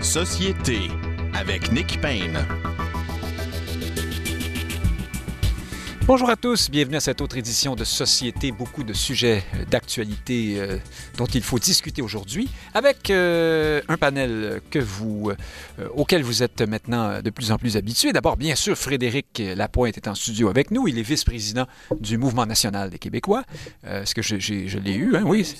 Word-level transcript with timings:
Société 0.00 0.90
avec 1.34 1.72
Nick 1.72 2.00
Payne. 2.00 2.44
Bonjour 6.06 6.30
à 6.30 6.36
tous, 6.36 6.70
bienvenue 6.70 6.94
à 6.94 7.00
cette 7.00 7.20
autre 7.20 7.36
édition 7.36 7.74
de 7.74 7.82
Société. 7.82 8.52
Beaucoup 8.52 8.84
de 8.84 8.92
sujets 8.92 9.42
d'actualité 9.68 10.54
euh, 10.56 10.78
dont 11.18 11.26
il 11.26 11.42
faut 11.42 11.58
discuter 11.58 12.00
aujourd'hui 12.00 12.48
avec 12.74 13.10
euh, 13.10 13.82
un 13.88 13.96
panel 13.96 14.60
que 14.70 14.78
vous, 14.78 15.32
euh, 15.80 15.88
auquel 15.96 16.22
vous 16.22 16.44
êtes 16.44 16.62
maintenant 16.62 17.20
de 17.20 17.30
plus 17.30 17.50
en 17.50 17.58
plus 17.58 17.76
habitués. 17.76 18.12
D'abord, 18.12 18.36
bien 18.36 18.54
sûr, 18.54 18.78
Frédéric 18.78 19.42
Lapointe 19.56 19.96
est 19.96 20.06
en 20.06 20.14
studio 20.14 20.48
avec 20.48 20.70
nous. 20.70 20.86
Il 20.86 20.96
est 20.96 21.02
vice-président 21.02 21.66
du 22.00 22.18
Mouvement 22.18 22.46
national 22.46 22.88
des 22.88 23.00
Québécois. 23.00 23.42
Est-ce 23.84 24.14
que 24.14 24.22
je, 24.22 24.38
je 24.38 24.78
l'ai 24.78 24.94
eu? 24.94 25.16
Hein? 25.16 25.24
Oui. 25.26 25.56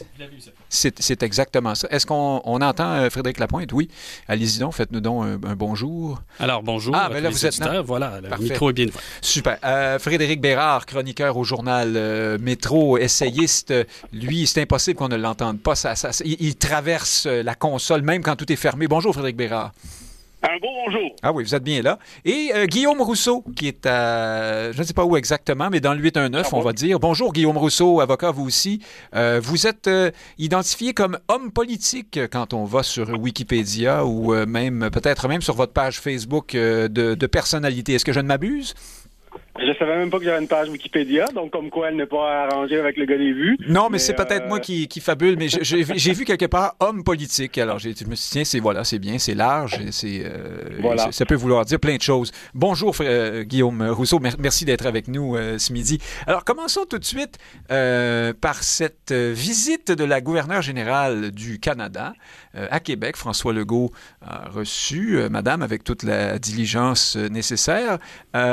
C'est 0.68 1.24
exactement 1.24 1.74
ça. 1.74 1.88
Est-ce 1.90 2.06
qu'on 2.06 2.40
on 2.44 2.60
entend 2.60 3.10
Frédéric 3.10 3.40
Lapointe? 3.40 3.72
Oui. 3.72 3.88
Allez-y 4.28 4.60
donc, 4.60 4.74
faites-nous 4.74 5.00
donc 5.00 5.24
un, 5.24 5.56
bonjour. 5.56 6.22
Alors, 6.38 6.62
bonjour. 6.62 6.94
Ah, 6.96 7.08
ben 7.10 7.20
là, 7.20 7.30
vous 7.30 7.46
êtes 7.46 7.58
là. 7.58 7.80
Voilà, 7.80 8.20
le 8.20 8.44
micro 8.44 8.70
est 8.70 8.74
bien 8.74 8.86
Super. 9.20 9.58
Frédéric 9.98 10.35
Bérard, 10.40 10.86
chroniqueur 10.86 11.36
au 11.36 11.44
journal 11.44 11.94
euh, 11.96 12.38
Métro, 12.40 12.98
essayiste, 12.98 13.72
lui, 14.12 14.46
c'est 14.46 14.62
impossible 14.62 14.98
qu'on 14.98 15.08
ne 15.08 15.16
l'entende 15.16 15.60
pas. 15.60 15.74
Ça, 15.74 15.94
il, 16.24 16.56
traverse 16.56 17.26
euh, 17.26 17.42
la 17.42 17.54
console 17.54 18.02
même 18.02 18.22
quand 18.22 18.36
tout 18.36 18.50
est 18.52 18.56
fermé. 18.56 18.88
Bonjour 18.88 19.12
Frédéric 19.12 19.36
Bérard. 19.36 19.72
Un 20.42 20.58
beau 20.60 20.68
bonjour. 20.84 21.16
Ah 21.22 21.32
oui, 21.32 21.44
vous 21.44 21.54
êtes 21.54 21.62
bien 21.62 21.82
là. 21.82 21.98
Et 22.24 22.50
euh, 22.54 22.66
Guillaume 22.66 23.00
Rousseau, 23.00 23.42
qui 23.56 23.68
est 23.68 23.86
à, 23.86 24.72
je 24.72 24.78
ne 24.78 24.84
sais 24.84 24.92
pas 24.92 25.04
où 25.04 25.16
exactement, 25.16 25.70
mais 25.70 25.80
dans 25.80 25.94
le 25.94 26.00
819, 26.00 26.52
on 26.52 26.60
va 26.60 26.72
dire. 26.72 27.00
Bonjour 27.00 27.32
Guillaume 27.32 27.58
Rousseau, 27.58 28.00
avocat 28.00 28.30
vous 28.30 28.46
aussi. 28.46 28.80
vous 29.12 29.66
êtes 29.66 29.90
identifié 30.38 30.94
comme 30.94 31.18
homme 31.28 31.50
politique 31.50 32.20
quand 32.30 32.54
on 32.54 32.64
va 32.64 32.82
sur 32.82 33.08
Wikipédia 33.18 34.04
ou 34.04 34.34
même 34.46 34.90
peut-être 34.92 35.26
même 35.28 35.42
sur 35.42 35.54
votre 35.54 35.72
page 35.72 36.00
Facebook 36.00 36.52
de, 36.52 36.88
de 36.88 37.26
personnalité. 37.26 37.94
Est-ce 37.94 38.04
que 38.04 38.12
je 38.12 38.20
ne 38.20 38.28
m'abuse? 38.28 38.74
Je 39.58 39.72
savais 39.78 39.96
même 39.96 40.10
pas 40.10 40.18
que 40.18 40.24
j'avais 40.24 40.40
une 40.40 40.48
page 40.48 40.68
Wikipédia, 40.68 41.26
donc 41.34 41.50
comme 41.50 41.70
quoi 41.70 41.88
elle 41.88 41.96
n'est 41.96 42.06
pas 42.06 42.44
arrangée 42.44 42.78
avec 42.78 42.96
le 42.96 43.06
gars 43.06 43.16
des 43.16 43.32
vues. 43.32 43.56
Non, 43.68 43.88
mais, 43.90 43.98
c'est 43.98 44.14
peut-être 44.14 44.44
euh, 44.44 44.48
moi 44.48 44.60
qui, 44.60 44.88
fabule, 45.00 45.36
mais 45.38 45.48
j'ai 45.62 46.12
vu 46.12 46.24
quelque 46.24 46.46
part 46.46 46.74
homme 46.80 47.04
politique. 47.04 47.58
Alors 47.58 47.78
je 47.78 47.88
me 47.88 47.94
suis 47.94 48.04
dit, 48.04 48.14
tiens, 48.14 48.44
c'est 48.44 48.60
voilà, 48.60 48.84
c'est 48.84 48.98
bien, 48.98 49.18
c'est 49.18 49.34
large, 49.34 49.80
c'est 49.90 50.22
euh, 50.24 51.10
ça 51.10 51.24
peut 51.24 51.34
vouloir 51.34 51.64
dire 51.64 51.80
plein 51.80 51.96
de 51.96 52.02
choses. 52.02 52.32
Bonjour 52.54 52.94
euh, 53.00 53.44
Guillaume 53.44 53.82
Rousseau, 53.90 54.20
merci 54.38 54.64
d'être 54.64 54.86
avec 54.86 55.08
nous 55.08 55.36
ce 55.36 55.72
midi. 55.72 55.98
Alors 56.26 56.44
commençons 56.44 56.84
tout 56.88 56.98
de 56.98 57.04
suite 57.04 57.38
par 57.68 58.62
cette 58.62 59.12
visite 59.12 59.90
de 59.90 60.04
la 60.04 60.20
gouverneure 60.20 60.62
générale 60.62 61.30
du 61.30 61.58
Canada 61.60 62.12
à 62.70 62.80
Québec. 62.80 63.16
François 63.16 63.52
Legault 63.52 63.92
a 64.22 64.48
reçu 64.48 65.18
Madame 65.30 65.62
avec 65.62 65.84
toute 65.84 66.02
la 66.02 66.38
diligence 66.38 67.16
nécessaire. 67.16 67.98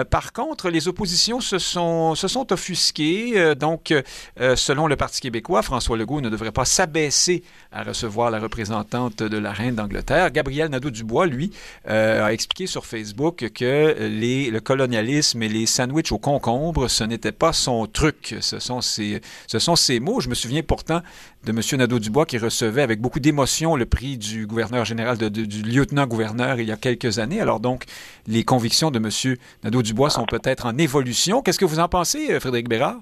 par 0.10 0.34
contre, 0.34 0.70
les 0.70 0.88
oppositions 0.88 1.40
se 1.40 1.60
sont, 1.60 2.16
se 2.16 2.28
sont 2.28 2.52
offusquées. 2.52 3.34
Euh, 3.36 3.56
donc, 3.56 3.94
euh, 4.40 4.56
selon 4.56 4.88
le 4.88 4.95
Parti 4.95 5.22
québécois, 5.22 5.62
François 5.62 5.98
Legault 5.98 6.22
ne 6.22 6.30
devrait 6.30 6.52
pas 6.52 6.66
s'abaisser 6.66 7.44
à 7.72 7.84
recevoir 7.84 8.32
la 8.32 8.40
représentante 8.40 9.23
de 9.23 9.38
la 9.38 9.52
reine 9.52 9.76
d'Angleterre. 9.76 10.32
Gabriel 10.32 10.70
Nadeau-Dubois, 10.70 11.28
lui, 11.28 11.52
euh, 11.90 12.26
a 12.26 12.34
expliqué 12.34 12.67
sur 12.67 12.86
Facebook 12.86 13.50
que 13.54 13.95
le 14.00 14.60
colonialisme 14.60 15.42
et 15.44 15.50
les 15.50 15.66
sandwichs 15.66 16.12
au 16.12 16.17
concombre, 16.17 16.88
ce 16.88 17.04
n'était 17.04 17.32
pas 17.32 17.54
son 17.54 17.86
truc. 17.86 18.36
Ce 18.42 18.60
sont 18.60 18.82
ses, 18.82 19.22
ce 19.48 19.60
sont 19.60 19.76
ses 19.76 20.00
mots. 20.00 20.20
Je 20.20 20.30
me 20.30 20.36
souviens 20.36 20.64
pourtant 20.64 21.02
de 21.45 21.52
M. 21.52 21.60
Nadeau-Dubois 21.80 22.26
qui 22.26 22.38
recevait 22.38 22.82
avec 22.82 23.02
beaucoup 23.02 23.20
d'émotion 23.20 23.76
le 23.76 23.86
prix 23.94 24.17
du 24.17 24.47
gouverneur 24.47 24.86
général, 24.86 25.17
du 25.17 25.61
lieutenant-gouverneur 25.61 26.59
il 26.59 26.67
y 26.67 26.72
a 26.72 26.77
quelques 26.77 27.19
années. 27.19 27.39
Alors 27.39 27.59
donc, 27.59 27.83
les 28.25 28.44
convictions 28.44 28.89
de 28.89 28.97
M. 28.97 29.37
Nadeau-Dubois 29.64 30.09
sont 30.09 30.26
peut-être 30.26 30.65
en 30.65 30.76
évolution. 30.80 31.43
Qu'est-ce 31.43 31.59
que 31.59 31.65
vous 31.65 31.80
en 31.80 31.87
pensez, 31.87 32.32
euh, 32.32 32.39
Frédéric 32.39 32.67
Bérard? 32.67 32.98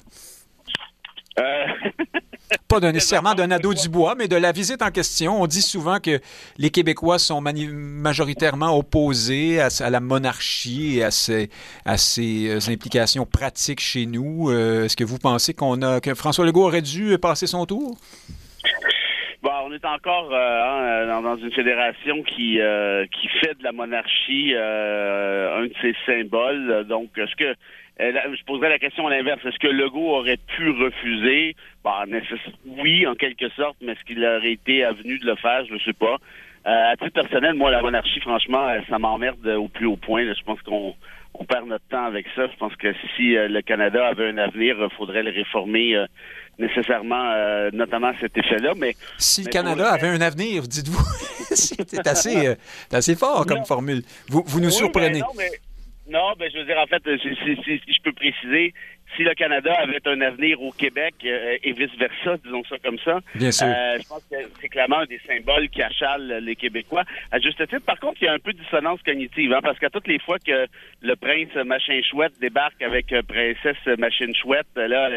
Euh... 1.40 1.44
Pas 2.68 2.80
nécessairement 2.81 3.34
d'un 3.34 3.50
ado 3.51 3.74
du 3.74 3.88
bois, 3.88 4.16
mais 4.18 4.28
de 4.28 4.35
la 4.35 4.51
visite 4.51 4.81
en 4.81 4.91
question. 4.91 5.41
On 5.41 5.47
dit 5.47 5.62
souvent 5.62 6.00
que 6.00 6.19
les 6.57 6.69
Québécois 6.69 7.19
sont 7.19 7.40
majoritairement 7.41 8.78
opposés 8.78 9.62
à, 9.62 9.90
la 9.90 10.00
monarchie 10.01 10.97
et 10.97 11.03
à 11.03 11.12
ses, 11.12 11.50
à 11.85 11.97
ses, 11.97 12.50
euh, 12.50 12.59
implications 12.69 13.25
pratiques 13.25 13.80
chez 13.80 14.06
nous. 14.06 14.50
Euh, 14.50 14.85
est-ce 14.85 14.97
que 14.97 15.06
vous 15.06 15.18
pensez 15.18 15.53
qu'on 15.53 15.81
a 15.81 16.01
que 16.01 16.13
François 16.13 16.46
Legault 16.46 16.66
aurait 16.66 16.81
dû 16.81 17.18
passer 17.18 17.47
son 17.47 17.66
tour? 17.66 17.97
Bon, 19.41 19.52
on 19.66 19.74
est 19.74 19.85
encore 19.85 20.31
euh, 20.31 21.07
hein, 21.09 21.22
dans, 21.22 21.38
une 21.38 21.52
fédération 21.52 22.22
qui 22.24 22.59
qui 23.12 23.28
fait 23.40 23.57
de 23.57 23.63
la 23.63 23.72
monarchie 23.72 24.53
un 24.56 25.66
de 25.66 25.74
ses 25.81 25.96
symboles. 26.06 26.85
Donc, 26.88 27.18
est-ce 27.18 27.35
que 27.35 27.56
euh, 28.01 28.12
je 28.34 28.44
poserais 28.46 28.69
la 28.69 28.80
question 28.80 29.07
à 29.07 29.09
l'inverse. 29.12 29.44
Est-ce 29.46 29.59
que 29.59 29.68
Legault 29.68 30.09
aurait 30.09 30.40
pu 30.56 30.69
refuser? 30.69 31.56
Bah, 31.84 32.06
oui, 32.66 33.06
en 33.06 33.16
quelque 33.16 33.50
sorte, 33.50 33.78
mais 33.81 33.91
est-ce 33.91 34.03
qu'il 34.06 34.24
aurait 34.25 34.53
été 34.53 34.84
avenu 34.84 35.19
de 35.19 35.25
le 35.25 35.35
faire? 35.35 35.66
Je 35.66 35.74
ne 35.74 35.80
sais 35.80 35.94
pas. 35.94 36.18
Euh, 36.68 36.91
à 36.91 36.97
titre 36.97 37.13
personnel, 37.13 37.53
moi, 37.56 37.69
la 37.69 37.81
monarchie, 37.81 38.19
franchement, 38.19 38.68
euh, 38.68 38.80
ça 38.90 38.97
m'emmerde 38.97 39.46
au 39.47 39.68
plus 39.68 39.85
haut 39.85 39.97
point. 39.97 40.25
Je 40.34 40.44
pense 40.44 40.62
qu'on 40.62 40.96
perd 41.47 41.68
notre 41.68 41.88
temps 41.90 42.06
avec 42.06 42.25
ça. 42.35 42.47
Je 42.47 42.57
pense 42.57 42.75
que 42.75 42.94
si 43.16 43.34
le 43.34 43.62
Canada 43.62 44.07
avait 44.07 44.30
un 44.30 44.38
avenir, 44.38 44.78
il 44.80 44.96
faudrait 44.96 45.24
le 45.24 45.31
réformer 45.31 46.06
nécessairement, 46.59 47.34
notamment 47.73 48.12
cet 48.19 48.38
effet-là. 48.38 48.73
Mais 48.78 48.95
si 49.17 49.44
le 49.44 49.50
Canada 49.50 49.91
avait 49.91 50.09
un 50.09 50.22
avenir, 50.22 50.63
dites-vous, 50.63 51.03
c'est 51.56 52.07
assez, 52.07 52.56
assez 52.91 53.16
fort 53.16 53.45
comme 53.45 53.66
formule. 53.66 54.03
Vous, 54.29 54.44
vous 54.45 54.59
nous 54.59 54.69
surprenez. 54.69 55.22
Non, 56.12 56.34
ben 56.38 56.50
je 56.51 56.57
veux 56.57 56.66
dire, 56.66 56.78
en 56.78 56.88
fait, 56.88 57.01
si, 57.22 57.29
je 57.29 58.01
peux 58.03 58.12
préciser, 58.12 58.73
si 59.16 59.23
le 59.23 59.34
Canada 59.34 59.73
avait 59.79 60.06
un 60.06 60.19
avenir 60.22 60.62
au 60.62 60.72
Québec 60.72 61.16
euh, 61.23 61.57
et 61.63 61.72
vice-versa, 61.73 62.38
disons 62.44 62.63
ça 62.66 62.78
comme 62.83 62.97
ça, 63.00 63.19
Bien 63.35 63.51
sûr. 63.51 63.68
Euh, 63.68 63.97
je 64.01 64.07
pense 64.07 64.23
que 64.29 64.35
c'est 64.59 64.69
clairement 64.69 65.00
un 65.00 65.06
des 65.06 65.22
symboles 65.28 65.69
qui 65.69 65.81
achalent 65.81 66.39
les 66.41 66.56
Québécois. 66.56 67.03
À 67.31 67.39
juste 67.39 67.66
titre, 67.68 67.85
par 67.85 68.00
contre, 68.00 68.22
il 68.22 68.25
y 68.25 68.28
a 68.28 68.33
un 68.33 68.39
peu 68.39 68.53
de 68.53 68.59
dissonance 68.59 69.01
cognitive, 69.03 69.53
hein, 69.53 69.59
parce 69.62 69.79
qu'à 69.79 69.89
toutes 69.89 70.07
les 70.07 70.19
fois 70.19 70.38
que 70.39 70.68
le 71.01 71.16
prince 71.16 71.53
machin 71.66 72.01
chouette 72.03 72.34
débarque 72.39 72.81
avec 72.81 73.12
euh, 73.13 73.22
princesse 73.23 73.97
machine 73.97 74.34
chouette, 74.35 74.67
là, 74.75 75.09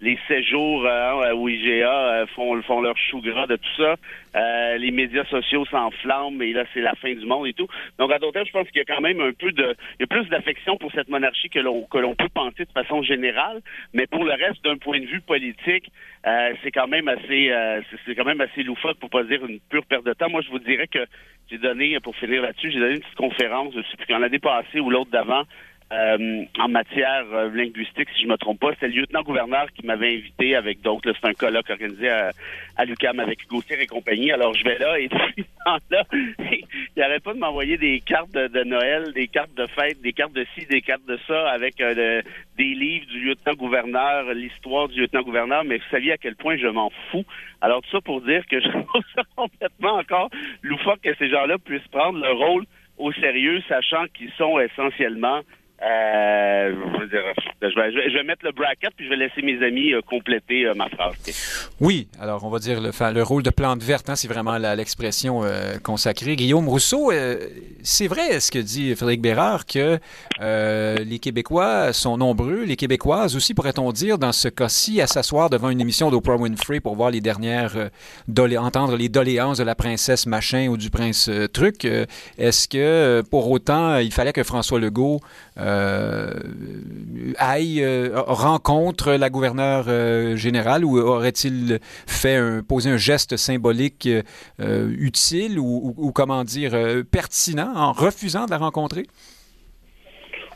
les 0.00 0.18
séjours 0.28 0.86
hein, 0.86 1.32
au 1.32 1.48
IGA 1.48 2.26
font, 2.34 2.60
font 2.62 2.80
leur 2.80 2.96
chou 2.96 3.20
gras 3.20 3.46
de 3.46 3.56
tout 3.56 3.82
ça. 3.82 4.76
les 4.76 4.90
médias 4.90 5.24
sociaux 5.26 5.64
s'enflamment 5.66 6.40
et 6.40 6.52
là, 6.52 6.64
c'est 6.72 6.80
la 6.80 6.94
fin 6.94 7.12
du 7.12 7.26
monde 7.26 7.46
et 7.46 7.52
tout. 7.52 7.68
Donc, 7.98 8.12
à 8.12 8.18
d'autres 8.18 8.44
je 8.44 8.52
pense 8.52 8.68
qu'il 8.68 8.78
y 8.78 8.80
a 8.80 8.84
quand 8.84 9.00
même 9.00 9.20
un 9.20 9.32
peu 9.32 9.52
de... 9.52 9.74
Il 9.98 10.00
y 10.00 10.04
a 10.04 10.06
plus 10.06 10.28
d'affection 10.28 10.76
pour 10.76 10.90
cette 10.92 11.08
monarchie 11.08 11.50
que 11.50 11.58
l'on 11.58 11.82
que 11.84 11.98
l'on 11.98 12.14
peut 12.14 12.28
penser 12.32 12.64
de 12.64 12.72
façon 12.72 13.02
générale 13.02 13.60
mais 13.92 14.06
pour 14.06 14.24
le 14.24 14.32
reste, 14.32 14.62
d'un 14.64 14.76
point 14.76 15.00
de 15.00 15.06
vue 15.06 15.20
politique, 15.20 15.90
euh, 16.26 16.52
c'est 16.62 16.70
quand 16.70 16.88
même 16.88 17.08
assez, 17.08 17.50
euh, 17.50 17.80
c'est 18.04 18.14
quand 18.14 18.24
même 18.24 18.40
assez 18.40 18.62
loufoque 18.62 18.98
pour 18.98 19.10
pas 19.10 19.24
dire 19.24 19.44
une 19.44 19.60
pure 19.68 19.84
perte 19.86 20.04
de 20.04 20.12
temps. 20.12 20.30
Moi, 20.30 20.42
je 20.42 20.50
vous 20.50 20.58
dirais 20.58 20.86
que 20.86 21.06
j'ai 21.50 21.58
donné, 21.58 21.98
pour 22.00 22.14
finir 22.16 22.42
là-dessus, 22.42 22.70
j'ai 22.70 22.78
donné 22.78 22.94
une 22.94 23.00
petite 23.00 23.16
conférence, 23.16 23.74
quand 24.08 24.18
l'année 24.18 24.38
passée 24.38 24.80
ou 24.80 24.88
l'autre 24.90 25.10
d'avant, 25.10 25.42
euh, 25.92 26.44
en 26.58 26.68
matière 26.68 27.24
euh, 27.32 27.50
linguistique, 27.50 28.08
si 28.14 28.22
je 28.22 28.28
me 28.28 28.36
trompe 28.36 28.60
pas. 28.60 28.70
C'est 28.78 28.88
le 28.88 29.00
lieutenant-gouverneur 29.00 29.66
qui 29.72 29.84
m'avait 29.84 30.14
invité 30.16 30.54
avec 30.54 30.80
d'autres. 30.82 31.12
C'est 31.12 31.28
un 31.28 31.34
colloque 31.34 31.68
organisé 31.68 32.08
à, 32.08 32.30
à 32.76 32.84
l'UQAM 32.84 33.18
avec 33.18 33.46
Gauthier 33.48 33.80
et 33.80 33.86
compagnie. 33.86 34.30
Alors, 34.30 34.54
je 34.54 34.64
vais 34.64 34.78
là 34.78 34.98
et 34.98 35.08
depuis 35.08 35.44
ce 35.44 35.94
là 35.94 36.04
il 36.96 37.02
arrête 37.02 37.22
pas 37.22 37.34
de 37.34 37.38
m'envoyer 37.38 37.76
des 37.76 38.00
cartes 38.00 38.32
de, 38.32 38.64
Noël, 38.64 39.12
des 39.12 39.28
cartes 39.28 39.54
de 39.54 39.66
fête, 39.66 40.00
des 40.02 40.12
cartes 40.12 40.32
de 40.32 40.46
ci, 40.54 40.66
des 40.66 40.80
cartes 40.80 41.06
de 41.06 41.18
ça, 41.26 41.50
avec 41.50 41.80
euh, 41.80 42.22
des 42.56 42.74
livres 42.74 43.06
du 43.06 43.20
lieutenant-gouverneur, 43.20 44.32
l'histoire 44.34 44.88
du 44.88 45.00
lieutenant-gouverneur. 45.00 45.64
Mais 45.64 45.78
vous 45.78 45.90
saviez 45.90 46.12
à 46.12 46.18
quel 46.18 46.36
point 46.36 46.56
je 46.56 46.66
m'en 46.66 46.90
fous. 47.10 47.24
Alors, 47.60 47.82
tout 47.82 47.90
ça 47.90 48.00
pour 48.00 48.20
dire 48.20 48.44
que 48.46 48.60
je 48.60 48.68
trouve 48.68 49.02
complètement 49.36 49.94
encore 49.94 50.30
loufoque 50.62 51.00
que 51.00 51.14
ces 51.16 51.28
gens-là 51.28 51.58
puissent 51.58 51.88
prendre 51.88 52.18
le 52.18 52.32
rôle 52.32 52.64
au 52.98 53.12
sérieux, 53.12 53.62
sachant 53.68 54.04
qu'ils 54.14 54.32
sont 54.32 54.58
essentiellement 54.60 55.40
euh, 55.82 56.74
je, 57.00 58.16
vais, 58.16 58.22
mettre 58.22 58.44
le 58.44 58.52
bracket 58.52 58.92
puis 58.94 59.06
je 59.06 59.10
vais 59.10 59.16
laisser 59.16 59.40
mes 59.40 59.64
amis 59.64 59.94
euh, 59.94 60.02
compléter 60.02 60.66
euh, 60.66 60.74
ma 60.74 60.90
phrase. 60.90 61.14
Oui, 61.80 62.06
alors 62.20 62.44
on 62.44 62.50
va 62.50 62.58
dire 62.58 62.82
le, 62.82 62.90
le 63.14 63.22
rôle 63.22 63.42
de 63.42 63.48
plante 63.48 63.82
verte, 63.82 64.10
hein, 64.10 64.14
c'est 64.14 64.28
vraiment 64.28 64.58
l'expression 64.58 65.42
consacrée. 65.82 66.36
Guillaume 66.36 66.68
Rousseau, 66.68 67.12
c'est 67.82 68.08
vrai 68.08 68.40
ce 68.40 68.50
que 68.50 68.58
dit 68.58 68.94
Frédéric 68.94 69.22
Bérard 69.22 69.64
que 69.64 69.98
les 70.40 71.18
Québécois 71.18 71.92
sont 71.94 72.18
nombreux, 72.18 72.64
les 72.64 72.76
Québécoises 72.76 73.34
aussi, 73.34 73.54
pourrait-on 73.54 73.90
dire, 73.92 74.18
dans 74.18 74.32
ce 74.32 74.48
cas-ci, 74.48 75.00
à 75.00 75.06
s'asseoir 75.06 75.48
devant 75.48 75.70
une 75.70 75.80
émission 75.80 76.10
d'Oprah 76.10 76.36
Winfrey 76.36 76.80
pour 76.80 76.94
voir 76.96 77.10
les 77.10 77.20
dernières, 77.20 77.90
entendre 78.58 78.96
les 78.96 79.08
doléances 79.08 79.58
de 79.58 79.64
la 79.64 79.74
princesse 79.74 80.26
machin 80.26 80.68
ou 80.68 80.76
du 80.76 80.90
prince 80.90 81.30
truc. 81.52 81.86
Est-ce 82.36 82.68
que 82.68 83.22
pour 83.30 83.50
autant 83.50 83.96
il 83.96 84.12
fallait 84.12 84.32
que 84.32 84.42
François 84.42 84.78
Legault 84.78 85.20
aille, 87.38 88.12
rencontre 88.14 89.12
la 89.12 89.30
gouverneure 89.30 90.36
générale 90.36 90.84
ou 90.84 90.98
aurait-il 90.98 91.80
fait 92.06 92.36
un, 92.36 92.62
posé 92.62 92.90
un 92.90 92.96
geste 92.96 93.36
symbolique 93.36 94.08
utile 94.58 95.58
ou, 95.58 96.12
comment 96.14 96.44
dire, 96.44 96.76
pertinent 97.10 97.72
en 97.74 97.92
refusant 97.92 98.46
de 98.46 98.50
la 98.50 98.58
rencontrer? 98.58 99.06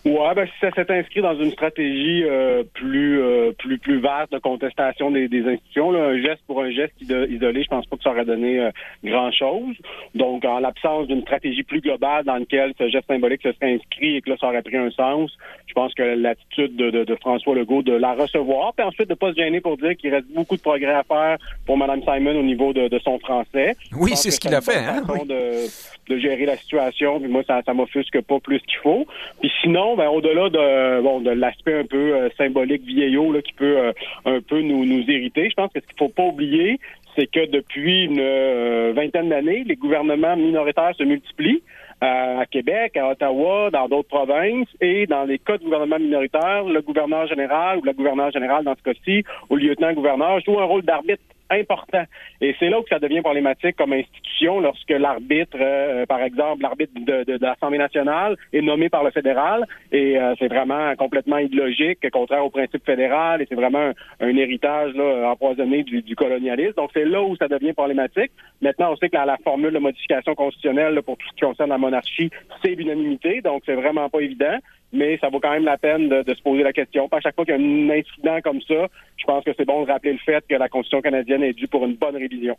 Ouais, 0.04 0.34
ben, 0.34 0.46
si 0.46 0.52
ça 0.60 0.70
s'est 0.72 0.92
inscrit 0.92 1.22
dans 1.22 1.34
une 1.34 1.50
stratégie 1.52 2.24
euh, 2.24 2.62
plus 2.74 3.22
euh, 3.22 3.52
plus 3.52 3.78
plus 3.78 4.00
vaste 4.00 4.32
de 4.32 4.38
contestation 4.38 5.10
des, 5.10 5.28
des 5.28 5.48
institutions, 5.48 5.92
là, 5.92 6.08
un 6.08 6.20
geste 6.20 6.42
pour 6.46 6.60
un 6.60 6.70
geste 6.70 6.92
isolé, 7.00 7.62
je 7.62 7.68
pense 7.68 7.86
pas 7.86 7.96
que 7.96 8.02
ça 8.02 8.10
aurait 8.10 8.26
donné 8.26 8.60
euh, 8.60 8.70
grand 9.02 9.32
chose. 9.32 9.74
Donc, 10.14 10.44
en 10.44 10.58
l'absence 10.58 11.06
d'une 11.06 11.22
stratégie 11.22 11.62
plus 11.62 11.80
globale 11.80 12.24
dans 12.24 12.36
laquelle 12.36 12.74
ce 12.78 12.90
geste 12.90 13.06
symbolique 13.06 13.40
se 13.40 13.52
serait 13.52 13.72
inscrit 13.72 14.16
et 14.16 14.20
que 14.20 14.28
là, 14.28 14.36
ça 14.38 14.48
aurait 14.48 14.60
pris 14.60 14.76
un 14.76 14.90
sens, 14.90 15.30
je 15.66 15.72
pense 15.72 15.94
que 15.94 16.02
l'attitude 16.02 16.76
de, 16.76 16.90
de, 16.90 17.04
de, 17.04 17.14
François 17.16 17.54
Legault 17.54 17.82
de 17.82 17.94
la 17.94 18.12
recevoir, 18.12 18.74
puis 18.74 18.84
ensuite 18.84 19.08
de 19.08 19.14
pas 19.14 19.30
se 19.30 19.36
gêner 19.36 19.62
pour 19.62 19.78
dire 19.78 19.96
qu'il 19.96 20.14
reste 20.14 20.30
beaucoup 20.34 20.56
de 20.56 20.62
progrès 20.62 20.92
à 20.92 21.04
faire 21.04 21.38
pour 21.64 21.78
Mme 21.78 22.02
Simon 22.02 22.38
au 22.38 22.42
niveau 22.42 22.74
de, 22.74 22.88
de 22.88 22.98
son 22.98 23.18
français. 23.20 23.74
Oui, 23.96 24.12
c'est 24.16 24.30
ce 24.30 24.38
qu'il 24.38 24.54
a 24.54 24.60
fait. 24.60 24.84
Hein? 24.84 25.02
De, 25.26 25.66
de 26.08 26.18
gérer 26.18 26.44
la 26.44 26.56
situation. 26.56 27.18
Puis 27.20 27.28
moi, 27.28 27.42
ça, 27.46 27.62
ça 27.64 27.72
m'offusque 27.72 28.20
pas 28.22 28.38
plus 28.40 28.60
qu'il 28.60 28.78
faut. 28.82 29.06
Puis 29.40 29.50
sinon, 29.62 29.93
ben, 29.96 30.08
au-delà 30.08 30.48
de 30.48 31.30
l'aspect 31.30 31.74
un 31.80 31.84
peu 31.84 32.14
euh, 32.14 32.28
symbolique 32.36 32.82
vieillot 32.82 33.32
qui 33.42 33.52
peut 33.52 33.78
euh, 33.78 33.92
un 34.24 34.40
peu 34.40 34.60
nous, 34.60 34.84
nous 34.84 35.02
irriter, 35.02 35.48
je 35.50 35.54
pense 35.54 35.72
que 35.72 35.80
ce 35.80 35.86
qu'il 35.86 35.98
faut 35.98 36.08
pas 36.08 36.24
oublier, 36.24 36.78
c'est 37.16 37.26
que 37.26 37.46
depuis 37.46 38.04
une 38.04 38.20
euh, 38.20 38.92
vingtaine 38.94 39.28
d'années, 39.28 39.64
les 39.64 39.76
gouvernements 39.76 40.36
minoritaires 40.36 40.94
se 40.96 41.04
multiplient 41.04 41.62
à 42.00 42.44
Québec, 42.50 42.96
à 42.96 43.08
Ottawa, 43.08 43.70
dans 43.70 43.88
d'autres 43.88 44.08
provinces, 44.08 44.68
et 44.80 45.06
dans 45.06 45.24
les 45.24 45.38
cas 45.38 45.56
de 45.56 45.64
gouvernement 45.64 45.98
minoritaire, 45.98 46.64
le 46.64 46.82
gouverneur 46.82 47.26
général 47.28 47.78
ou 47.78 47.84
la 47.84 47.94
gouverneure 47.94 48.30
générale 48.30 48.64
dans 48.64 48.74
ce 48.74 48.82
cas-ci, 48.82 49.24
ou 49.48 49.56
le 49.56 49.68
lieutenant-gouverneur 49.68 50.40
joue 50.40 50.58
un 50.60 50.64
rôle 50.64 50.82
d'arbitre 50.82 51.22
important. 51.50 52.04
Et 52.40 52.54
c'est 52.58 52.68
là 52.68 52.80
où 52.80 52.84
ça 52.88 52.98
devient 52.98 53.20
problématique 53.20 53.76
comme 53.76 53.92
institution 53.92 54.60
lorsque 54.60 54.90
l'arbitre, 54.90 55.56
euh, 55.60 56.06
par 56.06 56.20
exemple, 56.22 56.62
l'arbitre 56.62 56.92
de, 56.94 57.24
de, 57.24 57.38
l'Assemblée 57.40 57.78
nationale 57.78 58.36
est 58.52 58.62
nommé 58.62 58.88
par 58.88 59.04
le 59.04 59.10
fédéral 59.10 59.66
et 59.92 60.18
euh, 60.18 60.34
c'est 60.38 60.48
vraiment 60.48 60.94
complètement 60.96 61.38
idéologique, 61.38 61.98
contraire 62.10 62.44
au 62.44 62.50
principe 62.50 62.84
fédéral 62.84 63.42
et 63.42 63.46
c'est 63.48 63.54
vraiment 63.54 63.92
un, 64.20 64.36
héritage 64.36 64.94
là, 64.94 65.30
empoisonné 65.30 65.82
du, 65.82 66.02
du 66.02 66.16
colonialisme. 66.16 66.74
Donc 66.76 66.90
c'est 66.94 67.04
là 67.04 67.22
où 67.22 67.36
ça 67.36 67.48
devient 67.48 67.72
problématique. 67.72 68.32
Maintenant, 68.60 68.92
on 68.92 68.96
sait 68.96 69.08
que 69.08 69.16
la, 69.16 69.24
la 69.24 69.36
formule 69.38 69.72
de 69.72 69.78
modification 69.78 70.34
constitutionnelle 70.34 71.00
pour 71.02 71.16
tout 71.16 71.26
ce 71.28 71.34
qui 71.34 71.40
concerne 71.40 71.70
la 71.70 71.78
monarchie, 71.78 72.30
c'est 72.62 72.74
l'unanimité, 72.74 73.40
donc 73.40 73.62
c'est 73.66 73.74
vraiment 73.74 74.08
pas 74.08 74.20
évident 74.20 74.58
mais 74.94 75.18
ça 75.18 75.28
vaut 75.28 75.40
quand 75.40 75.50
même 75.50 75.64
la 75.64 75.76
peine 75.76 76.08
de, 76.08 76.34
se 76.34 76.42
poser 76.42 76.62
la 76.62 76.72
question. 76.72 77.08
À 77.10 77.20
chaque 77.20 77.34
fois 77.34 77.44
qu'il 77.44 77.54
y 77.54 77.58
a 77.58 77.60
un 77.60 77.90
incident 77.90 78.40
comme 78.42 78.60
ça, 78.62 78.86
je 79.16 79.24
pense 79.24 79.44
que 79.44 79.50
c'est 79.56 79.64
bon 79.64 79.84
de 79.84 79.90
rappeler 79.90 80.12
le 80.12 80.18
fait 80.18 80.44
que 80.48 80.54
la 80.54 80.68
Constitution 80.68 81.02
canadienne 81.02 81.42
est 81.42 81.52
due 81.52 81.68
pour 81.68 81.84
une 81.84 81.96
bonne 81.96 82.16
révision. 82.16 82.56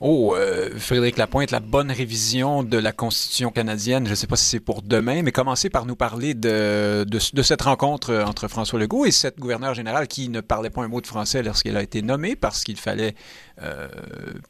Oh, 0.00 0.34
euh, 0.36 0.70
Frédéric 0.76 1.16
Lapointe, 1.16 1.50
la 1.50 1.60
bonne 1.60 1.90
révision 1.90 2.62
de 2.62 2.78
la 2.78 2.92
Constitution 2.92 3.50
canadienne, 3.50 4.06
je 4.06 4.10
ne 4.10 4.14
sais 4.14 4.26
pas 4.26 4.36
si 4.36 4.46
c'est 4.46 4.64
pour 4.64 4.82
demain, 4.82 5.22
mais 5.22 5.32
commencez 5.32 5.70
par 5.70 5.86
nous 5.86 5.96
parler 5.96 6.34
de, 6.34 7.04
de, 7.04 7.42
cette 7.42 7.62
rencontre 7.62 8.24
entre 8.26 8.48
François 8.48 8.78
Legault 8.78 9.04
et 9.04 9.10
cette 9.10 9.38
gouverneure 9.38 9.74
générale 9.74 10.08
qui 10.08 10.28
ne 10.28 10.40
parlait 10.40 10.70
pas 10.70 10.82
un 10.82 10.88
mot 10.88 11.00
de 11.00 11.06
français 11.06 11.42
lorsqu'elle 11.42 11.76
a 11.76 11.82
été 11.82 12.02
nommée 12.02 12.36
parce 12.36 12.64
qu'il 12.64 12.76
fallait 12.76 13.14
euh, 13.62 13.88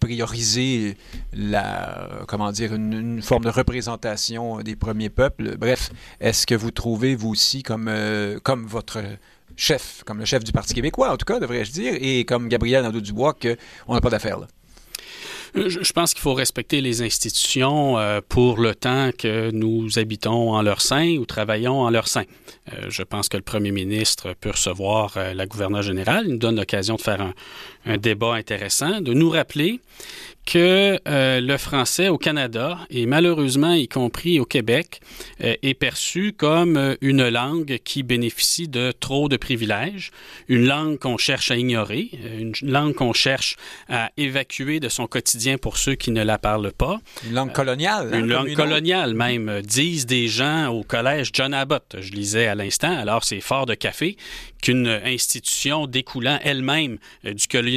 prioriser 0.00 0.97
la, 1.32 2.08
comment 2.26 2.50
dire, 2.50 2.75
une, 2.75 3.23
forme 3.23 3.44
de 3.44 3.50
représentation 3.50 4.58
des 4.61 4.76
premiers 4.76 5.11
peuples. 5.11 5.56
Bref, 5.56 5.91
est-ce 6.20 6.47
que 6.47 6.55
vous 6.55 6.70
trouvez, 6.70 7.14
vous 7.14 7.31
aussi, 7.31 7.62
comme, 7.62 7.87
euh, 7.88 8.38
comme 8.43 8.67
votre 8.67 9.03
chef, 9.56 10.03
comme 10.05 10.19
le 10.19 10.25
chef 10.25 10.44
du 10.44 10.53
Parti 10.53 10.75
québécois, 10.75 11.12
en 11.12 11.17
tout 11.17 11.25
cas, 11.25 11.38
devrais-je 11.38 11.73
dire, 11.73 11.94
et 12.00 12.25
comme 12.25 12.49
Gabriel 12.49 12.82
Nadeau-Dubois, 12.82 13.35
qu'on 13.35 13.94
n'a 13.94 14.00
pas 14.00 14.11
d'affaires 14.11 14.41
là? 14.41 14.49
Je, 15.56 15.93
pense 15.93 16.12
qu'il 16.12 16.20
faut 16.20 16.35
respecter 16.35 16.82
les 16.82 17.00
institutions 17.00 17.99
euh, 17.99 18.20
pour 18.26 18.61
le 18.61 18.75
temps 18.75 19.11
que 19.17 19.50
nous 19.53 19.99
habitons 19.99 20.53
en 20.53 20.61
leur 20.61 20.82
sein 20.82 21.17
ou 21.17 21.25
travaillons 21.25 21.81
en 21.81 21.88
leur 21.88 22.08
sein. 22.08 22.25
Euh, 22.73 22.87
je 22.88 23.03
pense 23.03 23.31
que 23.31 23.38
le 23.38 23.43
premier 23.43 23.70
ministre 23.70 24.35
peut 24.38 24.50
recevoir 24.50 25.14
euh, 25.17 25.32
la 25.32 25.47
gouverneure 25.47 25.82
générale. 25.82 26.25
Il 26.26 26.32
nous 26.32 26.38
donne 26.38 26.56
l'occasion 26.56 26.97
de 26.97 27.00
faire 27.00 27.23
un, 27.23 27.32
un 27.86 27.96
débat 27.96 28.34
intéressant, 28.34 29.00
de 29.00 29.14
nous 29.14 29.30
rappeler 29.30 29.80
que 30.46 31.00
euh, 31.08 31.40
le 31.40 31.56
français 31.58 32.08
au 32.08 32.18
Canada, 32.18 32.78
et 32.88 33.04
malheureusement 33.04 33.72
y 33.72 33.88
compris 33.88 34.38
au 34.38 34.44
Québec, 34.44 35.00
euh, 35.42 35.54
est 35.62 35.74
perçu 35.74 36.32
comme 36.32 36.76
euh, 36.76 36.94
une 37.00 37.28
langue 37.28 37.78
qui 37.84 38.04
bénéficie 38.04 38.68
de 38.68 38.92
trop 38.92 39.28
de 39.28 39.36
privilèges, 39.36 40.12
une 40.48 40.64
langue 40.64 40.98
qu'on 40.98 41.18
cherche 41.18 41.50
à 41.50 41.56
ignorer, 41.56 42.10
une 42.38 42.52
langue 42.62 42.94
qu'on 42.94 43.12
cherche 43.12 43.56
à 43.88 44.12
évacuer 44.16 44.78
de 44.78 44.88
son 44.88 45.08
quotidien 45.08 45.58
pour 45.58 45.78
ceux 45.78 45.96
qui 45.96 46.12
ne 46.12 46.22
la 46.22 46.38
parlent 46.38 46.72
pas. 46.72 47.00
Une 47.26 47.34
langue 47.34 47.52
coloniale. 47.52 48.10
Hein, 48.14 48.20
une 48.20 48.28
langue 48.28 48.54
coloniale 48.54 49.14
même, 49.14 49.62
disent 49.62 50.06
des 50.06 50.28
gens 50.28 50.68
au 50.68 50.84
collège 50.84 51.30
John 51.32 51.54
Abbott, 51.54 51.96
je 51.98 52.12
lisais 52.12 52.46
à 52.46 52.54
l'instant, 52.54 52.96
alors 52.96 53.24
c'est 53.24 53.40
fort 53.40 53.66
de 53.66 53.74
café, 53.74 54.16
qu'une 54.62 54.86
institution 55.04 55.88
découlant 55.88 56.38
elle-même 56.44 56.98
du 57.24 57.48
colonialisme 57.48 57.75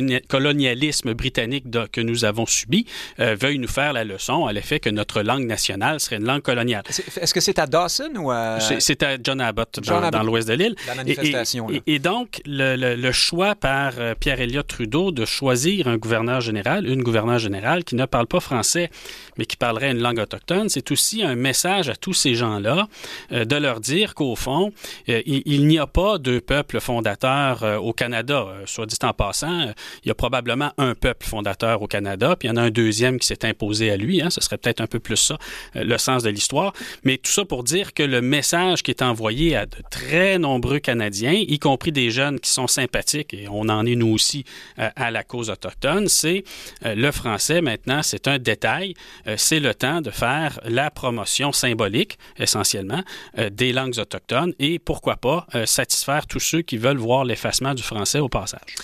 britannique 1.14 1.66
que 1.92 2.02
nous 2.02 2.26
avons 2.26 2.46
subi 2.46 2.86
euh, 3.20 3.36
veuille 3.40 3.60
nous 3.60 3.68
faire 3.68 3.94
la 3.94 4.04
leçon 4.04 4.46
à 4.46 4.54
l'effet 4.54 4.80
que 4.80 4.90
notre 4.90 5.22
langue 5.22 5.46
nationale 5.46 6.00
serait 6.00 6.18
une 6.18 6.26
langue 6.26 6.42
coloniale. 6.42 6.84
Est-ce 6.88 7.34
que 7.34 7.40
c'est 7.40 7.60
à 7.60 7.68
Dawson 7.68 8.12
ou 8.16 8.32
à... 8.32 8.60
C'est 8.60 9.04
à 9.04 9.18
John 9.22 9.42
Abbott, 9.42 9.80
dans, 9.80 10.24
l'ouest 10.24 10.48
de 10.48 10.54
l'île. 10.54 10.76
La 10.88 10.96
manifestation. 10.96 11.68
Et, 11.86 12.00
donc, 12.00 12.42
le, 12.46 13.12
choix 13.12 13.56
par 13.56 13.94
euh, 13.98 14.14
Pierre-Éliott 14.20 14.68
Trudeau 14.68 15.12
de 15.12 15.26
choisir 15.26 15.88
un 15.88 15.98
gouverneur 15.98 16.42
général, 16.42 16.88
une 16.88 17.04
gouverneure 17.04 17.40
générale 17.40 17.84
qui 17.84 17.96
ne 17.96 18.06
parle 18.06 18.28
pas 18.28 18.40
français, 18.40 18.90
mais 19.38 19.46
qui 19.46 19.58
parlerait 19.58 19.92
une 19.92 20.00
langue 20.00 20.20
autochtone, 20.20 20.70
c'est 20.70 20.92
aussi 20.92 21.24
un 21.24 21.36
message 21.36 21.90
à 21.90 21.96
tous 21.96 22.14
ces 22.14 22.36
gens-là 22.36 22.88
euh, 23.32 23.46
de 23.46 23.56
leur 23.56 23.80
dire 23.80 24.16
qu'au 24.16 24.36
fond, 24.36 24.72
il, 25.08 25.42
il 25.46 25.68
n'y 25.68 25.80
a 25.80 25.88
pas 25.88 26.18
de 26.18 26.40
peuple 26.40 26.80
fondateur 26.80 27.64
au 27.82 27.94
Canada. 27.94 28.48
soit 28.66 28.86
dit 28.86 28.98
en 29.04 29.14
passant, 29.14 29.74
il 30.04 30.08
y 30.08 30.12
a 30.12 30.16
probablement 30.16 30.72
un 30.78 30.96
peuple 30.96 31.26
fondateur 31.26 31.82
au 31.82 31.88
Canada, 31.88 32.36
puis 32.38 32.48
il 32.48 32.52
y 32.52 32.54
en 32.54 32.58
a 32.58 32.62
un 32.62 32.70
deuxième 32.70 33.20
qui 33.20 33.28
s'est 33.28 33.46
imposé 33.46 33.92
à 33.92 33.98
lui. 33.98 34.22
Hein, 34.22 34.30
ce 34.30 34.42
serait 34.42 34.58
peut-être 34.58 34.82
un 34.82 34.88
peu 34.88 35.00
plus 35.00 35.18
ça, 35.18 35.38
euh, 35.76 35.84
le 35.84 35.98
sens 35.98 36.24
de 36.24 36.30
l'histoire. 36.30 36.74
Mais 37.04 37.18
tout 37.18 37.32
ça 37.32 37.46
pour 37.46 37.64
dire 37.64 37.94
que 37.94 38.04
le 38.04 38.22
message 38.22 38.84
qui 38.84 38.92
est 38.92 39.02
envoyé 39.02 39.56
à 39.56 39.66
de 39.66 39.78
très 39.90 40.38
nombreux 40.40 40.80
Canadiens, 40.80 41.34
y 41.34 41.60
compris 41.60 41.92
des 41.92 42.12
jeunes 42.12 42.40
qui 42.40 42.50
sont 42.50 42.68
sympathiques, 42.68 43.34
et 43.34 43.48
on 43.50 43.70
en 43.70 43.86
est 43.86 43.96
nous 43.96 44.14
aussi 44.14 44.46
euh, 44.78 44.90
à 44.96 45.12
la 45.12 45.24
cause 45.24 45.50
autochtone, 45.50 46.08
c'est 46.08 46.44
euh, 46.86 46.96
le 46.96 47.12
français 47.12 47.62
maintenant, 47.62 48.02
c'est 48.04 48.28
un 48.28 48.38
détail. 48.38 48.94
c'est 49.38 49.60
le 49.60 49.74
temps 49.74 50.02
de 50.02 50.12
faire 50.12 50.60
la 50.64 50.92
promotion 50.92 51.52
symbolique, 51.52 52.18
essentiellement, 52.38 53.04
des 53.52 53.74
langues 53.74 53.98
autochtones 53.98 54.54
et 54.60 54.80
pourquoi 54.80 55.18
pas 55.18 55.48
satisfaire 55.66 56.26
tous 56.28 56.40
ceux 56.40 56.62
qui 56.62 56.78
veulent 56.78 56.98
voir 56.98 57.26
l'effacement 57.26 57.74
du 57.74 57.84
français 57.84 58.20
au 58.20 58.30
passage. 58.30 58.76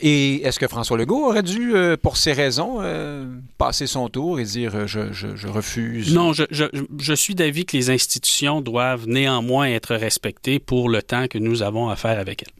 Et 0.00 0.42
est-ce 0.42 0.58
que 0.58 0.68
François 0.68 0.96
Legault 0.96 1.26
aurait 1.26 1.42
dû, 1.42 1.74
pour 2.02 2.16
ces 2.16 2.32
raisons, 2.32 2.78
euh, 2.80 3.26
passer 3.58 3.86
son 3.86 4.08
tour 4.08 4.40
et 4.40 4.44
dire 4.44 4.72
euh, 4.74 4.86
je, 4.86 5.48
refuse? 5.48 6.14
Non, 6.14 6.32
je, 6.32 6.44
je, 6.50 7.14
suis 7.14 7.34
d'avis 7.34 7.64
que 7.64 7.76
les 7.76 7.90
institutions 7.90 8.60
doivent 8.60 9.06
néanmoins 9.06 9.66
être 9.66 9.94
respectées 9.94 10.58
pour 10.58 10.88
le 10.88 11.02
temps 11.02 11.26
que 11.28 11.38
nous 11.38 11.62
avons 11.62 11.88
à 11.88 11.96
faire 11.96 12.18
avec 12.18 12.42
elles. 12.42 12.52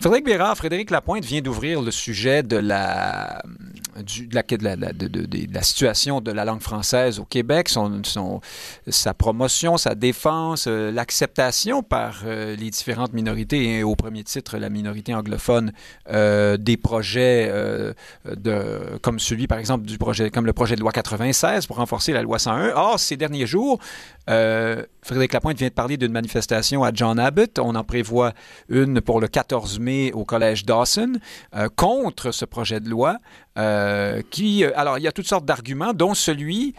Frédéric 0.00 0.24
Bérard, 0.24 0.56
Frédéric 0.56 0.90
Lapointe 0.90 1.24
vient 1.24 1.40
d'ouvrir 1.40 1.82
le 1.82 1.90
sujet 1.90 2.42
de 2.42 2.56
la, 2.56 3.42
du, 4.04 4.26
de, 4.26 4.34
la, 4.34 4.76
de, 4.76 5.08
de, 5.08 5.52
la, 5.52 5.62
situation 5.62 6.20
de 6.20 6.30
la 6.30 6.44
langue 6.44 6.62
française 6.62 7.18
au 7.18 7.24
Québec, 7.24 7.68
son, 7.68 8.02
son 8.04 8.40
sa 8.86 9.14
promotion, 9.14 9.76
sa 9.76 9.94
défense, 9.94 10.66
euh, 10.68 10.90
l'acceptation 10.90 11.82
par 11.82 12.24
les 12.26 12.70
différentes 12.70 13.12
minorités, 13.12 13.78
et 13.78 13.82
au 13.82 13.96
premier 13.96 14.24
titre 14.24 14.58
la 14.58 14.70
minorité 14.70 15.14
anglophone, 15.14 15.72
des 16.08 16.67
projets 16.76 17.52
de, 18.24 18.98
comme 19.02 19.18
celui 19.18 19.46
par 19.46 19.58
exemple, 19.58 19.86
du 19.86 19.98
projet, 19.98 20.30
comme 20.30 20.46
le 20.46 20.52
projet 20.52 20.76
de 20.76 20.80
loi 20.80 20.92
96 20.92 21.66
pour 21.66 21.76
renforcer 21.76 22.12
la 22.12 22.22
loi 22.22 22.38
101. 22.38 22.72
Or, 22.74 22.98
ces 22.98 23.16
derniers 23.16 23.46
jours, 23.46 23.78
euh, 24.28 24.82
Frédéric 25.02 25.32
Lapointe 25.32 25.58
vient 25.58 25.68
de 25.68 25.72
parler 25.72 25.96
d'une 25.96 26.12
manifestation 26.12 26.84
à 26.84 26.90
John 26.92 27.18
Abbott. 27.18 27.58
On 27.58 27.74
en 27.74 27.84
prévoit 27.84 28.32
une 28.68 29.00
pour 29.00 29.20
le 29.20 29.28
14 29.28 29.78
mai 29.78 30.12
au 30.12 30.24
Collège 30.24 30.64
Dawson 30.64 31.14
euh, 31.56 31.68
contre 31.74 32.30
ce 32.32 32.44
projet 32.44 32.80
de 32.80 32.88
loi. 32.88 33.18
Euh, 33.56 34.22
qui, 34.30 34.64
alors, 34.64 34.98
il 34.98 35.04
y 35.04 35.08
a 35.08 35.12
toutes 35.12 35.26
sortes 35.26 35.44
d'arguments, 35.44 35.92
dont 35.92 36.14
celui 36.14 36.74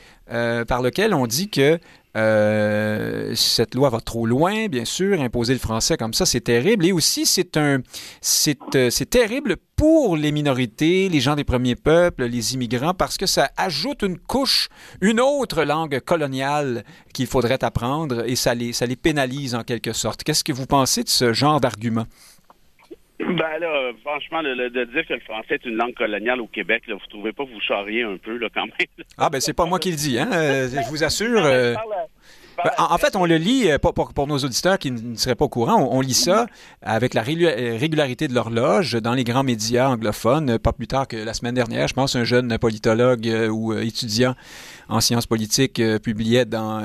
par 0.67 0.84
lequel 0.84 1.15
on 1.15 1.25
dit 1.25 1.50
que 1.50 1.79
euh, 2.18 3.34
cette 3.36 3.75
loi 3.75 3.89
va 3.89 4.01
trop 4.01 4.25
loin, 4.25 4.68
bien 4.68 4.86
sûr. 4.86 5.22
Imposer 5.22 5.54
le 5.54 5.60
français 5.60 5.98
comme 5.98 6.13
ça, 6.13 6.25
c'est 6.25 6.42
terrible. 6.42 6.86
Et 6.86 6.92
aussi, 6.92 7.25
c'est 7.25 7.58
un, 7.58 7.80
c'est, 8.22 8.58
euh, 8.75 8.89
c'est 8.89 9.10
terrible 9.10 9.58
pour 9.75 10.18
les 10.18 10.32
minorités, 10.32 11.08
les 11.08 11.20
gens 11.22 11.36
des 11.36 11.44
premiers 11.44 11.75
peuples, 11.75 12.25
les 12.25 12.54
immigrants, 12.54 12.94
parce 12.94 13.18
que 13.18 13.25
ça 13.25 13.51
ajoute 13.56 14.01
une 14.01 14.18
couche, 14.18 14.70
une 15.01 15.22
autre 15.22 15.63
langue 15.63 16.00
coloniale 16.00 16.84
qu'il 17.13 17.28
faudrait 17.28 17.63
apprendre 17.63 18.24
et 18.28 18.36
ça 18.36 18.54
les, 18.54 18.74
ça 18.74 18.86
les 18.86 18.96
pénalise 18.98 19.56
en 19.56 19.63
quelque 19.63 19.94
sorte. 19.94 20.24
Qu'est-ce 20.24 20.44
que 20.44 20.51
vous 20.54 20.66
pensez 20.66 21.04
de 21.04 21.10
ce 21.10 21.32
genre 21.32 21.62
d'argument? 21.62 22.06
Ben 23.20 23.60
là, 23.60 23.92
franchement, 24.02 24.42
de 24.42 24.84
dire 24.86 25.06
que 25.06 25.14
le 25.14 25.20
français 25.20 25.56
est 25.56 25.66
une 25.66 25.76
langue 25.76 25.94
coloniale 25.94 26.40
au 26.40 26.48
Québec, 26.48 26.84
là, 26.88 26.96
vous 26.96 27.08
trouvez 27.10 27.34
pas 27.34 27.46
que 27.46 27.52
vous 27.52 27.60
charriez 27.60 28.04
un 28.04 28.16
peu, 28.16 28.38
là, 28.38 28.48
quand 28.54 28.66
même? 28.66 29.06
Ah, 29.18 29.30
ben 29.30 29.42
c'est 29.42 29.54
pas 29.54 29.66
moi 29.66 29.78
qui 29.78 29.92
le 29.92 29.98
dis, 29.98 30.18
hein? 30.18 30.30
Euh, 30.32 30.70
je 30.70 30.90
vous 30.90 31.04
assure. 31.04 31.44
Euh, 31.44 31.76
ben, 32.63 32.72
en, 32.78 32.98
fait, 32.98 33.16
on 33.16 33.25
le 33.25 33.38
lit, 33.38 33.70
euh, 33.70 33.78
pour, 33.78 33.94
pour, 33.94 34.28
nos 34.28 34.38
auditeurs 34.38 34.78
qui 34.78 34.92
ne 34.92 35.16
seraient 35.16 35.36
pas 35.36 35.46
au 35.46 35.50
courant, 35.50 35.88
on, 35.92 36.01
lit 36.01 36.13
ça 36.13 36.48
avec 36.82 37.13
la 37.13 37.22
régularité 37.22 38.28
de 38.28 38.34
l'horloge 38.34 38.94
dans 38.94 39.13
les 39.13 39.24
grands 39.24 39.44
médias 39.44 39.89
anglophones. 39.89 40.58
Pas 40.60 40.74
plus 40.74 40.88
tard 40.88 41.08
que 41.08 41.18
la 41.18 41.34
semaine 41.34 41.56
dernière, 41.56 41.88
je 41.88 41.94
pense, 41.94 42.16
un 42.16 42.24
jeune 42.24 42.58
politologue 42.58 43.30
ou 43.51 43.74
étudiant 43.74 44.36
en 44.88 45.01
sciences 45.01 45.28
politiques 45.28 45.82
publiait 46.01 46.46
dans, 46.46 46.82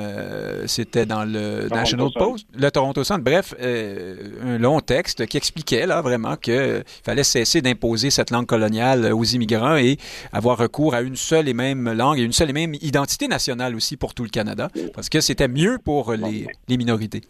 c'était 0.67 1.07
dans 1.07 1.25
le 1.25 1.69
National 1.69 2.09
Post, 2.15 2.47
le 2.55 2.71
Toronto 2.71 3.03
Sun, 3.03 3.19
bref, 3.19 3.55
un 3.61 4.59
long 4.59 4.81
texte 4.81 5.27
qui 5.27 5.37
expliquait 5.37 5.87
là 5.87 6.03
vraiment 6.03 6.37
qu'il 6.37 6.85
fallait 7.03 7.25
cesser 7.25 7.63
d'imposer 7.63 8.11
cette 8.11 8.31
langue 8.31 8.47
coloniale 8.47 9.13
aux 9.13 9.25
immigrants 9.25 9.77
et 9.77 9.97
avoir 10.33 10.59
recours 10.59 10.95
à 10.95 11.01
une 11.01 11.17
seule 11.17 11.49
et 11.49 11.55
même 11.55 11.91
langue 11.93 12.19
et 12.19 12.23
une 12.23 12.33
seule 12.33 12.51
et 12.51 12.53
même 12.53 12.75
identité 12.83 13.27
nationale 13.29 13.75
aussi 13.75 13.97
pour 13.97 14.13
tout 14.13 14.25
le 14.25 14.29
Canada, 14.29 14.69
parce 14.95 15.09
que 15.09 15.21
c'était 15.21 15.49
mieux 15.49 15.64
pour 15.85 16.13
les, 16.13 16.47
minorités. 16.77 17.23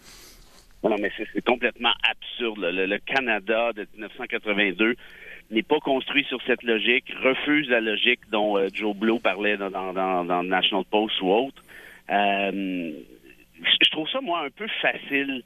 Non, 0.82 0.96
mais 1.00 1.10
c'est 1.16 1.44
complètement 1.44 1.92
absurde. 2.08 2.58
Le, 2.60 2.98
Canada 2.98 3.72
de 3.72 3.86
1982 3.94 4.94
n'est 5.50 5.62
pas 5.62 5.80
construit 5.80 6.24
sur 6.24 6.40
cette 6.46 6.62
logique, 6.62 7.12
refuse 7.22 7.68
la 7.68 7.80
logique 7.80 8.20
dont 8.30 8.56
euh, 8.58 8.68
Joe 8.72 8.94
Blow 8.94 9.18
parlait 9.18 9.56
dans, 9.56 9.70
dans, 9.70 10.24
dans, 10.24 10.42
National 10.42 10.84
Post 10.90 11.20
ou 11.22 11.30
autre. 11.30 11.62
Euh, 12.10 12.92
je 13.62 13.90
trouve 13.90 14.08
ça, 14.10 14.20
moi, 14.20 14.44
un 14.44 14.50
peu 14.50 14.66
facile 14.82 15.42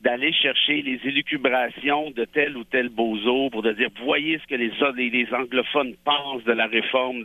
d'aller 0.00 0.32
chercher 0.32 0.80
les 0.80 0.98
élucubrations 1.04 2.10
de 2.12 2.24
tel 2.24 2.56
ou 2.56 2.64
tel 2.64 2.88
bozo 2.88 3.50
pour 3.50 3.62
de 3.62 3.72
dire 3.72 3.88
voyez 4.02 4.38
ce 4.38 4.46
que 4.46 4.54
les, 4.54 5.10
les, 5.10 5.34
anglophones 5.34 5.94
pensent 6.04 6.44
de 6.44 6.52
la 6.52 6.66
réforme. 6.66 7.24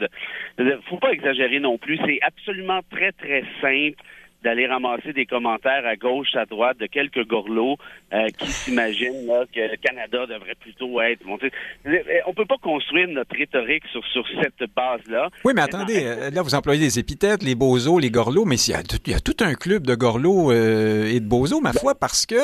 Il 0.59 0.65
ne 0.65 0.77
faut 0.89 0.97
pas 0.97 1.13
exagérer 1.13 1.61
non 1.61 1.77
plus. 1.77 1.97
C'est 2.05 2.19
absolument 2.21 2.81
très, 2.91 3.13
très 3.13 3.43
simple 3.61 4.03
d'aller 4.45 4.67
ramasser 4.67 5.11
des 5.11 5.25
commentaires 5.25 5.85
à 5.85 5.95
gauche, 5.95 6.35
à 6.35 6.45
droite 6.45 6.77
de 6.77 6.85
quelques 6.85 7.25
gorlots 7.27 7.77
euh, 8.13 8.27
qui 8.37 8.47
s'imaginent 8.51 9.27
que 9.51 9.59
le 9.59 9.77
Canada 9.77 10.27
devrait 10.27 10.53
plutôt 10.53 11.01
être 11.01 11.25
monté. 11.25 11.51
On 12.27 12.33
peut 12.33 12.45
pas 12.45 12.59
construire 12.61 13.07
notre 13.07 13.35
rhétorique 13.35 13.83
sur, 13.91 14.05
sur 14.05 14.23
cette 14.41 14.69
base-là. 14.75 15.29
Oui, 15.43 15.53
mais 15.55 15.63
attendez, 15.63 16.03
euh, 16.05 16.29
là, 16.29 16.43
vous 16.43 16.53
employez 16.53 16.79
des 16.79 16.99
épithètes, 16.99 17.41
les 17.41 17.55
bozos, 17.55 17.97
les 17.97 18.11
gorlots, 18.11 18.45
mais 18.45 18.57
il 18.57 18.71
y, 18.71 19.13
a 19.13 19.19
tout, 19.19 19.37
un 19.39 19.55
club 19.55 19.87
de 19.87 19.95
gorlots 19.95 20.51
euh, 20.51 21.11
et 21.11 21.19
de 21.19 21.27
bozos, 21.27 21.59
ma 21.59 21.73
foi, 21.73 21.95
parce 21.95 22.27
que... 22.27 22.35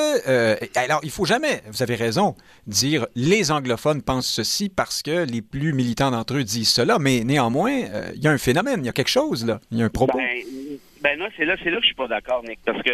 alors, 0.79 1.01
il 1.03 1.11
faut 1.11 1.25
jamais, 1.25 1.61
vous 1.67 1.83
avez 1.83 1.95
raison, 1.95 2.35
dire 2.65 3.05
les 3.15 3.51
anglophones 3.51 4.01
pensent 4.01 4.31
ceci 4.31 4.69
parce 4.69 5.03
que 5.03 5.25
les 5.25 5.43
plus 5.43 5.73
militants 5.73 6.09
d'entre 6.09 6.35
eux 6.35 6.43
disent 6.43 6.71
cela, 6.71 6.97
mais 6.97 7.23
néanmoins, 7.23 7.77
il 8.15 8.23
y 8.23 8.27
a 8.27 8.31
un 8.31 8.39
phénomène, 8.39 8.79
il 8.81 8.87
y 8.87 8.89
a 8.89 8.93
quelque 8.93 9.07
chose, 9.07 9.45
là, 9.45 9.59
il 9.71 9.77
y 9.77 9.83
a 9.83 9.85
un 9.85 9.89
propos. 9.89 10.17
Ben, 10.17 10.41
ben 11.01 11.17
non, 11.17 11.27
c'est 11.35 11.45
là, 11.45 11.55
c'est 11.63 11.69
là 11.69 11.77
que 11.77 11.81
je 11.81 11.87
suis 11.87 11.95
pas 11.95 12.07
d'accord, 12.07 12.43
Nick, 12.43 12.59
parce 12.65 12.81
que 12.83 12.91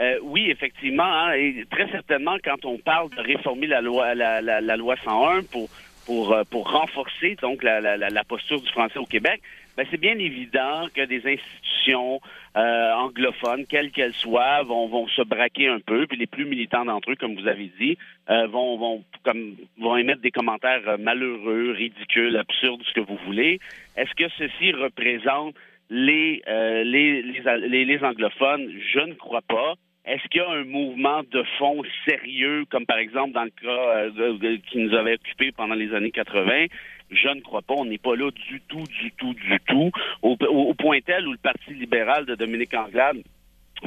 euh, 0.00 0.18
oui, 0.22 0.50
effectivement, 0.50 1.02
hein, 1.02 1.32
et 1.32 1.64
très 1.70 1.88
certainement, 1.90 2.36
quand 2.42 2.64
on 2.64 2.78
parle 2.78 3.10
de 3.10 3.20
réformer 3.20 3.66
la 3.66 3.80
loi, 3.80 4.14
la, 4.14 4.40
la, 4.40 4.76
loi 4.76 4.96
101 5.04 5.42
pour 5.44 5.68
pour 6.06 6.32
euh, 6.32 6.44
pour 6.50 6.70
renforcer 6.70 7.36
donc 7.42 7.62
la, 7.62 7.80
la, 7.80 7.96
la 7.96 8.24
posture 8.24 8.60
du 8.60 8.68
français 8.70 8.98
au 8.98 9.04
Québec, 9.04 9.42
ben 9.76 9.86
c'est 9.90 10.00
bien 10.00 10.18
évident 10.18 10.88
que 10.94 11.04
des 11.04 11.22
institutions 11.26 12.20
euh, 12.56 12.92
anglophones, 12.94 13.66
quelles 13.66 13.90
qu'elles 13.92 14.14
soient, 14.14 14.62
vont, 14.62 14.88
vont 14.88 15.06
se 15.08 15.22
braquer 15.22 15.68
un 15.68 15.80
peu, 15.80 16.06
puis 16.06 16.18
les 16.18 16.26
plus 16.26 16.44
militants 16.44 16.84
d'entre 16.84 17.12
eux, 17.12 17.16
comme 17.16 17.34
vous 17.34 17.46
avez 17.46 17.70
dit, 17.78 17.96
euh, 18.28 18.46
vont, 18.48 18.76
vont, 18.76 19.04
comme, 19.22 19.54
vont 19.78 19.96
émettre 19.96 20.20
des 20.20 20.30
commentaires 20.30 20.98
malheureux, 20.98 21.72
ridicules, 21.72 22.36
absurdes, 22.36 22.82
ce 22.86 22.92
que 22.92 23.00
vous 23.00 23.18
voulez. 23.24 23.60
Est-ce 23.96 24.14
que 24.14 24.28
ceci 24.36 24.72
représente 24.72 25.54
les, 25.90 26.42
euh, 26.48 26.84
les, 26.84 27.22
les, 27.22 27.84
les, 27.84 28.04
anglophones, 28.04 28.70
je 28.92 29.00
ne 29.00 29.14
crois 29.14 29.42
pas. 29.42 29.74
Est-ce 30.04 30.26
qu'il 30.28 30.40
y 30.40 30.44
a 30.44 30.50
un 30.50 30.64
mouvement 30.64 31.22
de 31.30 31.42
fond 31.58 31.82
sérieux, 32.08 32.64
comme 32.70 32.86
par 32.86 32.98
exemple 32.98 33.32
dans 33.32 33.44
le 33.44 33.50
cas 33.50 34.20
euh, 34.20 34.56
qui 34.70 34.78
nous 34.78 34.94
avait 34.94 35.14
occupé 35.14 35.52
pendant 35.52 35.74
les 35.74 35.92
années 35.92 36.10
80? 36.10 36.66
Je 37.10 37.28
ne 37.28 37.40
crois 37.40 37.62
pas. 37.62 37.74
On 37.76 37.84
n'est 37.84 37.98
pas 37.98 38.14
là 38.14 38.30
du 38.30 38.60
tout, 38.68 38.84
du 38.84 39.10
tout, 39.12 39.34
du 39.34 39.58
tout. 39.66 39.90
Au, 40.22 40.36
point 40.74 41.00
tel 41.04 41.26
où 41.26 41.32
le 41.32 41.38
Parti 41.38 41.74
libéral 41.74 42.24
de 42.24 42.34
Dominique 42.36 42.72
Anglade 42.72 43.18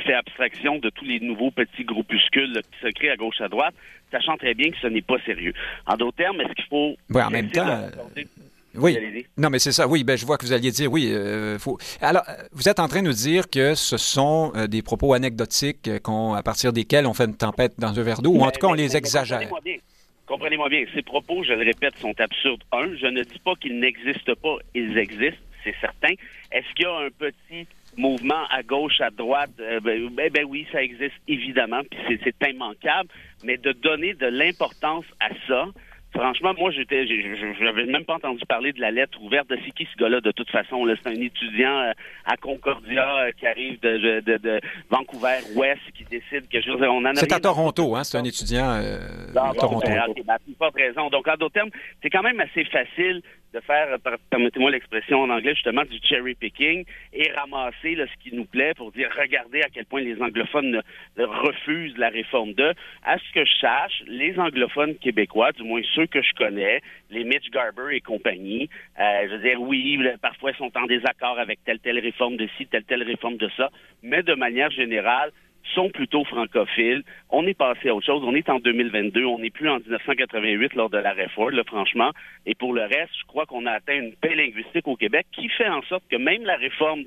fait 0.05 0.13
abstraction 0.13 0.79
de 0.79 0.89
tous 0.89 1.05
les 1.05 1.19
nouveaux 1.19 1.51
petits 1.51 1.83
groupuscules 1.83 2.53
qui 2.53 2.87
se 2.87 2.91
créent 2.91 3.11
à 3.11 3.15
gauche 3.15 3.39
à 3.41 3.47
droite, 3.47 3.75
sachant 4.11 4.37
très 4.37 4.53
bien 4.53 4.71
que 4.71 4.77
ce 4.81 4.87
n'est 4.87 5.01
pas 5.01 5.19
sérieux. 5.25 5.53
En 5.85 5.95
d'autres 5.95 6.17
termes, 6.17 6.41
est-ce 6.41 6.53
qu'il 6.53 6.65
faut... 6.65 6.95
Oui, 7.09 7.21
en 7.21 7.29
même 7.29 7.49
temps... 7.49 7.87
Oui. 8.75 9.25
Non, 9.37 9.49
mais 9.49 9.59
c'est 9.59 9.71
ça. 9.71 9.87
Oui, 9.87 10.03
ben, 10.03 10.17
je 10.17 10.25
vois 10.25 10.37
que 10.37 10.45
vous 10.45 10.53
alliez 10.53 10.71
dire 10.71 10.91
oui. 10.91 11.09
Euh, 11.11 11.59
faut... 11.59 11.77
Alors, 12.01 12.23
vous 12.51 12.67
êtes 12.69 12.79
en 12.79 12.87
train 12.87 13.01
de 13.01 13.07
nous 13.07 13.13
dire 13.13 13.49
que 13.49 13.75
ce 13.75 13.97
sont 13.97 14.51
euh, 14.55 14.67
des 14.67 14.81
propos 14.81 15.13
anecdotiques 15.13 15.87
euh, 15.87 16.33
à 16.33 16.43
partir 16.43 16.73
desquels 16.73 17.05
on 17.05 17.13
fait 17.13 17.25
une 17.25 17.37
tempête 17.37 17.73
dans 17.77 17.97
un 17.99 18.03
verre 18.03 18.21
d'eau, 18.21 18.31
ou 18.31 18.41
en 18.41 18.51
tout 18.51 18.59
cas 18.59 18.67
on 18.67 18.73
les 18.73 18.95
exagère. 18.97 19.49
Comprenez-moi 20.25 20.69
bien. 20.69 20.85
Ces 20.93 21.01
propos, 21.01 21.43
je 21.43 21.53
le 21.53 21.63
répète, 21.65 21.97
sont 21.99 22.13
absurdes. 22.19 22.63
Un, 22.71 22.95
je 22.95 23.07
ne 23.07 23.23
dis 23.23 23.39
pas 23.43 23.55
qu'ils 23.55 23.79
n'existent 23.79 24.33
pas. 24.41 24.55
Ils 24.73 24.97
existent, 24.97 25.41
c'est 25.63 25.75
certain. 25.81 26.13
Est-ce 26.51 26.73
qu'il 26.75 26.85
y 26.85 26.87
a 26.87 26.97
un 26.97 27.09
petit 27.09 27.67
mouvement 27.97 28.47
à 28.49 28.63
gauche, 28.63 29.01
à 29.01 29.11
droite, 29.11 29.51
ben, 29.57 30.09
ben, 30.09 30.29
ben, 30.31 30.45
oui, 30.47 30.65
ça 30.71 30.81
existe 30.81 31.13
évidemment, 31.27 31.81
puis 31.89 32.19
c'est 32.23 32.49
immanquable, 32.49 33.09
mais 33.43 33.57
de 33.57 33.71
donner 33.71 34.15
de 34.15 34.25
l'importance 34.25 35.05
à 35.19 35.29
ça, 35.47 35.67
Franchement, 36.13 36.53
moi, 36.57 36.69
j'étais, 36.71 37.07
j'avais 37.07 37.85
même 37.85 38.05
pas 38.05 38.15
entendu 38.15 38.45
parler 38.45 38.71
de 38.71 38.79
la 38.79 38.91
lettre 38.91 39.19
ouverte 39.21 39.49
de 39.49 39.57
c'est 39.65 39.71
qui 39.71 39.87
ce 39.91 39.97
gars-là 39.97 40.21
de 40.21 40.31
toute 40.31 40.49
façon. 40.51 40.85
C'est 41.01 41.09
un 41.09 41.19
étudiant 41.19 41.79
euh, 41.79 41.91
à 42.25 42.37
Concordia 42.37 43.17
euh, 43.17 43.31
qui 43.31 43.47
arrive 43.47 43.79
de, 43.79 44.19
de, 44.21 44.37
de, 44.37 44.61
Vancouver 44.91 45.39
Ouest 45.55 45.81
qui 45.97 46.03
décide 46.03 46.47
que 46.49 46.61
je 46.61 46.69
on 46.71 47.05
en 47.05 47.15
C'est 47.15 47.33
à 47.33 47.39
Toronto, 47.39 47.95
hein? 47.95 48.03
C'est 48.03 48.17
un 48.17 48.23
étudiant 48.23 48.79
euh, 48.79 48.99
à 49.35 49.53
Toronto. 49.53 49.87
Ben, 49.87 50.37
pas 50.59 50.69
raison. 50.75 51.09
Donc, 51.09 51.27
en 51.27 51.35
d'autres 51.35 51.53
termes, 51.53 51.71
c'est 52.01 52.11
quand 52.11 52.23
même 52.23 52.39
assez 52.39 52.63
facile 52.65 53.21
de 53.53 53.59
faire, 53.61 53.97
permettez-moi 54.29 54.71
l'expression 54.71 55.21
en 55.21 55.29
anglais, 55.29 55.53
justement, 55.53 55.83
du 55.83 55.99
cherry 56.03 56.33
picking 56.35 56.85
et 57.13 57.31
ramasser 57.31 57.95
là, 57.95 58.05
ce 58.07 58.23
qui 58.23 58.35
nous 58.35 58.45
plaît 58.45 58.73
pour 58.75 58.91
dire, 58.91 59.09
regardez 59.17 59.61
à 59.61 59.69
quel 59.69 59.85
point 59.85 60.01
les 60.01 60.19
anglophones 60.21 60.81
refusent 61.17 61.97
la 61.97 62.09
réforme 62.09 62.53
de. 62.53 62.73
À 63.03 63.17
ce 63.17 63.33
que 63.33 63.45
je 63.45 63.53
sache, 63.59 64.03
les 64.07 64.37
anglophones 64.39 64.95
québécois, 64.95 65.51
du 65.51 65.63
moins 65.63 65.81
ceux 65.93 66.07
que 66.07 66.21
je 66.21 66.33
connais, 66.33 66.81
les 67.11 67.23
Mitch 67.23 67.49
Garber 67.51 67.95
et 67.95 68.01
compagnie, 68.01 68.69
euh, 68.99 69.27
je 69.29 69.35
veux 69.35 69.41
dire, 69.43 69.61
oui, 69.61 69.99
parfois 70.21 70.51
ils 70.51 70.57
sont 70.57 70.71
en 70.75 70.85
désaccord 70.87 71.37
avec 71.37 71.63
telle, 71.63 71.79
telle 71.79 71.99
réforme 71.99 72.37
de 72.37 72.47
ci, 72.57 72.65
telle, 72.65 72.83
telle 72.85 73.03
réforme 73.03 73.37
de 73.37 73.49
ça, 73.55 73.69
mais 74.01 74.23
de 74.23 74.33
manière 74.33 74.71
générale, 74.71 75.31
sont 75.73 75.89
plutôt 75.89 76.23
francophiles. 76.25 77.03
On 77.29 77.47
est 77.47 77.53
passé 77.53 77.89
à 77.89 77.95
autre 77.95 78.05
chose. 78.05 78.23
On 78.25 78.35
est 78.35 78.49
en 78.49 78.59
2022. 78.59 79.25
On 79.25 79.39
n'est 79.39 79.49
plus 79.49 79.69
en 79.69 79.79
1988 79.79 80.73
lors 80.75 80.89
de 80.89 80.97
la 80.97 81.13
réforme, 81.13 81.51
là, 81.51 81.63
franchement. 81.65 82.11
Et 82.45 82.55
pour 82.55 82.73
le 82.73 82.81
reste, 82.81 83.13
je 83.19 83.25
crois 83.27 83.45
qu'on 83.45 83.65
a 83.65 83.71
atteint 83.71 83.95
une 83.95 84.13
paix 84.13 84.35
linguistique 84.35 84.87
au 84.87 84.95
Québec 84.95 85.25
qui 85.31 85.49
fait 85.49 85.69
en 85.69 85.81
sorte 85.83 86.03
que 86.09 86.17
même 86.17 86.43
la 86.43 86.57
réforme 86.57 87.03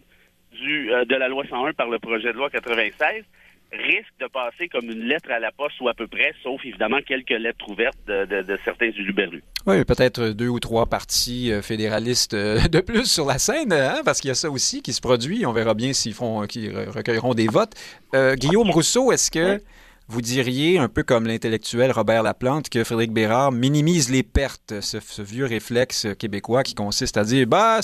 du, 0.53 0.93
euh, 0.93 1.05
de 1.05 1.15
la 1.15 1.29
loi 1.29 1.45
101 1.49 1.75
par 1.75 1.89
le 1.89 1.99
projet 1.99 2.33
de 2.33 2.39
loi 2.39 2.51
96 2.51 3.25
risque 3.73 4.13
de 4.21 4.27
passer 4.27 4.69
comme 4.69 4.91
une 4.91 5.05
lettre 5.05 5.31
à 5.31 5.39
la 5.39 5.51
poste 5.51 5.81
ou 5.81 5.89
à 5.89 5.95
peu 5.95 6.07
près, 6.07 6.33
sauf 6.43 6.65
évidemment 6.65 7.01
quelques 7.07 7.31
lettres 7.31 7.69
ouvertes 7.69 7.99
de, 8.07 8.25
de, 8.25 8.59
certains 8.65 8.91
uluberlus. 8.91 9.43
Oui, 9.67 9.85
peut-être 9.85 10.29
deux 10.29 10.49
ou 10.49 10.61
trois 10.61 10.87
partis 10.87 11.53
euh, 11.53 11.63
fédéralistes 11.63 12.35
euh, 12.35 12.61
de 12.69 12.81
plus 12.81 13.07
sur 13.07 13.27
la 13.27 13.39
scène, 13.39 13.73
hein, 13.73 14.03
parce 14.05 14.21
qu'il 14.21 14.29
y 14.29 14.33
a 14.33 14.35
ça 14.35 14.51
aussi 14.51 14.83
qui 14.83 14.93
se 14.93 15.01
produit. 15.01 15.47
On 15.47 15.53
verra 15.53 15.75
bien 15.75 15.93
s'ils 15.93 16.15
font, 16.15 16.47
qu'ils 16.47 16.77
recueilleront 16.77 17.35
des 17.35 17.49
votes. 17.49 17.75
Euh, 18.15 18.35
Guillaume 18.35 18.71
Rousseau, 18.71 19.13
est-ce 19.13 19.31
que 19.31 19.61
vous 20.09 20.23
diriez, 20.23 20.79
un 20.79 20.89
peu 20.89 21.03
comme 21.03 21.27
l'intellectuel 21.27 21.91
Robert 21.91 22.23
Laplante, 22.23 22.69
que 22.69 22.85
Frédéric 22.85 23.13
Bérard 23.13 23.51
minimise 23.51 24.09
les 24.09 24.23
pertes, 24.23 24.81
ce, 24.81 24.99
vieux 25.21 25.47
réflexe 25.47 26.07
québécois 26.17 26.63
qui 26.63 26.75
consiste 26.75 27.17
à 27.17 27.25
dire, 27.25 27.47
bah, 27.47 27.81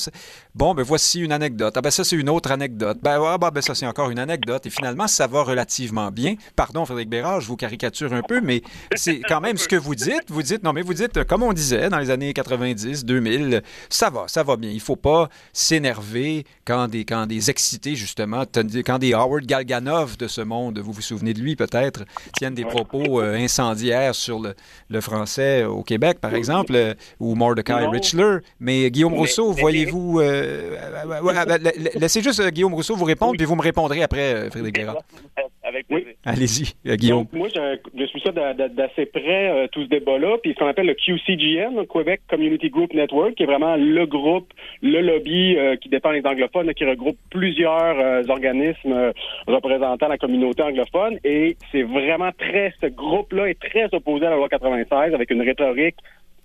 bon, 0.54 0.72
ben 0.74 0.84
voici 0.84 1.20
une 1.20 1.32
anecdote. 1.32 1.74
Ah 1.76 1.80
ben 1.80 1.90
ça, 1.90 2.04
c'est 2.04 2.14
une 2.14 2.28
autre 2.28 2.52
anecdote. 2.52 2.98
Ben, 3.02 3.20
ah, 3.24 3.38
ben 3.50 3.60
ça, 3.60 3.74
c'est 3.74 3.86
encore 3.86 4.10
une 4.10 4.20
anecdote. 4.20 4.66
Et 4.66 4.70
finalement, 4.70 5.08
ça 5.08 5.26
va 5.26 5.42
relativement 5.42 6.12
bien. 6.12 6.36
Pardon, 6.54 6.84
Frédéric 6.84 7.08
Bérard, 7.08 7.40
je 7.40 7.48
vous 7.48 7.56
caricature 7.56 8.12
un 8.12 8.22
peu, 8.22 8.40
mais 8.40 8.62
c'est 8.94 9.20
quand 9.20 9.40
même 9.40 9.56
ce 9.56 9.66
que 9.66 9.76
vous 9.76 9.96
dites. 9.96 10.28
Vous 10.28 10.42
dites, 10.42 10.62
non, 10.62 10.72
mais 10.72 10.82
vous 10.82 10.94
dites, 10.94 11.24
comme 11.24 11.42
on 11.42 11.52
disait 11.52 11.88
dans 11.88 11.98
les 11.98 12.10
années 12.10 12.32
90, 12.32 13.04
2000, 13.04 13.62
ça 13.88 14.10
va, 14.10 14.28
ça 14.28 14.44
va 14.44 14.56
bien. 14.56 14.70
Il 14.70 14.80
faut 14.80 14.96
pas 14.96 15.28
s'énerver 15.52 16.44
quand 16.64 16.86
des, 16.86 17.04
quand 17.04 17.26
des 17.26 17.50
excités, 17.50 17.96
justement, 17.96 18.44
quand 18.86 18.98
des 18.98 19.12
Howard 19.12 19.44
Galganov 19.44 20.16
de 20.16 20.28
ce 20.28 20.40
monde, 20.40 20.78
vous 20.78 20.92
vous 20.92 21.02
souvenez 21.02 21.34
de 21.34 21.40
lui 21.40 21.56
peut-être, 21.56 22.04
tiennent 22.36 22.54
des 22.54 22.64
propos 22.64 23.20
euh, 23.20 23.36
incendiaires 23.36 24.14
sur 24.14 24.40
le, 24.40 25.00
français 25.00 25.64
au 25.64 25.82
Québec, 25.82 26.18
par 26.20 26.34
exemple, 26.34 26.74
euh, 26.74 26.94
ou 27.18 27.34
Mordecai 27.34 27.86
Richler. 27.86 28.38
Mais 28.60 28.90
Guillaume 28.90 29.14
Rousseau, 29.14 29.52
voyez-vous... 29.52 30.20
Euh, 30.20 30.76
laissez 31.94 32.22
juste 32.22 32.42
Guillaume 32.50 32.74
Rousseau 32.74 32.96
vous 32.96 33.04
répondre, 33.04 33.34
puis 33.36 33.46
vous 33.46 33.56
me 33.56 33.62
répondrez 33.62 34.02
après, 34.02 34.50
Frédéric 34.50 34.74
Guérard. 34.74 35.02
Oui. 35.90 36.06
Allez-y, 36.24 36.74
Guillaume. 36.96 37.26
moi, 37.32 37.48
je, 37.48 38.06
suis 38.06 38.20
ça 38.20 38.32
d'assez 38.32 39.06
près, 39.06 39.68
tout 39.72 39.82
ce 39.84 39.88
débat-là. 39.88 40.38
Puis 40.42 40.52
ce 40.52 40.58
qu'on 40.58 40.66
appelle 40.66 40.86
le 40.86 40.94
QCGN, 40.94 41.86
Quebec 41.86 42.22
Community 42.28 42.70
Group 42.70 42.92
Network, 42.94 43.34
qui 43.34 43.42
est 43.42 43.46
vraiment 43.46 43.76
le 43.76 44.06
groupe, 44.06 44.52
le 44.82 45.00
lobby 45.00 45.56
qui 45.80 45.88
dépend 45.88 46.12
des 46.12 46.24
anglophones, 46.24 46.72
qui 46.74 46.84
regroupe 46.84 47.16
plusieurs 47.30 48.28
organismes 48.28 49.12
représentant 49.46 50.08
la 50.08 50.18
communauté 50.18 50.62
anglophone. 50.62 51.18
Et 51.24 51.56
c'est 51.70 51.82
vraiment 51.82 52.30
très, 52.36 52.72
ce 52.80 52.86
groupe-là 52.86 53.48
est 53.48 53.60
très 53.60 53.88
opposé 53.92 54.26
à 54.26 54.30
la 54.30 54.36
loi 54.36 54.48
96 54.48 55.14
avec 55.14 55.30
une 55.30 55.42
rhétorique 55.42 55.96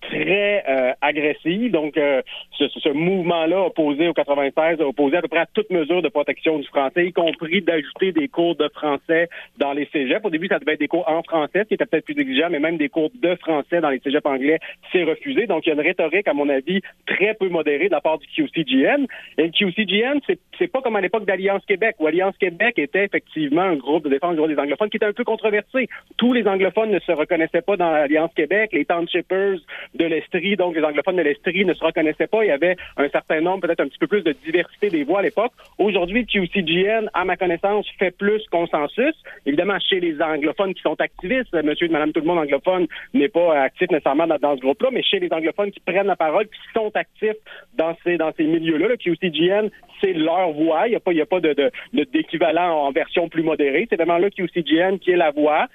très 0.07 0.63
euh, 0.67 0.93
agressive. 1.01 1.71
Donc, 1.71 1.97
euh, 1.97 2.21
ce, 2.51 2.67
ce 2.67 2.89
mouvement-là 2.89 3.61
opposé 3.65 4.07
au 4.07 4.13
96 4.13 4.81
opposé 4.81 5.17
à 5.17 5.21
peu 5.21 5.27
près 5.27 5.39
à 5.39 5.45
toute 5.45 5.69
mesure 5.69 6.01
de 6.01 6.09
protection 6.09 6.59
du 6.59 6.67
français, 6.67 7.07
y 7.07 7.13
compris 7.13 7.61
d'ajouter 7.61 8.11
des 8.11 8.27
cours 8.27 8.55
de 8.55 8.69
français 8.69 9.29
dans 9.57 9.73
les 9.73 9.87
cégeps. 9.91 10.25
Au 10.25 10.29
début, 10.29 10.47
ça 10.47 10.59
devait 10.59 10.73
être 10.73 10.79
des 10.79 10.87
cours 10.87 11.07
en 11.07 11.23
français, 11.23 11.59
ce 11.63 11.67
qui 11.67 11.73
était 11.73 11.85
peut-être 11.85 12.05
plus 12.05 12.19
exigeant, 12.19 12.49
mais 12.49 12.59
même 12.59 12.77
des 12.77 12.89
cours 12.89 13.11
de 13.21 13.35
français 13.35 13.81
dans 13.81 13.89
les 13.89 13.99
cégeps 13.99 14.25
anglais, 14.25 14.59
c'est 14.91 15.03
refusé. 15.03 15.47
Donc, 15.47 15.65
il 15.65 15.69
y 15.69 15.71
a 15.71 15.75
une 15.75 15.81
rhétorique, 15.81 16.27
à 16.27 16.33
mon 16.33 16.49
avis, 16.49 16.81
très 17.05 17.33
peu 17.33 17.49
modérée 17.49 17.87
de 17.87 17.93
la 17.93 18.01
part 18.01 18.17
du 18.17 18.27
QCGN. 18.27 19.05
Et 19.37 19.43
le 19.43 19.49
QCGN, 19.49 20.19
c'est, 20.57 20.67
pas 20.67 20.81
comme 20.81 20.95
à 20.95 21.01
l'époque 21.01 21.25
d'Alliance 21.25 21.65
Québec, 21.65 21.95
où 21.99 22.07
Alliance 22.07 22.37
Québec 22.37 22.77
était 22.77 23.05
effectivement 23.05 23.61
un 23.61 23.75
groupe 23.75 24.03
de 24.03 24.09
défense 24.09 24.31
des 24.31 24.37
droits 24.37 24.47
des 24.47 24.59
anglophones 24.59 24.89
qui 24.89 24.97
était 24.97 25.05
un 25.05 25.13
peu 25.13 25.23
controversé. 25.23 25.87
Tous 26.17 26.33
les 26.33 26.47
anglophones 26.47 26.91
ne 26.91 26.99
se 26.99 27.11
reconnaissaient 27.11 27.61
pas 27.61 27.77
dans 27.77 27.91
l'Alliance 27.91 28.31
Québec. 28.35 28.71
Les 28.73 28.85
townshippers 28.85 29.59
de 29.97 30.05
l'Estrie, 30.05 30.55
donc 30.55 30.75
les 30.75 30.83
anglophones 30.83 31.17
de 31.17 31.21
l'Estrie 31.21 31.65
ne 31.65 31.73
se 31.73 31.83
reconnaissaient 31.83 32.27
pas. 32.27 32.43
Il 32.43 32.47
y 32.47 32.51
avait 32.51 32.77
un 32.97 33.09
certain 33.09 33.41
nombre, 33.41 33.61
peut-être 33.61 33.81
un 33.81 33.87
petit 33.87 33.97
peu 33.97 34.07
plus 34.07 34.21
de 34.21 34.33
diversité 34.45 34.89
des 34.89 35.03
voix 35.03 35.19
à 35.19 35.23
l'époque. 35.23 35.51
Aujourd'hui, 35.77 36.25
QCGN, 36.25 37.09
à 37.13 37.25
ma 37.25 37.35
connaissance, 37.35 37.85
fait 37.99 38.11
plus 38.11 38.45
consensus. 38.49 39.15
Évidemment, 39.45 39.77
chez 39.79 39.99
les 39.99 40.21
anglophones 40.21 40.73
qui 40.73 40.81
sont 40.81 40.99
activistes, 40.99 41.53
monsieur 41.63 41.87
et 41.87 41.89
madame 41.89 42.11
tout 42.11 42.21
le 42.21 42.25
monde 42.25 42.39
anglophone 42.39 42.87
n'est 43.13 43.29
pas 43.29 43.61
actif 43.61 43.89
nécessairement 43.89 44.27
dans, 44.27 44.55
ce 44.55 44.61
groupe-là, 44.61 44.89
mais 44.91 45.03
chez 45.03 45.19
les 45.19 45.31
anglophones 45.31 45.71
qui 45.71 45.79
prennent 45.79 46.07
la 46.07 46.15
parole, 46.15 46.45
qui 46.45 46.59
sont 46.73 46.91
actifs 46.95 47.37
dans 47.75 47.95
ces, 48.03 48.17
dans 48.17 48.31
ces 48.37 48.45
milieux-là, 48.45 48.87
le 48.89 48.97
QCGN, 48.97 49.69
c'est 50.01 50.13
leur 50.13 50.51
voix. 50.51 50.87
Il 50.87 50.91
n'y 50.91 50.95
a 50.95 50.99
pas, 50.99 51.11
il 51.11 51.17
y 51.17 51.21
a 51.21 51.25
pas 51.25 51.39
de, 51.39 51.71
d'équivalent 51.93 52.85
en 52.85 52.91
version 52.91 53.29
plus 53.29 53.43
modérée. 53.43 53.87
C'est 53.89 53.95
vraiment 53.95 54.17
là 54.17 54.29
QCGN 54.29 54.97
qui 54.99 55.11
est 55.11 55.17
la 55.17 55.31
voix 55.31 55.67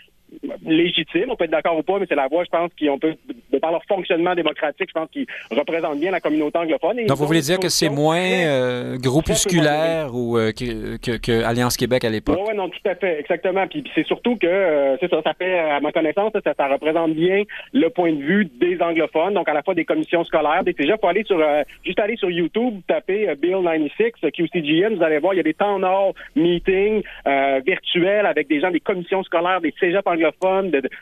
légitime, 0.64 1.26
on 1.30 1.36
peut 1.36 1.44
être 1.44 1.50
d'accord 1.50 1.76
ou 1.78 1.82
pas, 1.82 1.98
mais 1.98 2.06
c'est 2.08 2.14
la 2.14 2.28
voie, 2.28 2.44
je 2.44 2.50
pense, 2.50 2.70
qui 2.76 2.88
on 2.88 2.98
peut, 2.98 3.14
de 3.52 3.58
par 3.58 3.72
leur 3.72 3.84
fonctionnement 3.84 4.34
démocratique, 4.34 4.88
je 4.88 4.92
pense 4.92 5.10
qu'ils 5.10 5.26
représentent 5.50 6.00
bien 6.00 6.10
la 6.10 6.20
communauté 6.20 6.58
anglophone. 6.58 7.04
Donc, 7.06 7.16
vous 7.16 7.26
voulez 7.26 7.40
dire 7.40 7.58
que 7.58 7.68
c'est 7.68 7.88
moins 7.88 8.20
euh, 8.20 8.96
groupusculaire 8.98 10.14
ou 10.14 10.38
euh, 10.38 10.52
que, 10.52 11.16
que, 11.16 11.44
Alliance 11.44 11.76
Québec 11.76 12.04
à 12.04 12.10
l'époque? 12.10 12.38
Oui, 12.40 12.48
ouais, 12.48 12.54
non, 12.54 12.68
tout 12.68 12.88
à 12.88 12.94
fait, 12.94 13.20
exactement. 13.20 13.66
Puis, 13.66 13.84
c'est 13.94 14.06
surtout 14.06 14.36
que, 14.36 14.46
euh, 14.46 14.96
c'est 15.00 15.10
ça, 15.10 15.20
ça 15.22 15.34
fait, 15.34 15.58
à 15.58 15.80
ma 15.80 15.92
connaissance, 15.92 16.32
ça, 16.32 16.54
ça, 16.56 16.68
représente 16.68 17.14
bien 17.14 17.42
le 17.72 17.88
point 17.88 18.12
de 18.12 18.22
vue 18.22 18.46
des 18.60 18.80
anglophones, 18.80 19.34
donc 19.34 19.48
à 19.48 19.54
la 19.54 19.62
fois 19.62 19.74
des 19.74 19.84
commissions 19.84 20.24
scolaires, 20.24 20.64
des 20.64 20.72
déjà, 20.72 20.96
faut 20.96 21.08
aller 21.08 21.24
sur, 21.24 21.40
juste 21.84 22.00
aller 22.00 22.16
sur 22.16 22.30
YouTube, 22.30 22.80
taper 22.88 23.34
Bill 23.36 23.58
96, 23.62 24.30
QCGN, 24.32 24.96
vous 24.96 25.02
allez 25.02 25.18
voir, 25.18 25.34
il 25.34 25.36
y 25.36 25.40
a 25.40 25.44
des 25.44 25.54
temps 25.54 25.78
nord 25.78 26.14
meetings 26.34 27.02
virtuels 27.64 28.26
avec 28.26 28.48
des 28.48 28.60
gens 28.60 28.70
des 28.70 28.80
commissions 28.80 29.22
scolaires, 29.22 29.60
des 29.60 29.74
cégeps 29.78 30.06
anglophones 30.06 30.21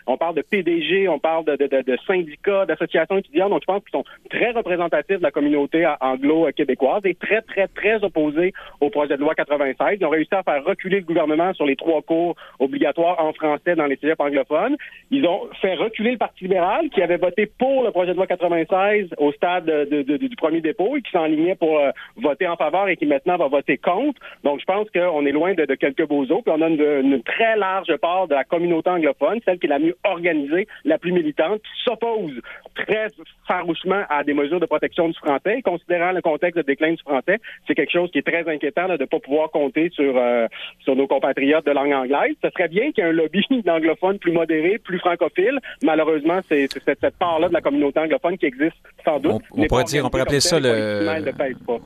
on 0.07 0.17
parle 0.17 0.35
de 0.35 0.43
PDG, 0.43 1.09
on 1.09 1.19
parle 1.19 1.45
de, 1.45 1.99
syndicats, 2.07 2.67
d'associations 2.67 3.19
étudiantes. 3.19 3.51
Donc, 3.51 3.63
je 3.63 3.67
pense 3.67 3.83
qu'ils 3.83 3.93
sont 3.93 4.05
très 4.29 4.51
représentatifs 4.53 5.19
de 5.19 5.23
la 5.23 5.31
communauté 5.31 5.87
anglo-québécoise 6.01 7.03
et 7.05 7.15
très, 7.15 7.43
très, 7.43 7.69
très 7.69 8.03
opposés 8.05 8.53
au 8.81 8.91
projet 8.91 9.17
de 9.17 9.21
loi 9.21 9.35
96. 9.35 9.99
Ils 10.01 10.07
ont 10.07 10.11
réussi 10.11 10.35
à 10.35 10.43
faire 10.43 10.65
reculer 10.65 11.01
le 11.01 11.07
gouvernement 11.07 11.53
sur 11.55 11.67
les 11.67 11.77
trois 11.77 12.03
cours 12.03 12.37
obligatoires 12.59 13.21
en 13.21 13.33
français 13.33 13.75
dans 13.75 13.87
les 13.87 13.97
cégeps 13.97 14.21
anglophones. 14.21 14.77
Ils 15.11 15.27
ont 15.27 15.49
fait 15.61 15.75
reculer 15.75 16.13
le 16.13 16.19
Parti 16.19 16.45
libéral 16.45 16.89
qui 16.91 17.03
avait 17.03 17.17
voté 17.17 17.47
pour 17.47 17.85
le 17.85 17.91
projet 17.91 18.13
de 18.13 18.17
loi 18.17 18.27
96 18.27 19.09
au 19.19 19.33
stade 19.33 19.71
du 19.91 20.37
premier 20.37 20.61
dépôt 20.61 20.97
et 20.97 21.03
qui 21.03 21.11
s'enlignait 21.11 21.55
pour 21.55 21.79
euh, 21.79 21.91
voter 22.17 22.47
en 22.47 22.57
faveur 22.57 22.89
et 22.89 22.97
qui 22.97 23.07
maintenant 23.07 23.37
va 23.37 23.49
voter 23.49 23.79
contre. 23.79 24.21
Donc, 24.45 24.61
je 24.61 24.65
pense 24.65 24.89
qu'on 24.91 25.27
est 25.27 25.33
loin 25.33 25.55
de, 25.55 25.65
quelques 25.75 26.07
beaux 26.07 26.23
os. 26.31 26.43
Puis 26.43 26.55
on 26.55 26.61
a 26.61 26.69
une, 26.69 26.81
une 26.81 27.23
très 27.23 27.57
large 27.57 27.95
part 27.97 28.29
de 28.29 28.35
la 28.35 28.45
communauté 28.45 28.91
anglophone 28.91 29.10
celle 29.45 29.59
qui 29.59 29.67
est 29.67 29.71
la 29.71 29.79
mieux 29.79 29.97
organisée, 30.05 30.67
la 30.85 30.99
plus 30.99 31.13
militante, 31.13 31.63
qui 31.63 31.83
s'oppose 31.85 32.41
très 32.75 33.09
farouchement 33.47 34.03
à 34.09 34.23
des 34.25 34.35
mesures 34.35 34.61
de 34.61 34.67
protection 34.67 35.09
du 35.09 35.15
français. 35.15 35.59
Et 35.59 35.63
considérant 35.63 36.13
le 36.13 36.23
contexte 36.23 36.57
de 36.57 36.63
déclin 36.63 36.93
du 36.93 37.03
français, 37.03 37.39
c'est 37.67 37.75
quelque 37.75 37.93
chose 37.93 38.11
qui 38.11 38.19
est 38.19 38.27
très 38.27 38.49
inquiétant 38.49 38.87
de 38.87 38.93
ne 38.93 39.05
pas 39.05 39.19
pouvoir 39.19 39.51
compter 39.51 39.91
sur, 39.91 40.17
euh, 40.17 40.47
sur 40.81 40.97
nos 40.97 41.07
compatriotes 41.07 41.67
de 41.67 41.73
langue 41.73 41.93
anglaise. 41.93 42.35
Ce 42.43 42.51
serait 42.51 42.69
bien 42.69 42.93
qu'il 42.93 43.05
y 43.05 43.07
ait 43.07 43.11
un 43.11 43.13
lobby 43.13 43.45
d'anglophones 43.65 44.19
plus 44.19 44.33
modéré, 44.33 44.79
plus 44.79 44.99
francophile. 44.99 45.59
Malheureusement, 45.83 46.41
c'est 46.49 46.69
cette, 46.85 47.01
part-là 47.19 47.49
de 47.49 47.55
la 47.55 47.61
communauté 47.61 48.01
anglophone 48.01 48.39
qui 48.39 48.47
existe 48.47 48.77
sans 49.05 49.19
doute. 49.19 49.43
On, 49.53 49.67
pourrait 49.67 49.85
dire, 49.85 50.05
on 50.05 50.11
pourrait 50.11 50.23
appeler 50.23 50.41
ça 50.41 50.61
le, 50.61 51.07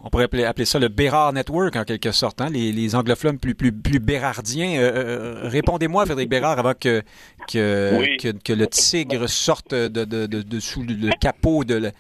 on 0.02 0.10
pourrait 0.10 0.24
appeler, 0.24 0.64
ça 0.64 0.78
le 0.78 0.88
Bérard 0.88 1.32
Network 1.32 1.76
en 1.76 1.84
quelque 1.84 2.12
sorte, 2.12 2.40
hein? 2.40 2.48
les, 2.52 2.94
anglophones 2.94 3.38
plus 3.38 3.54
plus 3.54 3.72
plus 3.72 3.98
bérardiens. 3.98 4.78
Euh, 4.78 4.92
euh, 4.94 5.48
répondez-moi, 5.48 6.04
Frédéric 6.04 6.30
Bérard, 6.30 6.58
avant 6.58 6.74
que 6.74 7.02
que, 7.50 8.16
que, 8.18 8.52
le 8.52 8.66
tigre 8.66 9.28
sorte 9.28 9.74
de, 9.74 9.88
de, 10.04 10.26
de, 10.26 10.60
le 10.82 11.10
capot 11.20 11.64
de, 11.64 11.92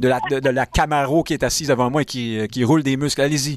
la, 0.00 0.66
Camaro 0.66 1.22
qui 1.22 1.34
est 1.34 1.42
assise 1.42 1.68
devant 1.68 1.90
moi 1.90 2.02
et 2.02 2.04
qui, 2.04 2.46
qui 2.48 2.64
roule 2.64 2.82
des 2.82 2.96
muscles. 2.96 3.20
Allez-y. 3.20 3.56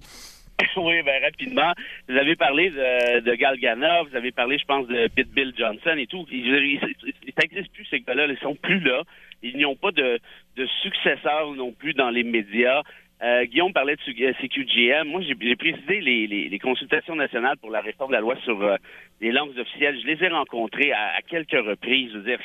Oui, 0.78 1.02
ben 1.04 1.22
rapidement. 1.24 1.72
Vous 2.10 2.17
avez 2.17 2.36
parlé 2.36 2.70
de, 2.70 3.20
de 3.22 3.36
Galgana, 3.36 4.04
vous 4.04 4.15
avez 4.15 4.32
parlé, 4.32 4.58
je 4.58 4.65
pense, 4.65 4.88
de 4.88 5.08
Pete 5.08 5.30
Bill 5.30 5.54
Johnson 5.58 5.96
et 5.98 6.08
tout. 6.08 6.26
Ils 6.32 6.52
n'existent 6.52 7.74
plus, 7.74 7.86
ces 7.86 8.00
gars-là. 8.02 8.28
Ils 8.28 8.38
sont 8.39 8.56
plus 8.56 8.80
là. 8.80 9.04
Ils 9.43 9.56
n'y 9.56 9.65
ont 9.65 9.76
pas 9.76 9.91
de, 9.91 10.20
successeurs 10.82 11.54
non 11.54 11.72
plus 11.72 11.93
dans 11.93 12.10
les 12.10 12.24
médias. 12.24 12.82
Euh, 13.24 13.46
Guillaume 13.46 13.74
parlait 13.74 13.96
de 13.96 14.34
CQGM. 14.34 15.08
Moi, 15.08 15.22
j'ai 15.22 15.56
précisé 15.56 16.02
les, 16.02 16.60
consultations 16.60 17.15
nationales 17.15 17.58
pour 17.58 17.72
la 17.72 17.82
réforme 17.82 18.12
de 18.12 18.15
la 18.15 18.22
loi 18.22 18.36
sur 18.43 18.62
euh, 18.62 18.76
les 19.22 19.32
langues 19.32 19.58
officielles. 19.58 20.00
Je 20.02 20.08
les 20.08 20.24
ai 20.24 20.30
rencontrées 20.30 20.91
à, 20.91 21.22
quelques 21.28 21.52
reprises. 21.52 22.12
Je 22.13 22.17
veux 22.17 22.24
dire, 22.24 22.39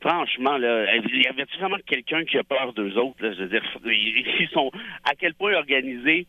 franchement, 0.00 0.56
là, 0.58 0.84
y 0.96 1.26
avait-il 1.26 1.58
vraiment 1.58 1.78
quelqu'un 1.86 2.24
qui 2.24 2.38
a 2.38 2.44
peur 2.44 2.72
d'eux 2.72 2.96
autres? 2.96 3.16
Je 3.20 3.42
veux 3.42 3.48
dire, 3.48 3.62
ils 3.84 4.48
sont 4.52 4.70
à 5.04 5.14
quel 5.14 5.34
point 5.34 5.54
organisés 5.54 6.26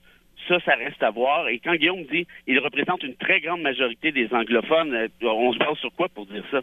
ça, 0.47 0.57
ça 0.65 0.75
reste 0.75 1.01
à 1.03 1.09
voir. 1.09 1.47
Et 1.49 1.59
quand 1.59 1.75
Guillaume 1.75 2.03
dit 2.11 2.25
il 2.47 2.59
représente 2.59 3.03
une 3.03 3.15
très 3.15 3.41
grande 3.41 3.61
majorité 3.61 4.11
des 4.11 4.27
anglophones, 4.31 4.93
euh, 4.93 5.07
on 5.21 5.53
se 5.53 5.57
base 5.57 5.77
sur 5.77 5.91
quoi 5.93 6.07
pour 6.09 6.25
dire 6.25 6.43
ça? 6.51 6.59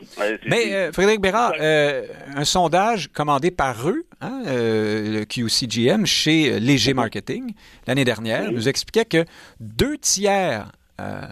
Mais 0.47 0.75
euh, 0.75 0.93
Frédéric 0.93 1.21
Bérard, 1.21 1.53
euh, 1.61 2.07
un 2.35 2.45
sondage 2.45 3.09
commandé 3.09 3.51
par 3.51 3.89
eux, 3.89 4.05
hein, 4.21 4.43
le 4.47 5.25
QCGM, 5.25 6.07
chez 6.07 6.59
Léger 6.61 6.95
Marketing, 6.95 7.53
l'année 7.87 8.05
dernière, 8.05 8.51
nous 8.51 8.69
expliquait 8.69 9.05
que 9.05 9.25
deux 9.61 9.99
tiers 9.99 10.71
euh, 11.01 11.23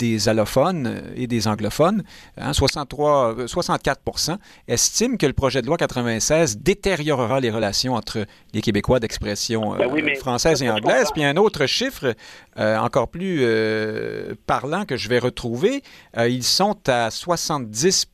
des 0.00 0.28
allophones 0.28 1.00
et 1.14 1.28
des 1.28 1.46
anglophones, 1.46 2.02
63, 2.52 3.46
64 3.46 4.00
euh, 4.30 4.36
estiment 4.66 5.16
que 5.16 5.26
le 5.26 5.32
projet 5.32 5.62
de 5.62 5.68
loi 5.68 5.76
96 5.76 6.58
détériorera 6.58 7.38
les 7.38 7.50
relations 7.50 7.94
entre 7.94 8.26
les 8.52 8.60
Québécois 8.60 8.98
d'expression 8.98 9.76
ben 9.76 9.88
euh, 9.88 10.14
française 10.16 10.60
et 10.64 10.68
anglaise. 10.68 11.10
Puis 11.12 11.22
un 11.22 11.36
autre 11.36 11.66
chiffre 11.66 12.16
encore 12.56 13.06
plus 13.06 13.46
parlant 14.48 14.84
que 14.84 14.96
je 14.96 15.08
vais 15.08 15.20
retrouver, 15.20 15.84
ils 16.16 16.42
sont 16.42 16.76
à 16.88 17.12
70 17.12 18.06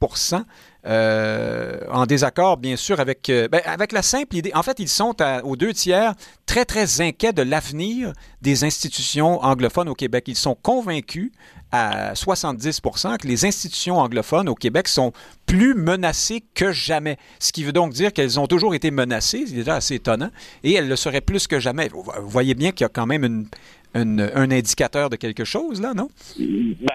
euh, 0.86 1.80
en 1.90 2.06
désaccord, 2.06 2.56
bien 2.56 2.76
sûr, 2.76 3.00
avec, 3.00 3.28
euh, 3.30 3.48
ben, 3.48 3.60
avec 3.64 3.90
la 3.92 4.02
simple 4.02 4.36
idée. 4.36 4.52
En 4.54 4.62
fait, 4.62 4.78
ils 4.78 4.88
sont 4.88 5.14
aux 5.42 5.56
deux 5.56 5.72
tiers 5.72 6.14
très, 6.46 6.64
très 6.64 7.00
inquiets 7.00 7.32
de 7.32 7.42
l'avenir 7.42 8.12
des 8.42 8.62
institutions 8.64 9.42
anglophones 9.42 9.88
au 9.88 9.94
Québec. 9.94 10.24
Ils 10.28 10.36
sont 10.36 10.54
convaincus 10.54 11.32
à 11.72 12.14
70% 12.14 13.18
que 13.18 13.26
les 13.26 13.44
institutions 13.44 13.98
anglophones 13.98 14.48
au 14.48 14.54
Québec 14.54 14.88
sont 14.88 15.12
plus 15.46 15.74
menacées 15.74 16.44
que 16.54 16.72
jamais. 16.72 17.18
Ce 17.40 17.52
qui 17.52 17.64
veut 17.64 17.72
donc 17.72 17.92
dire 17.92 18.12
qu'elles 18.12 18.38
ont 18.38 18.46
toujours 18.46 18.74
été 18.74 18.90
menacées, 18.90 19.44
c'est 19.46 19.54
déjà 19.54 19.74
assez 19.74 19.96
étonnant, 19.96 20.30
et 20.62 20.74
elles 20.74 20.88
le 20.88 20.96
seraient 20.96 21.20
plus 21.20 21.46
que 21.46 21.58
jamais. 21.58 21.88
Vous 21.88 22.28
voyez 22.28 22.54
bien 22.54 22.70
qu'il 22.70 22.84
y 22.84 22.86
a 22.86 22.88
quand 22.88 23.06
même 23.06 23.48
un 23.94 24.50
indicateur 24.50 25.10
de 25.10 25.16
quelque 25.16 25.44
chose, 25.44 25.82
là, 25.82 25.92
non? 25.92 26.08
Ben, 26.38 26.86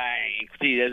écoutez, 0.43 0.87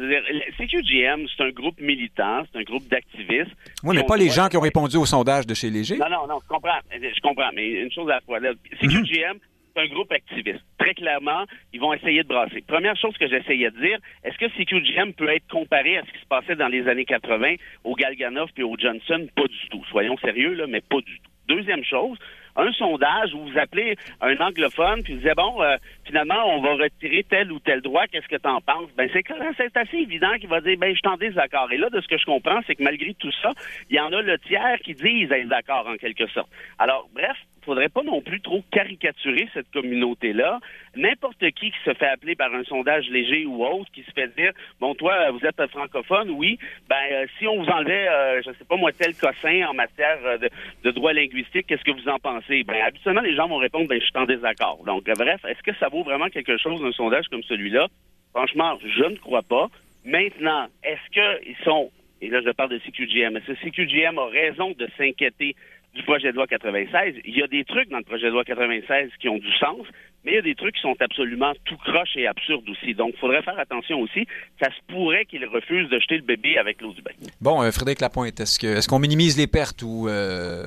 CQGM, 0.57 1.27
c'est 1.37 1.45
un 1.45 1.51
groupe 1.51 1.81
militant, 1.81 2.43
c'est 2.51 2.59
un 2.59 2.63
groupe 2.63 2.89
d'activistes. 2.89 3.55
Oui, 3.85 3.97
mais 3.97 4.05
pas 4.05 4.17
les 4.17 4.29
gens 4.29 4.49
qui 4.49 4.57
ont 4.57 4.61
répondu 4.61 4.97
au 4.97 5.07
sondage 5.07 5.47
de 5.47 5.55
chez 5.55 5.71
Léger. 5.71 5.99
Non, 5.99 6.09
non, 6.11 6.27
non, 6.27 6.39
je 6.43 6.49
comprends. 6.49 6.79
Je 6.93 7.21
comprends, 7.21 7.51
mais 7.55 7.83
une 7.83 7.93
chose 7.93 8.09
à 8.09 8.15
la 8.15 8.21
fois. 8.21 8.39
CQGM, 8.81 9.39
c'est 9.75 9.83
un 9.83 9.87
groupe 9.87 10.11
activiste. 10.13 10.65
Très 10.79 10.95
clairement, 10.95 11.45
ils 11.73 11.81
vont 11.81 11.93
essayer 11.93 12.23
de 12.23 12.29
brasser. 12.29 12.63
Première 12.67 12.97
chose 12.97 13.17
que 13.17 13.29
j'essayais 13.29 13.71
de 13.71 13.81
dire, 13.81 13.99
est-ce 14.25 14.39
que 14.39 14.49
CQGM 14.57 15.13
peut 15.13 15.29
être 15.29 15.47
comparé 15.49 15.99
à 15.99 16.03
ce 16.03 16.13
qui 16.13 16.21
se 16.21 16.27
passait 16.27 16.57
dans 16.57 16.69
les 16.69 16.89
années 16.89 17.05
80 17.05 17.55
au 17.85 17.95
Galganov 17.95 18.49
et 18.57 18.63
au 18.63 18.77
Johnson? 18.79 19.29
Pas 19.37 19.47
du 19.47 19.69
tout. 19.71 19.85
Soyons 19.91 20.17
sérieux, 20.19 20.55
là, 20.55 20.67
mais 20.67 20.81
pas 20.81 21.01
du 21.01 21.21
tout. 21.21 21.31
Deuxième 21.49 21.85
chose, 21.85 22.17
un 22.57 22.73
sondage 22.73 23.35
où 23.35 23.45
vous 23.47 23.59
appelez 23.59 23.97
un 24.21 24.37
anglophone 24.37 25.03
puis 25.03 25.15
vous 25.15 25.21
dites 25.21 25.37
bon 25.37 25.63
euh, 25.63 25.77
finalement 26.05 26.43
on 26.47 26.61
va 26.61 26.75
retirer 26.75 27.25
tel 27.29 27.53
ou 27.53 27.59
tel 27.61 27.81
droit 27.81 28.07
qu'est-ce 28.07 28.29
que 28.29 28.37
tu 28.37 28.49
en 28.49 28.61
penses? 28.61 28.91
Ben 28.97 29.09
c'est 29.13 29.25
c'est 29.57 29.77
assez 29.77 29.97
évident 29.97 30.33
qu'il 30.39 30.49
va 30.49 30.61
dire 30.61 30.77
ben 30.79 30.95
je 30.95 31.01
t'en 31.01 31.17
désaccord. 31.17 31.71
Et 31.73 31.77
là 31.77 31.91
de 31.91 32.01
ce 32.01 32.09
que 32.09 32.19
je 32.19 32.25
comprends 32.25 32.61
c'est 32.67 32.75
que 32.75 32.83
malgré 32.83 33.15
tout 33.15 33.33
ça 33.43 33.53
il 33.89 33.97
y 33.97 34.01
en 34.01 34.13
a 34.13 34.23
le 34.23 34.39
tiers 34.39 34.79
qui 34.85 34.95
disent 34.95 35.31
être 35.31 35.49
d'accord 35.49 35.87
en 35.87 35.97
quelque 35.97 36.27
sorte. 36.29 36.51
Alors 36.79 37.09
bref 37.15 37.37
faudrait 37.65 37.89
pas 37.89 38.03
non 38.03 38.21
plus 38.21 38.41
trop 38.41 38.63
caricaturer 38.71 39.49
cette 39.55 39.71
communauté-là. 39.71 40.61
N'importe 40.97 41.39
qui 41.53 41.71
qui 41.71 41.79
se 41.85 41.95
fait 41.95 42.07
appeler 42.07 42.35
par 42.35 42.53
un 42.55 42.65
sondage 42.65 43.09
léger 43.11 43.47
ou 43.47 43.65
autre, 43.65 43.91
qui 43.93 44.03
se 44.03 44.11
fait 44.13 44.29
dire, 44.37 44.53
bon, 44.81 44.95
toi, 44.95 45.31
vous 45.31 45.45
êtes 45.47 45.61
francophone, 45.69 46.31
oui, 46.31 46.59
ben, 46.89 46.97
euh, 47.13 47.27
si 47.39 47.47
on 47.47 47.63
vous 47.63 47.69
enlevait, 47.69 48.09
euh, 48.09 48.43
je 48.45 48.51
sais 48.53 48.65
pas 48.69 48.77
moi, 48.77 48.93
tel 48.93 49.15
cossin 49.15 49.67
en 49.69 49.75
matière 49.75 50.19
euh, 50.25 50.39
de, 50.83 50.91
droit 50.91 51.13
linguistique, 51.13 51.67
qu'est-ce 51.67 51.85
que 51.85 51.91
vous 51.91 52.09
en 52.09 52.19
pensez? 52.19 52.65
Ben, 52.65 52.83
habituellement, 52.83 53.21
les 53.21 53.35
gens 53.35 53.49
vont 53.49 53.59
répondre, 53.59 53.89
ben, 53.89 54.01
je 54.01 54.07
suis 54.07 54.17
en 54.17 54.27
désaccord. 54.27 54.83
Donc, 54.85 55.05
bref, 55.05 55.45
est-ce 55.45 55.63
que 55.63 55.77
ça 55.79 55.89
vaut 55.89 56.03
vraiment 56.03 56.29
quelque 56.29 56.57
chose, 56.57 56.83
un 56.85 56.93
sondage 56.93 57.27
comme 57.29 57.43
celui-là? 57.43 57.89
Franchement, 58.33 58.79
je 58.85 59.05
ne 59.05 59.17
crois 59.17 59.43
pas. 59.43 59.69
Maintenant, 60.05 60.69
est-ce 60.83 61.11
qu'ils 61.11 61.57
sont, 61.65 61.91
et 62.21 62.29
là, 62.29 62.41
je 62.45 62.51
parle 62.51 62.71
de 62.71 62.79
CQGM, 62.79 63.37
est-ce 63.37 63.53
que 63.53 63.71
CQGM 63.71 64.19
a 64.19 64.27
raison 64.27 64.71
de 64.79 64.89
s'inquiéter 64.97 65.55
du 65.95 66.03
projet 66.03 66.31
de 66.31 66.37
loi 66.37 66.47
96. 66.47 67.15
Il 67.25 67.37
y 67.37 67.43
a 67.43 67.47
des 67.47 67.65
trucs 67.65 67.89
dans 67.89 67.99
le 67.99 68.05
projet 68.05 68.27
de 68.27 68.33
loi 68.33 68.45
96 68.45 69.11
qui 69.21 69.29
ont 69.29 69.39
du 69.39 69.53
sens, 69.59 69.87
mais 70.25 70.33
il 70.33 70.35
y 70.35 70.39
a 70.39 70.43
des 70.43 70.55
trucs 70.55 70.75
qui 70.75 70.83
sont 70.83 70.95
absolument 71.01 71.53
tout 71.65 71.77
croche 71.77 72.17
et 72.17 72.27
absurdes 72.27 72.69
aussi. 72.69 72.95
Donc, 72.95 73.13
il 73.15 73.19
faudrait 73.19 73.43
faire 73.43 73.59
attention 73.59 74.01
aussi. 74.01 74.27
Ça 74.63 74.71
se 74.71 74.93
pourrait 74.93 75.25
qu'ils 75.25 75.47
refusent 75.47 75.89
de 75.89 75.99
jeter 75.99 76.17
le 76.17 76.23
bébé 76.23 76.59
avec 76.59 76.81
l'eau 76.81 76.93
du 76.93 77.03
bain. 77.03 77.13
Bon, 77.41 77.63
euh, 77.63 77.71
Frédéric 77.71 78.01
Lapointe, 78.01 78.39
est-ce 78.39 78.59
qu'on 78.59 78.69
est 78.69 78.87
qu'on 78.87 78.99
minimise 78.99 79.39
les 79.39 79.47
pertes 79.47 79.83
ou, 79.83 80.09
euh, 80.09 80.67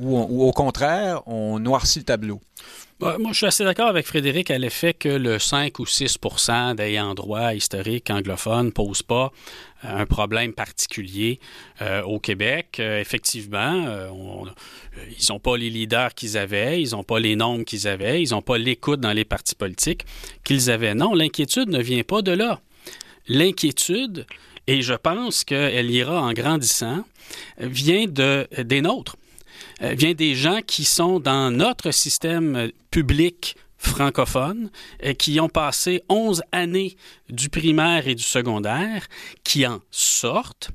ou, 0.00 0.42
au 0.42 0.52
contraire, 0.52 1.20
on 1.26 1.58
noircit 1.58 2.00
le 2.00 2.04
tableau? 2.04 2.40
Bah, 3.00 3.16
moi, 3.18 3.32
je 3.32 3.38
suis 3.38 3.46
assez 3.46 3.64
d'accord 3.64 3.88
avec 3.88 4.06
Frédéric 4.06 4.52
à 4.52 4.58
l'effet 4.58 4.94
que 4.94 5.08
le 5.08 5.40
5 5.40 5.80
ou 5.80 5.84
6% 5.84 6.76
d'ayant 6.76 7.12
droit 7.14 7.52
historique 7.52 8.08
anglophone 8.08 8.66
ne 8.66 8.70
pose 8.70 9.02
pas 9.02 9.32
euh, 9.84 10.02
un 10.02 10.06
problème 10.06 10.52
particulier 10.52 11.40
euh, 11.82 12.02
au 12.02 12.20
Québec. 12.20 12.76
Euh, 12.78 13.00
effectivement, 13.00 13.84
ils 15.18 15.26
n'ont 15.28 15.40
pas 15.40 15.56
les 15.56 15.70
leaders 15.70 16.14
qu'ils 16.14 16.38
avaient, 16.38 16.80
ils 16.80 16.92
n'ont 16.92 17.02
pas 17.02 17.18
les 17.18 17.34
nombres 17.34 17.64
qu'ils 17.64 17.88
avaient, 17.88 18.22
ils 18.22 18.30
n'ont 18.30 18.42
pas 18.42 18.58
l'écoute 18.58 19.00
dans 19.00 19.12
les 19.12 19.24
partis 19.24 19.56
politiques 19.56 20.06
qu'ils 20.44 20.70
avaient. 20.70 20.94
Non, 20.94 21.14
l'inquiétude 21.14 21.70
ne 21.70 21.82
vient 21.82 22.04
pas 22.04 22.22
de 22.22 22.30
là. 22.30 22.60
L'inquiétude, 23.26 24.24
et 24.68 24.82
je 24.82 24.94
pense 24.94 25.42
qu'elle 25.42 25.90
ira 25.90 26.22
en 26.22 26.32
grandissant, 26.32 27.04
vient 27.58 28.06
de, 28.06 28.46
des 28.62 28.82
nôtres. 28.82 29.16
Euh, 29.84 29.94
vient 29.94 30.14
des 30.14 30.34
gens 30.34 30.60
qui 30.66 30.84
sont 30.84 31.20
dans 31.20 31.50
notre 31.50 31.90
système 31.90 32.70
public 32.90 33.56
francophone, 33.76 34.70
euh, 35.04 35.12
qui 35.12 35.38
ont 35.40 35.50
passé 35.50 36.02
11 36.08 36.42
années 36.52 36.96
du 37.28 37.50
primaire 37.50 38.08
et 38.08 38.14
du 38.14 38.22
secondaire, 38.22 39.06
qui 39.42 39.66
en 39.66 39.80
sortent, 39.90 40.70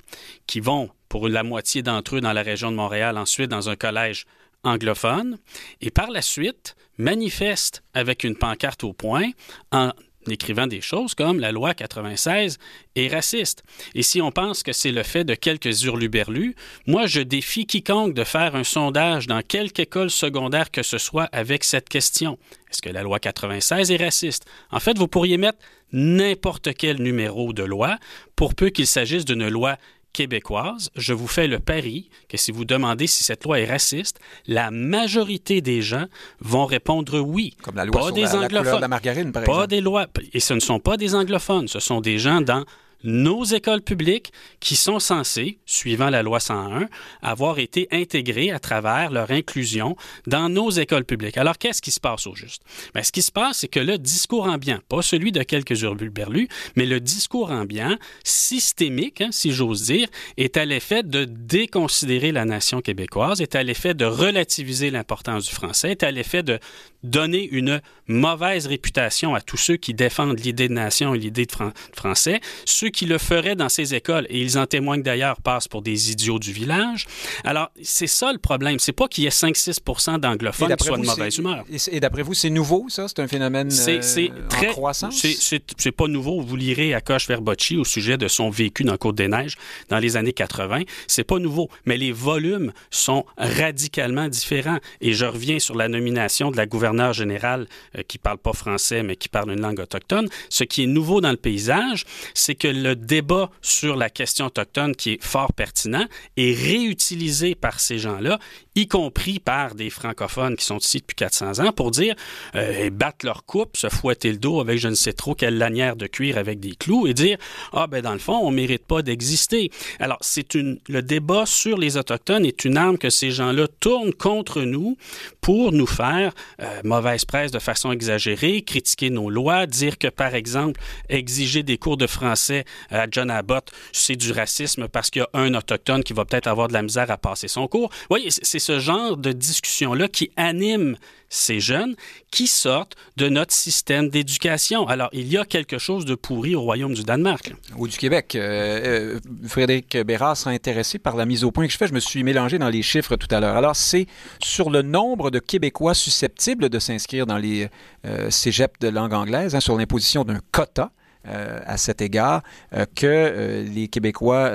qui 0.45 0.59
vont 0.59 0.91
pour 1.07 1.27
la 1.27 1.41
moitié 1.41 1.81
d'entre 1.81 2.17
eux 2.17 2.21
dans 2.21 2.33
la 2.33 2.43
région 2.43 2.71
de 2.71 2.75
Montréal, 2.75 3.17
ensuite 3.17 3.49
dans 3.49 3.67
un 3.69 3.75
collège 3.75 4.27
anglophone, 4.63 5.39
et 5.81 5.89
par 5.89 6.11
la 6.11 6.21
suite 6.21 6.75
manifestent 6.99 7.81
avec 7.95 8.23
une 8.23 8.35
pancarte 8.35 8.83
au 8.83 8.93
poing 8.93 9.31
en 9.71 9.91
écrivant 10.29 10.67
des 10.67 10.81
choses 10.81 11.15
comme 11.15 11.39
la 11.39 11.51
loi 11.51 11.73
96 11.73 12.57
est 12.95 13.07
raciste. 13.07 13.63
Et 13.95 14.03
si 14.03 14.21
on 14.21 14.31
pense 14.31 14.63
que 14.63 14.73
c'est 14.73 14.91
le 14.91 15.03
fait 15.03 15.23
de 15.23 15.35
quelques 15.35 15.83
hurluberlus, 15.83 16.55
moi 16.87 17.05
je 17.05 17.21
défie 17.21 17.65
quiconque 17.65 18.13
de 18.13 18.23
faire 18.23 18.55
un 18.55 18.63
sondage 18.63 19.27
dans 19.27 19.41
quelque 19.41 19.79
école 19.79 20.09
secondaire 20.09 20.71
que 20.71 20.83
ce 20.83 20.97
soit 20.97 21.29
avec 21.31 21.63
cette 21.63 21.89
question. 21.89 22.37
Est-ce 22.69 22.81
que 22.81 22.89
la 22.89 23.01
loi 23.01 23.19
96 23.19 23.91
est 23.91 23.97
raciste? 23.97 24.45
En 24.71 24.79
fait, 24.79 24.97
vous 24.97 25.07
pourriez 25.07 25.37
mettre 25.37 25.59
n'importe 25.91 26.73
quel 26.77 27.01
numéro 27.01 27.53
de 27.53 27.63
loi 27.63 27.97
pour 28.35 28.53
peu 28.53 28.69
qu'il 28.69 28.87
s'agisse 28.87 29.25
d'une 29.25 29.47
loi 29.47 29.77
québécoise, 30.13 30.89
je 30.95 31.13
vous 31.13 31.27
fais 31.27 31.47
le 31.47 31.59
pari 31.59 32.09
que 32.27 32.37
si 32.37 32.51
vous 32.51 32.65
demandez 32.65 33.07
si 33.07 33.23
cette 33.23 33.43
loi 33.43 33.59
est 33.59 33.65
raciste, 33.65 34.19
la 34.47 34.71
majorité 34.71 35.61
des 35.61 35.81
gens 35.81 36.05
vont 36.39 36.65
répondre 36.65 37.19
oui. 37.19 37.55
Comme 37.61 37.75
la 37.75 37.85
loi 37.85 37.99
pas 37.99 38.05
sur 38.07 38.13
des 38.13 38.21
la, 38.23 38.35
anglophones. 38.35 38.75
de 38.75 38.81
la 38.81 38.87
margarine, 38.87 39.31
par 39.31 39.43
pas 39.43 39.67
des 39.67 39.81
lois. 39.81 40.07
Et 40.33 40.39
ce 40.39 40.53
ne 40.53 40.59
sont 40.59 40.79
pas 40.79 40.97
des 40.97 41.15
anglophones, 41.15 41.67
ce 41.67 41.79
sont 41.79 42.01
des 42.01 42.17
gens 42.17 42.41
dans 42.41 42.65
nos 43.03 43.43
écoles 43.43 43.81
publiques 43.81 44.31
qui 44.59 44.75
sont 44.75 44.99
censées, 44.99 45.59
suivant 45.65 46.09
la 46.09 46.23
loi 46.23 46.39
101, 46.39 46.87
avoir 47.21 47.59
été 47.59 47.87
intégrées 47.91 48.51
à 48.51 48.59
travers 48.59 49.11
leur 49.11 49.31
inclusion 49.31 49.95
dans 50.27 50.49
nos 50.49 50.69
écoles 50.69 51.05
publiques. 51.05 51.37
Alors, 51.37 51.57
qu'est-ce 51.57 51.81
qui 51.81 51.91
se 51.91 51.99
passe 51.99 52.27
au 52.27 52.35
juste? 52.35 52.61
Bien, 52.93 53.03
ce 53.03 53.11
qui 53.11 53.21
se 53.21 53.31
passe, 53.31 53.59
c'est 53.59 53.67
que 53.67 53.79
le 53.79 53.97
discours 53.97 54.45
ambiant, 54.45 54.79
pas 54.87 55.01
celui 55.01 55.31
de 55.31 55.43
quelques 55.43 55.79
berlus, 56.09 56.47
mais 56.75 56.85
le 56.85 56.99
discours 56.99 57.51
ambiant 57.51 57.97
systémique, 58.23 59.21
hein, 59.21 59.29
si 59.31 59.51
j'ose 59.51 59.83
dire, 59.83 60.07
est 60.37 60.57
à 60.57 60.65
l'effet 60.65 61.03
de 61.03 61.25
déconsidérer 61.25 62.31
la 62.31 62.45
nation 62.45 62.81
québécoise, 62.81 63.41
est 63.41 63.55
à 63.55 63.63
l'effet 63.63 63.93
de 63.93 64.05
relativiser 64.05 64.91
l'importance 64.91 65.47
du 65.47 65.53
français, 65.53 65.91
est 65.91 66.03
à 66.03 66.11
l'effet 66.11 66.43
de 66.43 66.59
donner 67.03 67.47
une 67.51 67.81
mauvaise 68.07 68.67
réputation 68.67 69.35
à 69.35 69.41
tous 69.41 69.57
ceux 69.57 69.77
qui 69.77 69.93
défendent 69.93 70.39
l'idée 70.39 70.67
de 70.67 70.73
nation 70.73 71.13
et 71.13 71.19
l'idée 71.19 71.45
de, 71.45 71.51
français, 71.95 72.41
ceux 72.65 72.88
qui 72.89 73.05
le 73.05 73.17
feraient 73.17 73.55
dans 73.55 73.69
ces 73.69 73.95
écoles, 73.95 74.25
et 74.29 74.39
ils 74.39 74.57
en 74.57 74.65
témoignent 74.65 75.03
d'ailleurs, 75.03 75.41
passent 75.41 75.67
pour 75.67 75.81
des 75.81 76.11
idiots 76.11 76.39
du 76.39 76.51
village. 76.51 77.05
Alors, 77.43 77.71
c'est 77.81 78.07
ça 78.07 78.31
le 78.31 78.39
problème. 78.39 78.79
C'est 78.79 78.93
pas 78.93 79.07
qu'il 79.07 79.23
y 79.23 79.27
ait 79.27 79.29
5-6 79.29 80.19
d'anglophones 80.19 80.75
qui 80.75 80.85
soient 80.85 80.97
de 80.97 81.05
mauvaise 81.05 81.37
humeur. 81.37 81.63
Et 81.91 81.99
d'après 81.99 82.21
vous, 82.21 82.33
c'est 82.33 82.49
nouveau, 82.49 82.85
ça? 82.89 83.07
C'est 83.07 83.19
un 83.19 83.27
phénomène 83.27 83.69
c'est, 83.69 83.99
euh, 83.99 84.47
très, 84.49 84.69
en 84.69 84.71
croissance? 84.71 85.15
C'est, 85.21 85.91
pas 85.91 86.07
nouveau. 86.07 86.41
Vous 86.41 86.55
lirez 86.55 86.93
à 86.93 87.01
Coche 87.01 87.27
Verbocci 87.27 87.77
au 87.77 87.83
sujet 87.83 88.17
de 88.17 88.27
son 88.27 88.49
vécu 88.49 88.83
dans 88.83 88.97
Côte-des-Neiges 88.97 89.55
dans 89.89 89.99
les 89.99 90.17
années 90.17 90.33
80. 90.33 90.83
C'est 91.07 91.23
pas 91.23 91.39
nouveau, 91.39 91.69
mais 91.85 91.97
les 91.97 92.11
volumes 92.11 92.71
sont 92.91 93.25
radicalement 93.37 94.27
différents. 94.27 94.79
Et 95.01 95.13
je 95.13 95.25
reviens 95.25 95.59
sur 95.59 95.75
la 95.75 95.87
nomination 95.87 96.51
de 96.51 96.57
la 96.57 96.65
gouverneure 96.65 97.13
général 97.13 97.67
euh, 97.97 98.03
qui 98.07 98.17
parle 98.17 98.37
pas 98.37 98.53
français, 98.53 99.03
mais 99.03 99.15
qui 99.15 99.29
parle 99.29 99.51
une 99.51 99.61
langue 99.61 99.79
autochtone. 99.79 100.27
Ce 100.49 100.63
qui 100.63 100.83
est 100.83 100.87
nouveau 100.87 101.21
dans 101.21 101.31
le 101.31 101.37
paysage, 101.37 102.05
c'est 102.33 102.55
que 102.55 102.67
le 102.81 102.95
débat 102.95 103.49
sur 103.61 103.95
la 103.95 104.09
question 104.09 104.45
autochtone, 104.45 104.95
qui 104.95 105.11
est 105.11 105.23
fort 105.23 105.53
pertinent, 105.53 106.05
est 106.37 106.53
réutilisé 106.53 107.55
par 107.55 107.79
ces 107.79 107.99
gens-là, 107.99 108.39
y 108.79 108.87
compris 108.87 109.39
par 109.39 109.75
des 109.75 109.89
francophones 109.89 110.55
qui 110.55 110.65
sont 110.65 110.77
ici 110.77 110.99
depuis 110.99 111.15
400 111.15 111.59
ans, 111.59 111.71
pour 111.71 111.91
dire, 111.91 112.15
euh, 112.55 112.89
battre 112.89 113.25
leur 113.25 113.45
coupe, 113.45 113.77
se 113.77 113.89
fouetter 113.89 114.31
le 114.31 114.37
dos 114.37 114.59
avec 114.61 114.79
je 114.79 114.87
ne 114.87 114.95
sais 114.95 115.13
trop 115.13 115.35
quelle 115.35 115.57
lanière 115.57 115.95
de 115.95 116.07
cuir 116.07 116.37
avec 116.37 116.59
des 116.59 116.75
clous 116.75 117.07
et 117.07 117.13
dire, 117.13 117.37
ah 117.73 117.87
ben 117.87 118.01
dans 118.01 118.13
le 118.13 118.19
fond, 118.19 118.39
on 118.41 118.51
mérite 118.51 118.85
pas 118.85 119.01
d'exister. 119.01 119.71
Alors, 119.99 120.17
c'est 120.21 120.55
une, 120.55 120.79
le 120.87 121.01
débat 121.01 121.45
sur 121.45 121.77
les 121.77 121.97
Autochtones 121.97 122.45
est 122.45 122.65
une 122.65 122.77
arme 122.77 122.97
que 122.97 123.09
ces 123.09 123.31
gens-là 123.31 123.67
tournent 123.79 124.13
contre 124.13 124.61
nous 124.61 124.97
pour 125.41 125.71
nous 125.71 125.87
faire 125.87 126.33
euh, 126.61 126.81
mauvaise 126.83 127.25
presse 127.25 127.51
de 127.51 127.59
façon 127.59 127.91
exagérée, 127.91 128.61
critiquer 128.61 129.09
nos 129.09 129.29
lois, 129.29 129.65
dire 129.65 129.97
que, 129.97 130.07
par 130.07 130.35
exemple, 130.35 130.79
exiger 131.09 131.63
des 131.63 131.77
cours 131.77 131.97
de 131.97 132.07
français 132.07 132.65
à 132.89 133.07
John 133.09 133.29
Abbott, 133.29 133.71
c'est 133.91 134.15
du 134.15 134.31
racisme 134.31 134.87
parce 134.87 135.09
qu'il 135.09 135.21
y 135.21 135.23
a 135.23 135.29
un 135.33 135.53
Autochtone 135.53 136.03
qui 136.03 136.13
va 136.13 136.25
peut-être 136.25 136.47
avoir 136.47 136.67
de 136.67 136.73
la 136.73 136.81
misère 136.81 137.11
à 137.11 137.17
passer 137.17 137.47
son 137.47 137.67
cours. 137.67 137.89
C'est 138.29 138.59
ce 138.69 138.77
genre 138.77 139.17
de 139.17 139.31
discussion-là 139.31 140.07
qui 140.07 140.29
anime 140.35 140.95
ces 141.27 141.59
jeunes 141.59 141.95
qui 142.29 142.45
sortent 142.45 142.95
de 143.17 143.27
notre 143.27 143.51
système 143.51 144.09
d'éducation. 144.09 144.87
Alors, 144.87 145.09
il 145.11 145.27
y 145.27 145.39
a 145.39 145.45
quelque 145.45 145.79
chose 145.79 146.05
de 146.05 146.13
pourri 146.13 146.53
au 146.53 146.61
Royaume 146.61 146.93
du 146.93 147.01
Danemark. 147.01 147.51
Ou 147.77 147.87
du 147.87 147.97
Québec. 147.97 148.35
Euh, 148.35 149.15
euh, 149.15 149.19
Frédéric 149.47 149.97
Bérard 150.05 150.37
sera 150.37 150.51
intéressé 150.51 150.99
par 150.99 151.15
la 151.15 151.25
mise 151.25 151.43
au 151.43 151.49
point 151.49 151.65
que 151.65 151.73
je 151.73 151.77
fais. 151.79 151.87
Je 151.87 151.95
me 151.95 151.99
suis 151.99 152.23
mélangé 152.23 152.59
dans 152.59 152.69
les 152.69 152.83
chiffres 152.83 153.15
tout 153.15 153.33
à 153.33 153.39
l'heure. 153.39 153.57
Alors, 153.57 153.75
c'est 153.75 154.05
sur 154.39 154.69
le 154.69 154.83
nombre 154.83 155.31
de 155.31 155.39
Québécois 155.39 155.95
susceptibles 155.95 156.69
de 156.69 156.77
s'inscrire 156.77 157.25
dans 157.25 157.39
les 157.39 157.69
euh, 158.05 158.29
cégeps 158.29 158.77
de 158.79 158.89
langue 158.89 159.13
anglaise, 159.13 159.55
hein, 159.55 159.59
sur 159.61 159.75
l'imposition 159.79 160.23
d'un 160.23 160.41
quota. 160.51 160.91
Euh, 161.27 161.59
à 161.65 161.75
cet 161.75 162.01
égard 162.01 162.43
euh, 162.73 162.85
que 162.95 163.05
euh, 163.05 163.63
les 163.63 163.89
Québécois 163.89 164.51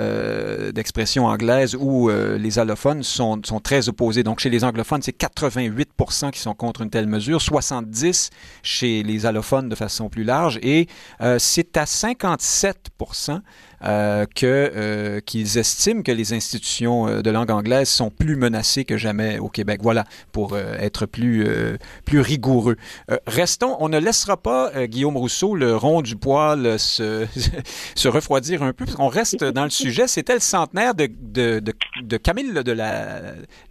d'expression 0.72 1.26
anglaise 1.26 1.76
ou 1.78 2.08
les 2.08 2.58
allophones 2.58 3.02
sont, 3.02 3.38
sont, 3.44 3.60
très 3.60 3.90
opposés. 3.90 4.22
Donc, 4.22 4.40
chez 4.40 4.48
les 4.48 4.64
anglophones, 4.64 5.02
c'est 5.02 5.16
88% 5.16 6.30
qui 6.30 6.40
sont 6.40 6.54
contre 6.54 6.80
une 6.80 6.88
telle 6.88 7.06
mesure, 7.06 7.38
70% 7.38 8.30
chez 8.62 9.02
les 9.02 9.26
allophones 9.26 9.68
de 9.68 9.74
façon 9.74 10.08
plus 10.08 10.24
large, 10.24 10.58
et 10.62 10.88
c'est 11.38 11.76
à 11.76 11.86
57 11.86 12.88
euh, 13.86 14.24
que, 14.34 14.72
euh, 14.74 15.20
qu'ils 15.20 15.58
estiment 15.58 16.02
que 16.02 16.12
les 16.12 16.32
institutions 16.32 17.06
euh, 17.06 17.20
de 17.20 17.30
langue 17.30 17.50
anglaise 17.50 17.88
sont 17.88 18.08
plus 18.08 18.34
menacées 18.34 18.86
que 18.86 18.96
jamais 18.96 19.38
au 19.38 19.50
Québec. 19.50 19.80
Voilà, 19.82 20.04
pour 20.32 20.56
être 20.56 21.06
plus, 21.06 21.46
plus 22.04 22.20
rigoureux. 22.20 22.76
restons, 23.26 23.76
on 23.80 23.88
ne 23.88 23.98
laissera 23.98 24.36
pas 24.36 24.86
Guillaume 24.86 25.16
Rousseau, 25.16 25.54
le 25.54 25.76
rond 25.76 26.02
du 26.02 26.16
poil, 26.16 26.78
se, 26.78 27.26
se 27.94 28.08
refroidir 28.08 28.62
un 28.62 28.72
peu. 28.72 28.84
On 28.98 29.08
reste 29.08 29.44
dans 29.44 29.64
le 29.64 29.70
sujet. 29.70 30.06
C'était 30.06 30.34
le 30.34 30.40
centenaire 30.40 30.94
de, 30.94 31.08
de, 31.20 31.62
de, 32.02 32.16
Camille, 32.16 32.52
de 32.52 32.72
la, 32.72 33.20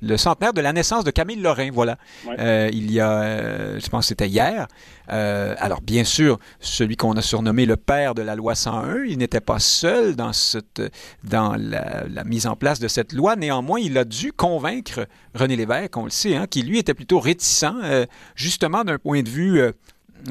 le 0.02 0.18
centenaire 0.18 0.54
de 0.54 0.62
la 0.62 0.74
naissance 0.74 1.04
de 1.04 1.12
Camille 1.12 1.42
Lorrain. 1.42 1.70
Voilà. 1.72 1.98
il 2.38 2.92
y 2.92 3.00
a, 3.00 3.80
je 3.80 3.88
pense 3.90 4.06
que 4.06 4.08
c'était 4.10 4.30
hier. 4.30 4.68
alors, 5.08 5.82
bien 5.82 6.04
sûr, 6.04 6.40
celui 6.60 6.98
qu'on 6.98 7.14
a 7.14 7.22
surnommé 7.22 7.66
le 7.66 7.78
père 7.78 8.14
de 8.14 8.22
la 8.22 8.36
loi 8.36 8.56
101, 8.56 9.06
il 9.06 9.18
n'était 9.18 9.42
pas 9.42 9.60
seul 9.60 10.03
dans, 10.12 10.34
cette, 10.34 10.82
dans 11.24 11.56
la, 11.56 12.24
mise 12.26 12.48
en 12.48 12.56
place 12.56 12.80
de 12.80 12.88
cette 12.88 13.14
loi. 13.14 13.36
Néanmoins, 13.36 13.80
il 13.80 13.98
a 13.98 14.06
dû 14.06 14.34
convaincre 14.34 15.08
René 15.34 15.56
Lévesque, 15.56 15.96
on 15.98 16.06
le 16.06 16.10
sait, 16.10 16.36
hein, 16.36 16.48
qui 16.48 16.62
lui 16.62 16.80
était 16.80 16.94
plutôt 16.94 17.20
réticent, 17.20 17.66
euh, 17.84 18.06
justement 18.36 18.84
d'un 18.84 19.00
point 19.00 19.24
de 19.24 19.30
vue 19.30 19.60
euh, 19.60 19.72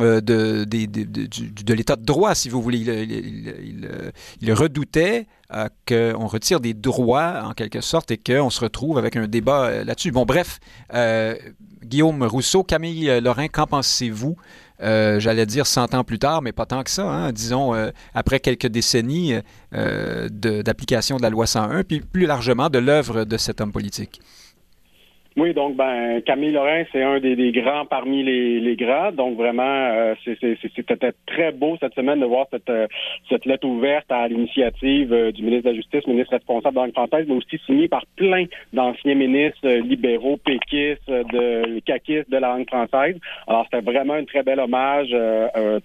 euh, 0.01 0.21
de, 0.21 1.73
l'état 1.73 1.97
de 1.97 2.05
droit, 2.05 2.35
si 2.35 2.49
vous 2.49 2.63
voulez. 2.63 2.79
Il, 4.41 4.53
redoutait 4.53 5.27
qu'on 5.87 6.27
retire 6.27 6.61
des 6.61 6.75
droits, 6.75 7.43
en 7.45 7.53
quelque 7.53 7.81
sorte, 7.81 8.11
et 8.11 8.19
qu'on 8.19 8.51
se 8.51 8.61
retrouve 8.61 8.99
avec 8.99 9.17
un 9.17 9.27
débat 9.27 9.85
là-dessus. 9.85 10.13
Bon, 10.13 10.25
bref, 10.25 10.61
Guillaume 11.85 12.23
Rousseau, 12.23 12.63
Camille 12.63 13.21
Lorrain, 13.21 13.49
qu'en 13.49 13.67
pensez-vous 13.67 14.37
euh, 14.83 15.21
j'allais 15.21 15.47
dire 15.47 15.67
100 15.67 15.95
ans 15.95 16.05
plus 16.05 16.19
tard, 16.19 16.43
mais 16.43 16.53
pas 16.53 16.67
tant 16.67 16.83
que 16.83 16.91
ça, 16.91 17.05
hein, 17.05 17.33
disons 17.33 17.75
euh, 17.75 17.91
après 18.15 18.41
quelques 18.41 18.67
décennies 18.67 19.35
euh, 19.75 20.29
d'application 20.29 21.17
de, 21.17 21.23
la 21.23 21.31
loi 21.31 21.47
101, 21.47 21.85
puis 21.85 22.01
plus 22.01 22.27
largement 22.27 22.69
de 22.69 22.79
l'œuvre 22.79 23.25
de 23.25 23.37
cet 23.37 23.61
homme 23.61 23.73
politique. 23.73 24.21
Oui, 25.37 25.55
donc 25.55 25.77
ben 25.77 26.21
Camille 26.23 26.53
Lorrain, 26.53 26.85
c'est 26.93 27.03
un 27.03 27.19
des, 27.19 27.53
grands 27.53 27.87
parmi 27.87 28.23
les, 28.23 28.61
les 28.61 28.77
grands. 28.77 29.13
Donc 29.13 29.39
vraiment, 29.39 29.63
euh, 29.63 30.15
c'était 30.25 31.13
très 31.27 31.53
beau 31.53 31.79
cette 31.81 31.95
semaine 31.95 32.21
de 32.21 32.27
voir 32.27 32.47
cette, 32.51 32.69
euh, 32.69 32.87
cette 33.31 33.47
lettre 33.47 33.67
ouverte 33.67 34.11
à 34.11 34.29
l'initiative 34.29 35.13
euh, 35.13 35.33
du 35.33 35.43
ministre 35.43 35.65
de 35.65 35.71
la 35.71 35.77
Justice, 35.77 36.07
ministre 36.07 36.33
responsable 36.33 36.75
de 36.75 36.81
la 36.81 36.87
langue 36.87 36.95
française, 36.95 37.25
mais 37.29 37.35
aussi 37.37 37.59
signée 37.65 37.89
par 37.89 38.05
plein 38.17 38.45
d'anciens 38.75 39.15
ministres 39.15 39.67
libéraux, 39.67 40.37
péquistes, 40.37 41.09
de 41.09 41.81
caquistes 41.81 42.31
de 42.31 42.37
la 42.37 42.49
langue 42.49 42.69
française. 42.69 43.17
Alors 43.47 43.67
c'était 43.71 43.91
vraiment 43.91 44.15
un 44.15 44.25
très 44.25 44.43
bel 44.43 44.61
hommage 44.61 45.17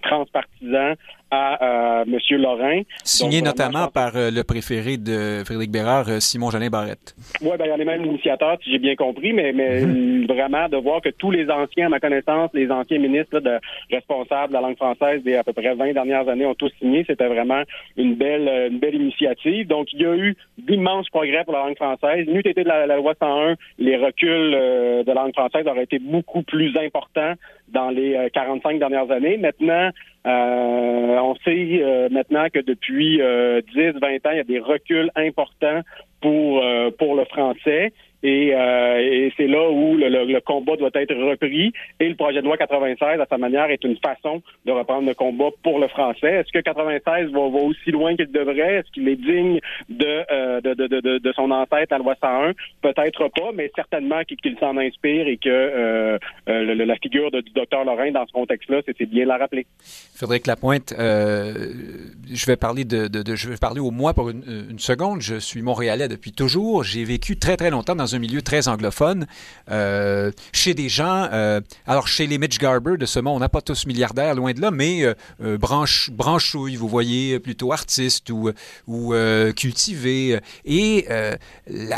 transpartisan 0.02 0.94
à 1.30 2.04
M. 2.06 2.18
Lorrain. 2.40 2.82
Signé 3.04 3.42
notamment 3.42 3.88
par 3.88 4.16
euh, 4.16 4.30
le 4.30 4.44
préféré 4.44 4.96
de 4.96 5.42
Frédéric 5.44 5.70
Bérard, 5.70 6.08
euh, 6.08 6.20
Simon 6.20 6.50
Jolin 6.50 6.70
Barrette. 6.70 7.14
Oui, 7.42 7.50
ben, 7.58 7.66
il 7.66 7.68
y 7.68 7.72
en 7.72 7.80
a 7.80 7.84
même 7.84 8.02
l'initiateur, 8.02 8.58
si 8.62 8.70
j'ai 8.70 8.78
bien 8.78 8.96
compris, 8.96 9.32
mais, 9.32 9.52
mais 9.52 9.82
mhm. 9.82 10.26
vraiment 10.26 10.68
de 10.68 10.76
voir 10.76 11.00
que 11.00 11.10
tous 11.10 11.30
les 11.30 11.50
anciens, 11.50 11.86
à 11.86 11.88
ma 11.88 12.00
connaissance, 12.00 12.50
les 12.54 12.70
anciens 12.70 12.98
ministres 12.98 13.40
de, 13.40 13.58
responsables 13.90 14.48
de 14.48 14.54
la 14.54 14.60
langue 14.60 14.76
française 14.76 15.22
des 15.22 15.36
à 15.36 15.44
peu 15.44 15.52
près 15.52 15.74
20 15.74 15.92
dernières 15.92 16.28
années 16.28 16.46
ont 16.46 16.54
tous 16.54 16.72
signé, 16.78 17.04
c'était 17.06 17.28
vraiment 17.28 17.62
une 17.96 18.14
belle, 18.14 18.48
euh, 18.48 18.68
une 18.68 18.78
belle 18.78 18.94
initiative. 18.94 19.66
Donc, 19.66 19.92
il 19.92 20.00
y 20.00 20.06
a 20.06 20.14
eu 20.14 20.36
d'immenses 20.58 21.08
progrès 21.10 21.44
pour 21.44 21.52
la 21.52 21.64
langue 21.64 21.76
française. 21.76 22.26
N'eût 22.26 22.40
été 22.40 22.64
de 22.64 22.68
la, 22.68 22.86
loi 22.96 23.14
101, 23.18 23.54
les 23.78 23.96
reculs 23.96 24.52
de 24.52 25.06
la 25.06 25.14
langue 25.22 25.34
française 25.34 25.66
auraient 25.66 25.84
été 25.84 25.98
beaucoup 25.98 26.42
plus 26.42 26.76
importants 26.76 27.34
dans 27.72 27.90
les 27.90 28.28
45 28.32 28.78
dernières 28.78 29.10
années. 29.10 29.36
Maintenant, 29.36 29.90
euh, 30.26 31.18
on 31.20 31.34
sait 31.36 31.80
euh, 31.82 32.08
maintenant 32.10 32.48
que 32.52 32.58
depuis 32.58 33.18
10-20 33.18 33.22
euh, 33.22 33.92
ans, 33.92 34.30
il 34.32 34.36
y 34.36 34.40
a 34.40 34.44
des 34.44 34.58
reculs 34.58 35.10
importants 35.14 35.80
pour 36.20 36.62
pour 36.98 37.14
le 37.14 37.24
français. 37.26 37.92
Euh, 38.24 38.98
et, 38.98 39.32
c'est 39.36 39.46
là 39.46 39.70
où 39.70 39.96
le, 39.96 40.40
combat 40.40 40.76
doit 40.76 40.90
être 40.94 41.14
repris. 41.14 41.72
Et 42.00 42.08
le 42.08 42.14
projet 42.14 42.40
de 42.40 42.46
loi 42.46 42.56
96, 42.56 43.20
à 43.20 43.26
sa 43.26 43.38
manière, 43.38 43.70
est 43.70 43.82
une 43.84 43.96
façon 43.96 44.42
de 44.66 44.72
reprendre 44.72 45.06
le 45.06 45.14
combat 45.14 45.50
pour 45.62 45.78
le 45.78 45.88
français. 45.88 46.34
Est-ce 46.34 46.52
que 46.52 46.58
96 46.58 47.30
va, 47.30 47.40
aussi 47.40 47.90
loin 47.90 48.16
qu'il 48.16 48.30
devrait? 48.30 48.76
Est-ce 48.76 48.90
qu'il 48.92 49.08
est 49.08 49.16
digne 49.16 49.60
euh, 50.02 50.60
de, 50.60 50.74
de, 50.74 51.18
de, 51.18 51.32
son 51.32 51.50
ancêtre, 51.50 51.88
la 51.90 51.98
loi 51.98 52.14
101? 52.20 52.52
Peut-être 52.82 53.28
pas, 53.28 53.50
mais 53.54 53.70
certainement 53.74 54.22
qu'il 54.24 54.56
s'en 54.58 54.76
inspire 54.76 55.28
et 55.28 55.36
que 55.36 55.48
euh, 55.48 56.18
la 56.46 56.96
figure 56.96 57.30
du 57.30 57.50
docteur 57.54 57.84
Lorrain 57.84 58.10
dans 58.10 58.26
ce 58.26 58.32
contexte-là, 58.32 58.80
c'est 58.86 59.06
bien 59.06 59.26
la 59.26 59.36
rappeler. 59.36 59.66
Frédéric 60.14 60.46
Lapointe, 60.46 60.94
je 60.98 62.46
vais 62.46 62.56
parler 62.56 62.84
de, 62.84 63.08
je 63.34 63.48
vais 63.48 63.56
parler 63.56 63.80
au 63.80 63.90
moi 63.90 64.14
pour 64.14 64.30
une, 64.30 64.42
une 64.70 64.78
seconde. 64.78 65.20
Je 65.20 65.36
suis 65.36 65.62
montréalais 65.62 66.08
depuis 66.08 66.32
toujours. 66.32 66.82
J'ai 66.82 67.04
vécu 67.04 67.36
très 67.36 67.56
très 67.56 67.70
longtemps 67.70 67.94
dans 67.94 68.07
un 68.14 68.18
milieu 68.18 68.42
très 68.42 68.68
anglophone, 68.68 69.26
euh, 69.70 70.30
chez 70.52 70.74
des 70.74 70.88
gens, 70.88 71.28
euh, 71.32 71.60
alors 71.86 72.08
chez 72.08 72.26
les 72.26 72.38
Mitch 72.38 72.58
Garber 72.58 72.96
de 72.96 73.06
ce 73.06 73.20
monde, 73.20 73.36
on 73.36 73.40
n'a 73.40 73.48
pas 73.48 73.60
tous 73.60 73.86
milliardaires, 73.86 74.34
loin 74.34 74.52
de 74.52 74.60
là, 74.60 74.70
mais 74.70 75.02
euh, 75.04 75.58
branche, 75.58 76.10
branchouille, 76.10 76.76
vous 76.76 76.88
voyez, 76.88 77.38
plutôt 77.40 77.72
artiste 77.72 78.30
ou, 78.30 78.50
ou 78.86 79.14
cultivé. 79.54 80.40
Et 80.64 81.06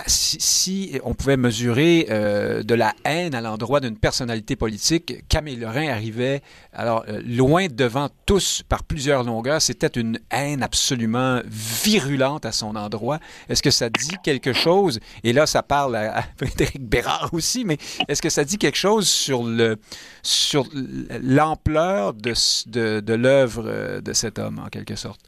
si, 0.07 1.01
on 1.05 1.15
pouvait 1.15 1.37
mesurer 1.37 2.07
de 2.09 2.75
la 2.75 2.95
haine 3.05 3.35
à 3.35 3.41
l'endroit 3.41 3.81
d'une 3.81 3.97
personnalité 3.97 4.57
politique, 4.57 5.25
Camille 5.29 5.57
Lorrain 5.57 5.89
arrivait 5.89 6.43
alors 6.73 7.05
loin 7.27 7.67
devant 7.71 8.09
tous 8.27 8.63
par 8.69 8.85
plusieurs 8.85 9.25
longueurs. 9.25 9.63
C'était 9.63 9.87
une 9.89 10.19
haine 10.31 10.63
absolument 10.63 11.41
virulente 11.47 12.47
à 12.47 12.53
son 12.53 12.77
endroit. 12.77 13.19
Est-ce 13.49 13.63
que 13.63 13.71
ça 13.71 13.89
dit 13.89 14.17
quelque 14.23 14.53
chose? 14.53 15.01
Et 15.25 15.33
là, 15.33 15.47
ça 15.47 15.63
parle 15.63 15.97
à, 16.09 16.25
Frédéric 16.37 16.83
Bérard 16.83 17.31
aussi, 17.33 17.65
mais 17.65 17.79
est-ce 18.09 18.23
que 18.23 18.31
ça 18.31 18.45
dit 18.45 18.59
quelque 18.59 18.79
chose 18.79 19.09
sur 19.09 19.43
le 19.43 19.77
sur 20.23 20.67
l'ampleur 21.23 22.15
de, 22.15 23.01
de, 23.01 23.15
l'œuvre 23.15 23.65
euh, 23.67 24.01
de 24.01 24.13
cet 24.13 24.39
homme, 24.39 24.59
en 24.59 24.69
quelque 24.69 24.97
sorte? 24.97 25.21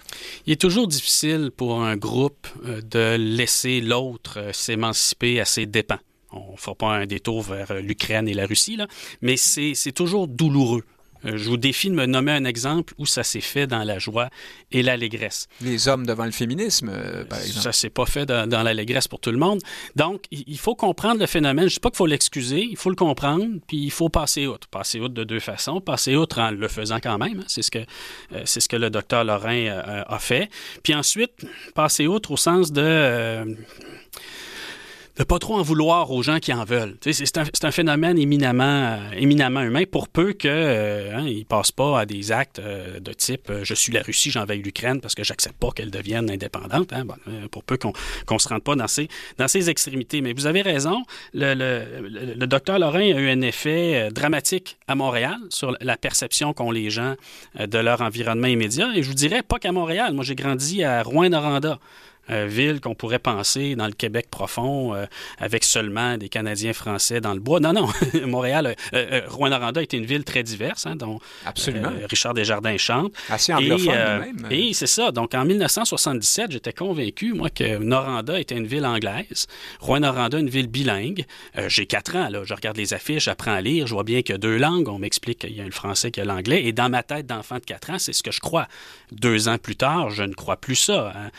Il 0.46 0.52
est 0.52 0.61
toujours 0.61 0.88
difficile 0.88 1.50
pour 1.56 1.82
un 1.82 1.96
groupe 1.96 2.46
euh, 2.64 2.80
de 2.82 3.16
laisser 3.16 3.80
l'autre 3.80 4.38
euh, 4.38 4.52
s'émanciper 4.52 5.40
à 5.40 5.44
ses 5.44 5.66
dépens. 5.66 5.98
On 6.32 6.52
ne 6.52 6.56
fera 6.56 6.74
pas 6.74 6.94
un 6.94 7.06
détour 7.06 7.42
vers 7.42 7.74
l'Ukraine 7.82 8.26
et 8.26 8.35
la 8.35 8.46
Russie, 8.46 8.76
là, 8.76 8.87
mais 9.20 9.37
c'est 9.37 9.92
toujours 9.92 10.28
douloureux 10.28 10.85
je 11.24 11.48
vous 11.48 11.56
défie 11.56 11.88
de 11.88 11.94
me 11.94 12.06
nommer 12.06 12.32
un 12.32 12.44
exemple 12.44 12.94
où 12.98 13.06
ça 13.06 13.22
s'est 13.22 13.40
fait 13.40 13.66
dans 13.66 13.85
la 13.85 13.98
joie 13.98 14.28
et 14.70 14.82
l'allégresse. 14.82 15.48
Les 15.61 15.88
hommes 15.88 16.06
devant 16.06 16.24
le 16.24 16.30
féminisme, 16.30 16.90
euh, 16.92 17.24
par 17.24 17.38
exemple. 17.38 17.62
Ça 17.62 17.72
s'est 17.72 17.90
pas 17.90 18.06
fait 18.06 18.26
dans, 18.26 18.62
l'allégresse 18.62 19.08
pour 19.08 19.20
tout 19.20 19.30
le 19.30 19.38
monde. 19.38 19.61
Donc, 19.96 20.24
il 20.30 20.58
faut 20.58 20.74
comprendre 20.74 21.20
le 21.20 21.26
phénomène. 21.26 21.68
Je 21.68 21.74
ne 21.74 21.76
dis 21.76 21.80
pas 21.80 21.90
qu'il 21.90 21.96
faut 21.96 22.06
l'excuser, 22.06 22.66
il 22.68 22.76
faut 22.76 22.90
le 22.90 22.96
comprendre, 22.96 23.46
puis 23.66 23.78
il 23.78 23.90
faut 23.90 24.08
passer 24.08 24.46
outre. 24.46 24.68
Passer 24.68 25.00
outre 25.00 25.14
de 25.14 25.24
deux 25.24 25.40
façons. 25.40 25.80
Passer 25.80 26.16
outre 26.16 26.40
en 26.40 26.50
le 26.50 26.68
faisant 26.68 26.98
quand 27.00 27.18
même. 27.18 27.40
Hein. 27.40 27.44
C'est 27.46 27.62
ce 27.62 27.70
que 27.70 27.78
euh, 27.78 28.42
c'est 28.44 28.61
ce 28.61 28.68
que 28.68 28.76
le 28.76 28.90
docteur 28.90 29.24
Lorrain 29.24 29.66
a 30.06 30.18
fait. 30.18 30.50
Puis 30.82 30.94
ensuite, 30.94 31.32
passer 31.74 32.06
outre 32.06 32.32
au 32.32 32.37
sens 32.37 32.72
de 32.72 33.56
de 35.16 35.25
pas 35.25 35.38
trop 35.38 35.57
en 35.57 35.62
vouloir 35.62 36.11
aux 36.11 36.22
gens 36.22 36.38
qui 36.38 36.53
en 36.53 36.64
veulent. 36.64 36.96
C'est 37.03 37.64
un, 37.64 37.70
phénomène 37.70 38.18
éminemment, 38.18 38.64
euh, 38.64 39.11
éminemment 39.12 39.61
humain 39.61 39.85
pour 39.90 40.09
peu 40.09 40.33
qu'ils 40.33 40.51
euh, 40.51 41.16
hein, 41.16 41.25
ne 41.25 41.42
passent 41.44 41.72
pas 41.72 42.01
à 42.01 42.07
des 42.07 42.33
actes 42.33 42.59
euh, 42.61 42.98
de 42.98 43.12
type 43.12 43.53
je 43.62 43.75
suis 43.75 43.92
la 43.92 44.03
Russie, 44.03 44.31
j'envahis 44.31 44.62
l'Ukraine 44.62 45.01
parce 45.01 45.14
que 45.14 45.22
j'accepte 45.22 45.57
pas 45.57 45.70
qu'elle 45.70 45.90
devienne 45.90 46.31
indépendante. 46.31 46.92
Hein, 46.92 47.05
pour 47.51 47.64
peu 47.64 47.77
qu'on 47.77 47.92
ne 48.31 48.38
se 48.38 48.48
rende 48.48 48.62
pas 48.62 48.75
dans 48.75 48.88
ces, 48.88 49.09
dans 49.38 49.48
ces 49.48 49.68
extrémités. 49.68 50.20
Mais 50.22 50.33
vous 50.33 50.46
avez 50.46 50.62
raison, 50.62 51.03
le, 51.35 52.46
docteur 52.46 52.79
Lorrain 52.79 53.01
a 53.01 53.20
eu 53.20 53.31
un 53.31 53.40
effet 53.42 54.09
dramatique 54.11 54.79
à 54.88 54.94
Montréal 54.94 55.37
sur 55.51 55.77
la 55.81 55.96
perception 55.96 56.53
qu'ont 56.53 56.70
les 56.70 56.90
gens 56.90 57.14
de 57.59 57.79
leur 57.79 58.01
environnement 58.01 58.48
immédiat. 58.48 58.90
Et 58.94 59.03
je 59.03 59.09
vous 59.09 59.14
dirais 59.14 59.42
pas 59.42 59.59
qu'à 59.59 59.72
Montréal. 59.72 60.12
Moi, 60.14 60.25
j'ai 60.25 60.35
grandi 60.35 60.85
à 60.85 61.03
Rouen-Noranda. 61.03 61.79
Euh, 62.30 62.46
ville 62.46 62.80
qu'on 62.80 62.94
pourrait 62.94 63.18
penser 63.18 63.74
dans 63.74 63.87
le 63.87 63.92
Québec 63.92 64.28
profond, 64.30 64.94
euh, 64.94 65.06
avec 65.38 65.64
seulement 65.64 66.16
des 66.16 66.28
Canadiens 66.28 66.72
français 66.72 67.20
dans 67.20 67.35
le 67.35 67.40
bois. 67.40 67.58
Non, 67.58 67.72
non. 67.72 67.88
Montréal, 68.26 68.76
euh, 68.94 69.22
Rouen-Noranda 69.28 69.82
était 69.82 69.96
une 69.96 70.06
ville 70.06 70.22
très 70.22 70.44
diverse, 70.44 70.87
hein, 70.87 70.94
dont 70.94 71.18
Absolument. 71.44 71.90
Richard 72.08 72.35
Desjardins 72.35 72.76
chante. 72.76 73.12
Assez 73.28 73.52
anglophone 73.52 73.92
même. 73.92 74.46
Et 74.50 74.72
c'est 74.72 74.87
ça. 74.87 75.11
Donc, 75.11 75.35
en 75.35 75.44
1977, 75.44 76.52
j'étais 76.52 76.72
convaincu, 76.72 77.32
moi, 77.32 77.50
que 77.50 77.78
Noranda 77.78 78.38
était 78.38 78.56
une 78.56 78.68
ville 78.68 78.87
anglaise, 78.87 79.46
Rouen-Noranda, 79.80 80.38
une 80.38 80.50
ville 80.50 80.68
bilingue. 80.68 81.24
J'ai 81.66 81.87
quatre 81.87 82.14
ans, 82.16 82.28
là. 82.28 82.42
Je 82.44 82.54
regarde 82.54 82.76
les 82.76 82.94
affiches, 82.94 83.24
j'apprends 83.24 83.52
à 83.52 83.61
lire, 83.61 83.87
je 83.87 83.94
vois 83.94 84.04
bien 84.04 84.22
qu'il 84.22 84.35
y 84.35 84.37
a 84.37 84.38
deux 84.38 84.58
langues. 84.58 84.88
On 84.88 84.98
m'explique 84.98 85.40
qu'il 85.40 85.56
y 85.56 85.61
a 85.61 85.64
le 85.64 85.70
français, 85.72 86.11
qu'il 86.12 86.24
y 86.24 86.28
a 86.28 86.32
l'anglais. 86.32 86.64
Et 86.64 86.72
dans 86.72 86.88
ma 86.88 87.02
tête 87.02 87.26
d'enfant 87.26 87.56
de 87.56 87.64
quatre 87.64 87.90
ans, 87.90 87.98
c'est 87.98 88.12
ce 88.12 88.22
que 88.22 88.30
je 88.30 88.40
crois. 88.40 88.68
Deux 89.11 89.48
ans 89.48 89.58
plus 89.58 89.76
tard, 89.76 90.11
je 90.11 90.22
ne 90.22 90.35
crois 90.35 90.56
plus 90.56 90.76
ça. 90.76 91.12
Hein. 91.16 91.30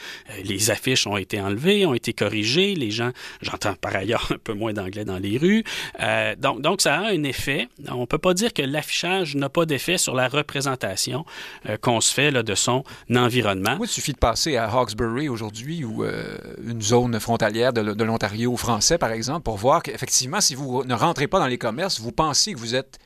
Les 0.44 0.72
affiches 0.74 1.08
ont 1.08 1.18
été 1.18 1.40
enlevées, 1.40 1.86
ont 1.86 1.94
été 1.94 2.12
corrigées. 2.14 2.76
Les 2.76 2.92
gens, 2.92 3.12
j'entends 3.42 3.76
par 3.76 3.96
ailleurs 3.96 4.28
un 4.32 4.38
peu 4.38 4.54
moins 4.54 4.74
d'anglais 4.74 5.06
dans 5.06 5.18
les 5.18 5.38
rues. 5.38 5.64
Euh, 6.02 6.36
donc, 6.36 6.82
ça 6.82 6.96
a 6.96 7.10
un 7.10 7.24
effet. 7.24 7.70
On 7.90 8.02
ne 8.02 8.06
peut 8.06 8.18
pas 8.18 8.34
dire 8.34 8.54
que 8.54 8.62
l'affichage 8.62 9.36
n'a 9.36 9.50
pas 9.50 9.66
d'effet 9.66 9.98
sur 9.98 10.16
la 10.16 10.28
représentation 10.28 11.26
euh, 11.70 11.78
qu'on 11.78 12.02
se 12.02 12.14
fait 12.14 12.32
de 12.32 12.56
son 12.56 12.84
environnement. 13.16 13.78
il 13.82 13.88
suffit 13.88 14.14
de 14.14 14.18
passer 14.18 14.58
à 14.58 14.70
Hawkesbury 14.70 15.30
aujourd'hui 15.30 15.84
ou 15.84 16.04
euh, 16.04 16.38
une 16.66 16.82
zone 16.82 17.20
frontalière 17.20 17.72
de, 17.72 17.94
de 17.94 18.04
l'Ontario 18.04 18.56
français, 18.58 18.98
par 18.98 19.12
exemple, 19.12 19.44
pour 19.44 19.58
voir 19.58 19.84
qu'effectivement, 19.84 20.42
si 20.42 20.56
vous 20.56 20.84
ne 20.84 20.94
rentrez 20.94 21.28
pas 21.28 21.40
dans 21.40 21.48
les 21.48 21.58
commerces, 21.58 22.00
vous 22.00 22.12
pensez 22.12 22.54
que 22.54 22.60
vous 22.60 22.76
êtes 22.76 23.00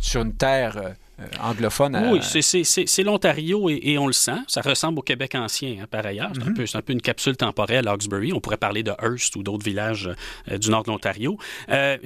sur 0.00 0.22
une 0.22 0.34
terre 0.34 0.94
euh, 1.20 1.26
anglophone. 1.40 1.96
Oui, 2.10 2.20
c'est 2.22 3.02
l'Ontario 3.04 3.70
et, 3.70 3.96
on 3.98 4.08
le 4.08 4.12
sent. 4.12 4.38
Ça 4.48 4.62
ressemble 4.62 4.98
au 4.98 5.02
Québec 5.02 5.36
ancien, 5.36 5.76
hein, 5.80 5.86
par 5.88 6.04
ailleurs. 6.04 6.30
C'est 6.34 6.42
un, 6.42 6.46
mhm. 6.46 6.66
un, 6.74 6.82
peu 6.82 6.92
une 6.92 7.00
capsule 7.00 7.36
temporelle, 7.36 7.86
Hawkesbury. 7.86 8.32
On 8.32 8.40
pourrait 8.40 8.56
parler 8.56 8.82
de 8.82 8.92
Hearst 9.00 9.36
ou 9.36 9.44
d'autres 9.44 9.64
villages 9.64 10.10
euh, 10.50 10.58
du 10.58 10.70
nord 10.70 10.82
de 10.82 10.90
l'Ontario. 10.90 11.38
Euh, 11.70 11.96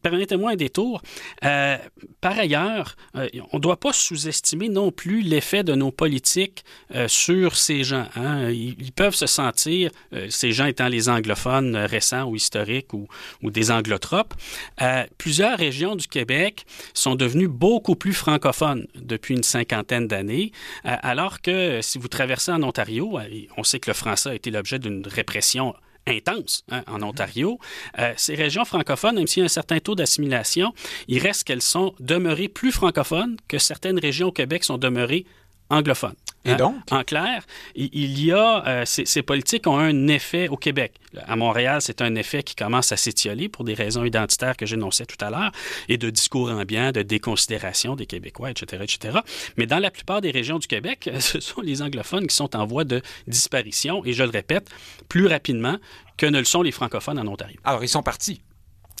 Permettez-moi 0.00 0.52
un 0.52 0.56
détour. 0.56 1.02
Euh, 1.44 1.76
par 2.22 2.38
ailleurs, 2.38 2.96
on 3.14 3.56
ne 3.56 3.60
doit 3.60 3.78
pas 3.78 3.92
sous-estimer 3.92 4.70
non 4.70 4.90
plus 4.90 5.20
l'effet 5.20 5.62
de 5.62 5.74
nos 5.74 5.90
politiques 5.90 6.64
sur 7.08 7.56
ces 7.56 7.84
gens. 7.84 8.06
Hein. 8.16 8.50
Ils, 8.50 8.92
peuvent 8.92 9.14
se 9.14 9.26
sentir, 9.26 9.90
ces 10.28 10.52
gens 10.52 10.66
étant 10.66 10.88
les 10.88 11.08
anglophones 11.08 11.76
récents 11.76 12.24
ou 12.24 12.36
historiques 12.36 12.92
ou, 12.94 13.06
ou 13.42 13.50
des 13.50 13.70
anglotropes, 13.70 14.34
plusieurs 15.18 15.58
régions 15.58 15.96
du 15.96 16.06
Québec 16.06 16.64
sont 16.94 17.14
devenues 17.14 17.48
beaucoup 17.48 17.96
plus 17.96 18.12
francophones 18.14 18.45
depuis 18.94 19.34
une 19.34 19.42
cinquantaine 19.42 20.06
d'années, 20.08 20.52
euh, 20.84 20.96
alors 21.02 21.40
que 21.40 21.80
si 21.82 21.98
vous 21.98 22.08
traversez 22.08 22.52
en 22.52 22.62
Ontario, 22.62 23.18
euh, 23.18 23.46
on 23.56 23.64
sait 23.64 23.80
que 23.80 23.90
le 23.90 23.94
français 23.94 24.30
a 24.30 24.34
été 24.34 24.50
l'objet 24.50 24.78
d'une 24.78 25.06
répression 25.06 25.74
intense 26.06 26.64
hein, 26.70 26.82
en 26.86 27.02
Ontario. 27.02 27.58
Euh, 27.98 28.12
ces 28.16 28.34
régions 28.34 28.64
francophones, 28.64 29.16
même 29.16 29.26
s'il 29.26 29.40
y 29.40 29.42
a 29.42 29.46
un 29.46 29.48
certain 29.48 29.80
taux 29.80 29.94
d'assimilation, 29.94 30.72
il 31.08 31.18
reste 31.18 31.44
qu'elles 31.44 31.62
sont 31.62 31.94
demeurées 32.00 32.48
plus 32.48 32.72
francophones 32.72 33.36
que 33.48 33.58
certaines 33.58 33.98
régions 33.98 34.28
au 34.28 34.32
Québec 34.32 34.64
sont 34.64 34.78
demeurées 34.78 35.26
anglophones. 35.68 36.14
Et 36.46 36.52
hein? 36.52 36.56
donc? 36.56 36.76
En 36.90 37.02
clair, 37.02 37.44
il 37.74 38.22
y 38.22 38.32
a, 38.32 38.66
euh, 38.66 38.82
ces, 38.84 39.22
politiques 39.22 39.66
ont 39.66 39.78
un 39.78 40.06
effet 40.08 40.48
au 40.48 40.56
Québec. 40.56 40.94
À 41.26 41.36
Montréal, 41.36 41.80
c'est 41.80 42.02
un 42.02 42.14
effet 42.14 42.42
qui 42.42 42.54
commence 42.54 42.92
à 42.92 42.96
s'étioler 42.96 43.48
pour 43.48 43.64
des 43.64 43.74
raisons 43.74 44.04
identitaires 44.04 44.56
que 44.56 44.66
j'énonçais 44.66 45.06
tout 45.06 45.22
à 45.24 45.30
l'heure 45.30 45.52
et 45.88 45.98
de 45.98 46.10
discours 46.10 46.50
ambiant, 46.50 46.92
de 46.92 47.02
déconsidération 47.02 47.96
des 47.96 48.06
Québécois, 48.06 48.50
etc., 48.50 48.84
etc. 48.84 49.18
Mais 49.56 49.66
dans 49.66 49.78
la 49.78 49.90
plupart 49.90 50.20
des 50.20 50.30
régions 50.30 50.58
du 50.58 50.66
Québec, 50.66 51.10
ce 51.20 51.40
sont 51.40 51.60
les 51.60 51.82
anglophones 51.82 52.26
qui 52.26 52.36
sont 52.36 52.54
en 52.56 52.66
voie 52.66 52.84
de 52.84 53.02
disparition 53.26 54.04
et 54.04 54.12
je 54.12 54.22
le 54.22 54.30
répète, 54.30 54.70
plus 55.08 55.26
rapidement 55.26 55.76
que 56.16 56.26
ne 56.26 56.38
le 56.38 56.44
sont 56.44 56.62
les 56.62 56.72
francophones 56.72 57.18
en 57.18 57.26
Ontario. 57.26 57.58
Alors, 57.64 57.82
ils 57.84 57.88
sont 57.88 58.02
partis. 58.02 58.40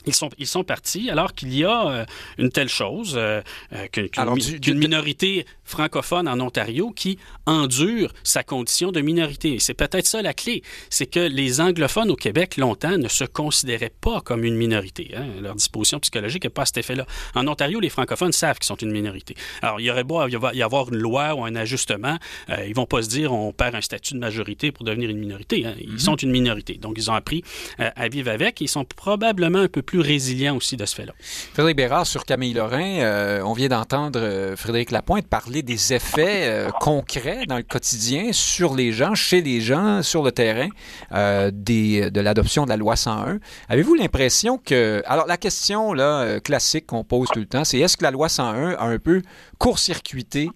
Ils 0.06 0.14
sont, 0.14 0.30
ils 0.38 0.46
sont 0.46 0.62
partis 0.62 1.10
alors 1.10 1.34
qu'il 1.34 1.54
y 1.54 1.64
a 1.64 1.88
euh, 1.88 2.04
une 2.38 2.50
telle 2.50 2.68
chose 2.68 3.14
euh, 3.16 3.42
euh, 3.72 3.86
qu'une 3.88 4.78
minorité 4.78 5.44
francophone 5.64 6.28
en 6.28 6.38
Ontario 6.38 6.92
qui 6.92 7.18
endure 7.44 8.12
sa 8.22 8.44
condition 8.44 8.92
de 8.92 9.00
minorité. 9.00 9.58
C'est 9.58 9.74
peut-être 9.74 10.06
ça 10.06 10.22
la 10.22 10.32
clé, 10.32 10.62
c'est 10.90 11.06
que 11.06 11.18
les 11.18 11.60
anglophones 11.60 12.10
au 12.10 12.16
Québec 12.16 12.56
longtemps 12.56 12.98
ne 12.98 13.08
se 13.08 13.24
considéraient 13.24 13.92
pas 14.00 14.20
comme 14.20 14.44
une 14.44 14.54
minorité. 14.54 15.10
Hein. 15.16 15.26
Leur 15.40 15.56
disposition 15.56 15.98
psychologique 15.98 16.44
n'est 16.44 16.50
pas 16.50 16.62
à 16.62 16.66
cet 16.66 16.78
effet-là. 16.78 17.04
En 17.34 17.48
Ontario, 17.48 17.80
les 17.80 17.88
francophones 17.88 18.32
savent 18.32 18.58
qu'ils 18.58 18.66
sont 18.66 18.76
une 18.76 18.92
minorité. 18.92 19.34
Alors, 19.60 19.80
il 19.80 19.86
y 19.86 19.90
aurait 19.90 20.04
beau 20.04 20.24
y 20.28 20.62
avoir 20.62 20.92
une 20.92 20.98
loi 20.98 21.34
ou 21.34 21.44
un 21.44 21.56
ajustement, 21.56 22.16
ils 22.48 22.74
vont 22.74 22.86
pas 22.86 23.02
se 23.02 23.08
dire 23.08 23.32
on 23.32 23.52
perd 23.52 23.74
un 23.74 23.80
statut 23.80 24.14
de 24.14 24.20
majorité 24.20 24.70
pour 24.70 24.84
devenir 24.84 25.10
une 25.10 25.18
minorité. 25.18 25.66
Hein. 25.66 25.74
Ils 25.80 25.94
mm-hmm. 25.94 25.98
sont 25.98 26.16
une 26.16 26.30
minorité. 26.30 26.74
Donc, 26.74 26.94
ils 26.96 27.10
ont 27.10 27.14
appris 27.14 27.42
à 27.78 28.08
vivre 28.08 28.30
avec. 28.30 28.60
Ils 28.60 28.68
sont 28.68 28.84
probablement 28.84 29.58
un 29.58 29.68
peu 29.68 29.82
plus 29.82 29.95
résilient 30.00 30.56
aussi 30.56 30.76
de 30.76 30.84
ce 30.84 30.94
fait-là. 30.94 31.12
Frédéric 31.20 31.76
Bérard, 31.76 32.06
sur 32.06 32.24
Camille 32.24 32.54
Lorrain, 32.54 33.00
euh, 33.00 33.40
on 33.44 33.52
vient 33.52 33.68
d'entendre 33.68 34.20
euh, 34.20 34.56
Frédéric 34.56 34.90
Lapointe 34.90 35.26
parler 35.26 35.62
des 35.62 35.92
effets 35.92 36.48
euh, 36.48 36.70
concrets 36.80 37.46
dans 37.46 37.56
le 37.56 37.62
quotidien 37.62 38.32
sur 38.32 38.74
les 38.74 38.92
gens, 38.92 39.14
chez 39.14 39.42
les 39.42 39.60
gens, 39.60 40.02
sur 40.02 40.22
le 40.22 40.32
terrain 40.32 40.68
de 41.10 42.20
l'adoption 42.20 42.64
de 42.64 42.70
la 42.70 42.76
loi 42.76 42.96
101. 42.96 43.38
Avez-vous 43.68 43.94
l'impression 43.94 44.58
que... 44.58 45.02
Alors, 45.06 45.26
la 45.26 45.36
question 45.36 45.92
là, 45.92 46.40
classique 46.40 46.86
qu'on 46.86 47.04
pose 47.04 47.28
tout 47.32 47.40
le 47.40 47.46
temps, 47.46 47.64
c'est 47.64 47.78
est-ce 47.78 47.96
que 47.96 48.02
la 48.02 48.10
loi 48.10 48.28
101 48.28 48.72
a 48.72 48.84
un 48.84 48.98
peu 48.98 49.22
court-circuité 49.58 50.50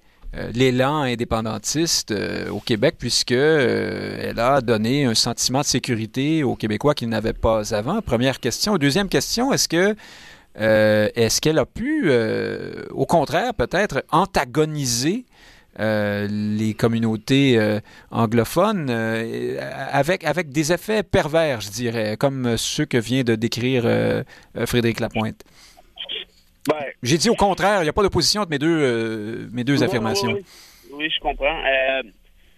l'élan 0.55 1.03
indépendantiste 1.03 2.12
euh, 2.12 2.49
au 2.51 2.61
Québec, 2.61 2.97
puisque 2.99 3.33
euh, 3.33 4.31
elle 4.31 4.38
a 4.38 4.61
donné 4.61 5.05
un 5.05 5.14
sentiment 5.14 5.61
de 5.61 5.66
sécurité 5.66 6.45
aux 6.45 6.55
Québécois 6.55 6.95
qu'ils 6.95 7.09
n'avaient 7.09 7.33
pas 7.33 7.75
avant. 7.75 8.01
Première 8.01 8.40
question. 8.40 8.77
Deuxième 8.77 9.09
question, 9.09 9.53
est-ce 9.53 9.69
que 9.69 9.97
est-ce 10.57 11.40
qu'elle 11.40 11.59
a 11.59 11.64
pu, 11.64 12.11
au 12.90 13.07
contraire, 13.07 13.55
peut-être 13.55 14.05
antagoniser 14.11 15.25
les 15.79 16.75
communautés 16.77 17.79
anglophones 18.11 18.90
avec, 18.90 20.25
avec 20.25 20.51
des 20.51 20.73
effets 20.73 21.03
pervers, 21.05 21.61
je 21.61 21.71
dirais, 21.71 22.16
comme 22.19 22.59
ceux 22.59 22.85
que 22.85 22.99
vient 22.99 23.23
de 23.23 23.37
décrire 23.37 23.88
Frédéric 24.66 25.01
Lapointe? 25.01 25.45
Ben, 26.68 26.77
J'ai 27.03 27.16
dit 27.16 27.31
au 27.31 27.35
contraire, 27.35 27.81
il 27.81 27.85
n'y 27.85 27.88
a 27.88 27.92
pas 27.92 28.03
d'opposition 28.03 28.42
entre 28.42 28.51
mes 28.51 28.59
deux, 28.59 28.81
euh, 28.81 29.49
mes 29.53 29.64
deux 29.64 29.83
affirmations. 29.83 30.37
Oui, 30.92 31.11
je 31.11 31.20
comprends. 31.20 31.59
Euh, 31.64 32.03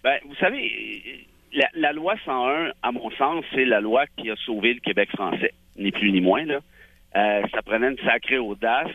ben, 0.03 0.19
vous 0.27 0.35
savez, 0.35 1.25
la, 1.73 1.93
loi 1.93 2.15
101, 2.25 2.71
à 2.81 2.91
mon 2.91 3.09
sens, 3.11 3.45
c'est 3.53 3.65
la 3.65 3.79
loi 3.79 4.05
qui 4.17 4.29
a 4.29 4.35
sauvé 4.45 4.73
le 4.73 4.79
Québec 4.81 5.09
français, 5.11 5.53
ni 5.77 5.91
plus 5.91 6.11
ni 6.11 6.19
moins. 6.19 6.45
Là. 6.45 6.59
Euh, 7.15 7.41
ça 7.53 7.61
prenait 7.61 7.91
une 7.91 8.05
sacrée 8.05 8.39
audace. 8.39 8.91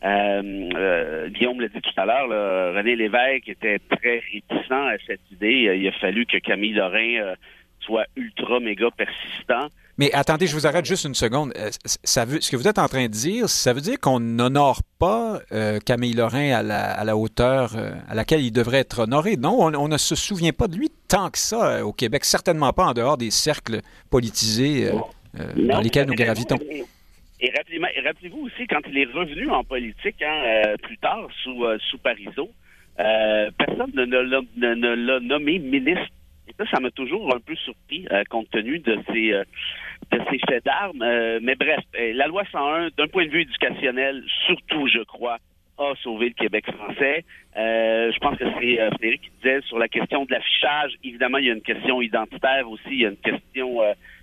Guillaume 0.00 1.60
l'a 1.60 1.68
dit 1.68 1.80
tout 1.82 2.00
à 2.00 2.06
l'heure, 2.06 2.74
René 2.74 2.94
Lévesque 2.94 3.48
était 3.48 3.80
très 3.80 4.22
réticent 4.32 4.70
à 4.70 4.96
cette 5.06 5.28
idée. 5.32 5.76
Il 5.76 5.88
a 5.88 5.92
fallu 5.92 6.24
que 6.24 6.38
Camille 6.38 6.72
Lorrain 6.72 7.34
soit 7.80 8.06
ultra 8.16 8.60
méga 8.60 8.90
persistant. 8.96 9.68
Mais 9.98 10.12
attendez, 10.12 10.46
je 10.46 10.54
vous 10.54 10.64
arrête 10.64 10.84
juste 10.84 11.04
une 11.04 11.14
seconde. 11.14 11.52
Euh, 11.56 11.70
ça 11.84 12.24
veut, 12.24 12.40
ce 12.40 12.52
que 12.52 12.56
vous 12.56 12.68
êtes 12.68 12.78
en 12.78 12.86
train 12.86 13.06
de 13.06 13.12
dire, 13.12 13.48
ça 13.48 13.72
veut 13.72 13.80
dire 13.80 13.98
qu'on 13.98 14.20
n'honore 14.20 14.80
pas 15.00 15.40
euh, 15.50 15.80
Camille 15.84 16.14
Lorrain 16.14 16.52
à 16.52 16.62
la, 16.62 16.92
à 16.92 17.04
la 17.04 17.16
hauteur 17.16 17.76
euh, 17.76 17.90
à 18.08 18.14
laquelle 18.14 18.40
il 18.40 18.52
devrait 18.52 18.78
être 18.78 19.00
honoré? 19.00 19.36
Non, 19.36 19.58
on, 19.58 19.88
ne 19.88 19.98
se 19.98 20.14
souvient 20.14 20.52
pas 20.52 20.68
de 20.68 20.76
lui 20.76 20.88
tant 21.08 21.30
que 21.30 21.38
ça 21.38 21.84
au 21.84 21.92
Québec, 21.92 22.24
certainement 22.24 22.72
pas 22.72 22.86
en 22.86 22.92
dehors 22.92 23.18
des 23.18 23.32
cercles 23.32 23.80
politisés 24.08 24.92
dans 25.56 25.80
lesquels 25.80 26.06
nous 26.06 26.14
gravitons. 26.14 26.58
Et 27.40 27.52
rappelez-vous 28.04 28.46
aussi, 28.46 28.66
quand 28.68 28.80
il 28.88 28.98
est 28.98 29.12
revenu 29.12 29.50
en 29.50 29.64
politique 29.64 30.22
hein, 30.22 30.74
plus 30.82 30.98
tard, 30.98 31.26
sous, 31.42 31.64
sous 31.90 31.98
Parizeau, 31.98 32.50
personne 32.96 33.92
ne 33.94 34.94
l'a 34.94 35.20
nommé 35.20 35.58
ministre 35.58 36.12
et 36.48 36.54
ça, 36.56 36.64
ça 36.70 36.80
m'a 36.80 36.90
toujours 36.90 37.34
un 37.34 37.40
peu 37.40 37.54
surpris, 37.56 38.06
euh, 38.10 38.24
compte 38.30 38.50
tenu 38.50 38.78
de 38.78 38.98
ces, 39.12 39.32
euh, 39.32 39.44
de 40.10 40.20
ces 40.30 40.38
faits 40.48 40.64
d'armes. 40.64 41.02
Euh, 41.02 41.38
mais 41.42 41.54
bref, 41.54 41.80
la 41.94 42.26
loi 42.26 42.42
101, 42.50 42.88
d'un 42.96 43.08
point 43.08 43.26
de 43.26 43.30
vue 43.30 43.42
éducationnel, 43.42 44.22
surtout, 44.46 44.88
je 44.88 45.02
crois, 45.04 45.38
a 45.78 45.94
sauvé 46.02 46.28
le 46.28 46.34
Québec 46.34 46.64
français. 46.72 47.24
je 47.54 48.18
pense 48.18 48.36
que 48.36 48.44
c'est 48.44 48.90
Frédéric 48.90 49.22
qui 49.22 49.30
disait 49.36 49.60
sur 49.62 49.78
la 49.78 49.88
question 49.88 50.24
de 50.24 50.32
l'affichage. 50.32 50.92
Évidemment, 51.04 51.38
il 51.38 51.46
y 51.46 51.50
a 51.50 51.54
une 51.54 51.62
question 51.62 52.02
identitaire 52.02 52.68
aussi, 52.68 52.88
il 52.90 53.00
y 53.00 53.06
a 53.06 53.10
une 53.10 53.16
question 53.16 53.80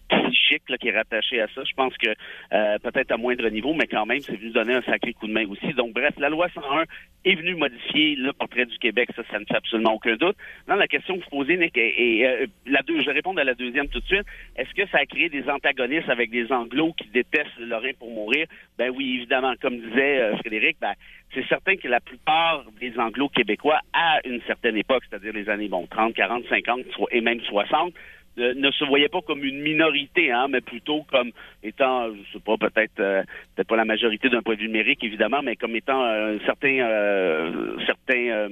psychique 0.09 0.63
qui 0.79 0.87
est 0.87 0.95
rattaché 0.95 1.41
à 1.41 1.47
ça. 1.53 1.63
Je 1.63 1.73
pense 1.73 1.95
que 1.97 2.09
euh, 2.53 2.77
peut-être 2.79 3.11
à 3.11 3.17
moindre 3.17 3.47
niveau, 3.49 3.73
mais 3.73 3.87
quand 3.87 4.05
même, 4.05 4.19
c'est 4.19 4.35
venu 4.35 4.51
donner 4.51 4.73
un 4.73 4.81
sacré 4.81 5.13
coup 5.13 5.27
de 5.27 5.33
main 5.33 5.47
aussi. 5.47 5.73
Donc, 5.73 5.93
bref, 5.93 6.13
la 6.17 6.29
loi 6.29 6.47
101 6.53 6.83
est 7.25 7.35
venue 7.35 7.55
modifier 7.55 8.15
le 8.15 8.33
portrait 8.33 8.65
du 8.65 8.77
Québec, 8.77 9.09
ça, 9.15 9.23
ça 9.31 9.39
ne 9.39 9.45
fait 9.45 9.55
absolument 9.55 9.93
aucun 9.93 10.15
doute. 10.15 10.37
Dans 10.67 10.75
la 10.75 10.87
question 10.87 11.17
que 11.17 11.23
vous 11.23 11.29
posez, 11.29 11.57
Nick, 11.57 11.75
et, 11.77 12.25
euh, 12.25 12.45
la 12.67 12.81
je 12.87 13.05
vais 13.05 13.11
répondre 13.11 13.39
à 13.39 13.43
la 13.43 13.55
deuxième 13.55 13.87
tout 13.87 13.99
de 13.99 14.05
suite. 14.05 14.25
Est-ce 14.55 14.73
que 14.73 14.87
ça 14.89 14.99
a 14.99 15.05
créé 15.05 15.29
des 15.29 15.49
antagonistes 15.49 16.09
avec 16.09 16.29
des 16.29 16.51
anglos 16.51 16.93
qui 16.93 17.07
détestent 17.09 17.57
Lorrain 17.59 17.91
pour 17.97 18.11
mourir? 18.11 18.45
Ben 18.77 18.91
oui, 18.95 19.15
évidemment. 19.15 19.53
Comme 19.59 19.77
disait 19.79 20.19
euh, 20.21 20.37
Frédéric, 20.37 20.77
ben, 20.79 20.93
c'est 21.33 21.45
certain 21.47 21.75
que 21.75 21.87
la 21.87 21.99
plupart 21.99 22.65
des 22.79 22.97
anglos 22.99 23.29
québécois, 23.29 23.79
à 23.93 24.19
une 24.25 24.41
certaine 24.43 24.77
époque, 24.77 25.03
c'est-à-dire 25.09 25.33
les 25.33 25.49
années 25.49 25.67
bon, 25.67 25.87
30, 25.87 26.13
40, 26.13 26.45
50 26.47 26.81
et 27.11 27.21
même 27.21 27.41
60, 27.41 27.93
ne 28.37 28.71
se 28.71 28.85
voyait 28.85 29.09
pas 29.09 29.21
comme 29.21 29.43
une 29.43 29.61
minorité, 29.61 30.31
hein, 30.31 30.47
mais 30.49 30.61
plutôt 30.61 31.03
comme 31.03 31.31
étant, 31.63 32.07
je 32.07 32.33
sais 32.33 32.43
pas, 32.43 32.57
peut-être 32.57 32.95
peut-être 32.95 33.67
pas 33.67 33.75
la 33.75 33.85
majorité 33.85 34.29
d'un 34.29 34.41
point 34.41 34.55
de 34.55 34.59
vue 34.59 34.67
numérique, 34.67 35.03
évidemment, 35.03 35.41
mais 35.43 35.55
comme 35.55 35.75
étant 35.75 36.03
un 36.03 36.37
certain, 36.45 37.51
certain 37.85 38.49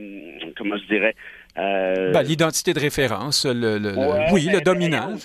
comment 0.57 0.77
je 0.77 0.87
dirais, 0.87 1.15
ben, 1.55 2.23
l'identité 2.23 2.73
de 2.73 2.79
référence, 2.79 3.45
le, 3.45 3.77
oui, 4.31 4.49
le 4.51 4.61
dominant. 4.61 5.15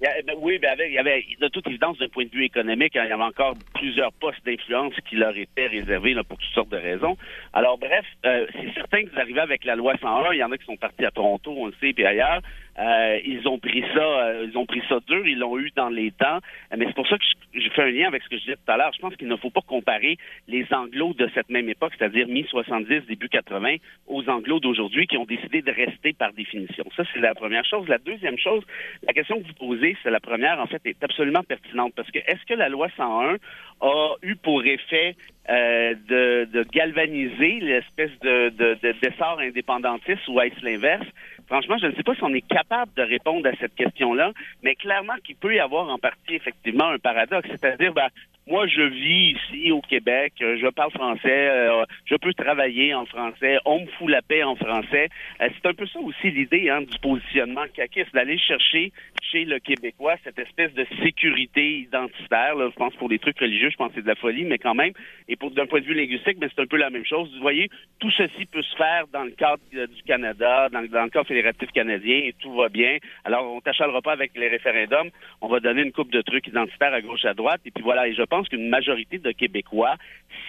Ben 0.00 0.34
oui, 0.38 0.58
ben 0.60 0.70
avec, 0.70 0.90
il 0.90 0.94
y 0.94 0.98
avait 0.98 1.24
de 1.40 1.48
toute 1.48 1.66
évidence 1.66 1.98
d'un 1.98 2.08
point 2.08 2.24
de 2.24 2.30
vue 2.30 2.44
économique, 2.44 2.94
hein, 2.94 3.02
il 3.04 3.10
y 3.10 3.12
avait 3.12 3.22
encore 3.22 3.56
plusieurs 3.74 4.12
postes 4.12 4.44
d'influence 4.46 4.94
qui 5.08 5.16
leur 5.16 5.36
étaient 5.36 5.66
réservés 5.66 6.14
là, 6.14 6.22
pour 6.22 6.38
toutes 6.38 6.54
sortes 6.54 6.68
de 6.68 6.76
raisons. 6.76 7.16
Alors 7.52 7.78
bref, 7.78 8.04
euh, 8.24 8.46
c'est 8.52 8.74
certain 8.74 9.02
que 9.02 9.10
vous 9.10 9.18
arrivez 9.18 9.40
avec 9.40 9.64
la 9.64 9.74
loi 9.74 9.94
101, 10.00 10.34
il 10.34 10.38
y 10.38 10.44
en 10.44 10.52
a 10.52 10.58
qui 10.58 10.66
sont 10.66 10.76
partis 10.76 11.04
à 11.04 11.10
Toronto, 11.10 11.52
on 11.56 11.66
le 11.66 11.74
sait, 11.80 11.92
puis 11.92 12.06
ailleurs. 12.06 12.40
Euh, 12.78 13.18
ils 13.24 13.46
ont 13.48 13.58
pris 13.58 13.82
ça, 13.94 14.00
euh, 14.00 14.46
ils 14.48 14.56
ont 14.56 14.66
pris 14.66 14.82
ça 14.88 14.98
dur, 15.06 15.26
ils 15.26 15.38
l'ont 15.38 15.58
eu 15.58 15.70
dans 15.74 15.88
les 15.88 16.12
temps. 16.12 16.38
Mais 16.76 16.86
c'est 16.86 16.94
pour 16.94 17.08
ça 17.08 17.18
que 17.18 17.24
je, 17.54 17.68
fais 17.70 17.82
un 17.82 17.90
lien 17.90 18.06
avec 18.06 18.22
ce 18.22 18.28
que 18.28 18.36
je 18.36 18.42
disais 18.42 18.56
tout 18.56 18.70
à 18.70 18.76
l'heure. 18.76 18.92
Je 18.94 19.00
pense 19.00 19.16
qu'il 19.16 19.28
ne 19.28 19.36
faut 19.36 19.50
pas 19.50 19.62
comparer 19.62 20.16
les 20.46 20.66
Anglos 20.72 21.14
de 21.14 21.28
cette 21.34 21.50
même 21.50 21.68
époque, 21.68 21.92
c'est-à-dire 21.98 22.28
mi-70, 22.28 23.06
début 23.06 23.28
80, 23.28 23.76
aux 24.06 24.28
Anglos 24.28 24.60
d'aujourd'hui 24.60 25.06
qui 25.06 25.16
ont 25.16 25.24
décidé 25.24 25.62
de 25.62 25.72
rester 25.72 26.12
par 26.12 26.32
définition. 26.32 26.84
Ça, 26.96 27.02
c'est 27.12 27.20
la 27.20 27.34
première 27.34 27.64
chose. 27.64 27.88
La 27.88 27.98
deuxième 27.98 28.38
chose, 28.38 28.62
la 29.06 29.12
question 29.12 29.40
que 29.40 29.46
vous 29.46 29.54
posez, 29.54 29.96
c'est 30.02 30.10
la 30.10 30.20
première, 30.20 30.60
en 30.60 30.66
fait, 30.66 30.80
est 30.84 31.02
absolument 31.02 31.42
pertinente 31.42 31.92
parce 31.96 32.10
que 32.10 32.18
est-ce 32.18 32.44
que 32.46 32.54
la 32.54 32.68
loi 32.68 32.88
101 32.96 33.36
a 33.80 34.14
eu 34.22 34.36
pour 34.36 34.64
effet 34.64 35.16
euh, 35.50 35.94
de, 36.08 36.48
de, 36.52 36.62
galvaniser 36.72 37.60
l'espèce 37.60 38.10
de, 38.20 38.50
de, 38.50 38.92
d'essor 39.00 39.40
indépendantiste 39.40 40.26
ou 40.28 40.40
est-ce 40.40 40.62
l'inverse? 40.64 41.06
Franchement, 41.48 41.76
je 41.80 41.86
ne 41.86 41.92
sais 41.92 42.02
pas 42.02 42.14
si 42.14 42.22
on 42.22 42.34
est 42.34 42.46
capable 42.46 42.92
de 42.94 43.02
répondre 43.02 43.48
à 43.48 43.56
cette 43.58 43.74
question-là, 43.74 44.32
mais 44.62 44.74
clairement 44.74 45.14
qu'il 45.24 45.36
peut 45.36 45.54
y 45.54 45.60
avoir 45.60 45.88
en 45.88 45.98
partie 45.98 46.34
effectivement 46.34 46.88
un 46.88 46.98
paradoxe, 46.98 47.48
c'est-à-dire 47.50 47.94
ben, 47.94 48.08
moi, 48.48 48.66
je 48.66 48.80
vis 48.80 49.36
ici 49.36 49.70
au 49.70 49.82
Québec, 49.82 50.32
euh, 50.40 50.56
je 50.60 50.68
parle 50.68 50.90
français, 50.92 51.48
euh, 51.50 51.84
je 52.06 52.14
peux 52.16 52.32
travailler 52.32 52.94
en 52.94 53.04
français, 53.04 53.58
on 53.66 53.80
me 53.80 53.86
fout 53.98 54.08
la 54.08 54.22
paix 54.22 54.42
en 54.42 54.56
français. 54.56 55.08
Euh, 55.42 55.48
c'est 55.54 55.68
un 55.68 55.74
peu 55.74 55.86
ça 55.86 55.98
aussi 56.00 56.30
l'idée 56.30 56.70
hein, 56.70 56.80
du 56.80 56.98
positionnement 56.98 57.66
caquiste, 57.74 58.14
d'aller 58.14 58.38
chercher 58.38 58.92
chez 59.22 59.44
le 59.44 59.58
Québécois 59.58 60.14
cette 60.24 60.38
espèce 60.38 60.72
de 60.72 60.86
sécurité 61.02 61.80
identitaire. 61.80 62.54
Je 62.58 62.74
pense 62.74 62.94
pour 62.94 63.10
des 63.10 63.18
trucs 63.18 63.38
religieux, 63.38 63.68
je 63.70 63.76
pense 63.76 63.88
que 63.88 63.96
c'est 63.96 64.02
de 64.02 64.08
la 64.08 64.14
folie, 64.14 64.44
mais 64.44 64.58
quand 64.58 64.74
même, 64.74 64.92
et 65.28 65.36
pour 65.36 65.50
d'un 65.50 65.66
point 65.66 65.80
de 65.80 65.84
vue 65.84 65.94
linguistique, 65.94 66.38
mais 66.40 66.48
c'est 66.54 66.62
un 66.62 66.66
peu 66.66 66.78
la 66.78 66.88
même 66.88 67.04
chose. 67.04 67.30
Vous 67.34 67.42
voyez, 67.42 67.68
tout 67.98 68.10
ceci 68.12 68.46
peut 68.46 68.62
se 68.62 68.76
faire 68.76 69.06
dans 69.12 69.24
le 69.24 69.32
cadre 69.32 69.62
du 69.70 70.02
Canada, 70.04 70.68
dans, 70.70 70.82
dans 70.86 71.04
le 71.04 71.10
cadre 71.10 71.26
fédératif 71.26 71.70
canadien, 71.72 72.16
et 72.16 72.34
tout 72.40 72.54
va 72.54 72.70
bien. 72.70 72.96
Alors, 73.24 73.52
on 73.52 73.60
t'achalera 73.60 74.00
pas 74.00 74.12
avec 74.12 74.32
les 74.36 74.48
référendums, 74.48 75.10
on 75.42 75.48
va 75.48 75.60
donner 75.60 75.82
une 75.82 75.92
coupe 75.92 76.12
de 76.12 76.22
trucs 76.22 76.46
identitaires 76.46 76.94
à 76.94 77.02
gauche, 77.02 77.24
à 77.26 77.34
droite, 77.34 77.60
et 77.66 77.70
puis 77.70 77.84
voilà, 77.84 78.08
et 78.08 78.14
je 78.14 78.22
pense 78.22 78.37
pense 78.38 78.48
qu'une 78.48 78.68
majorité 78.68 79.18
de 79.18 79.32
Québécois 79.32 79.96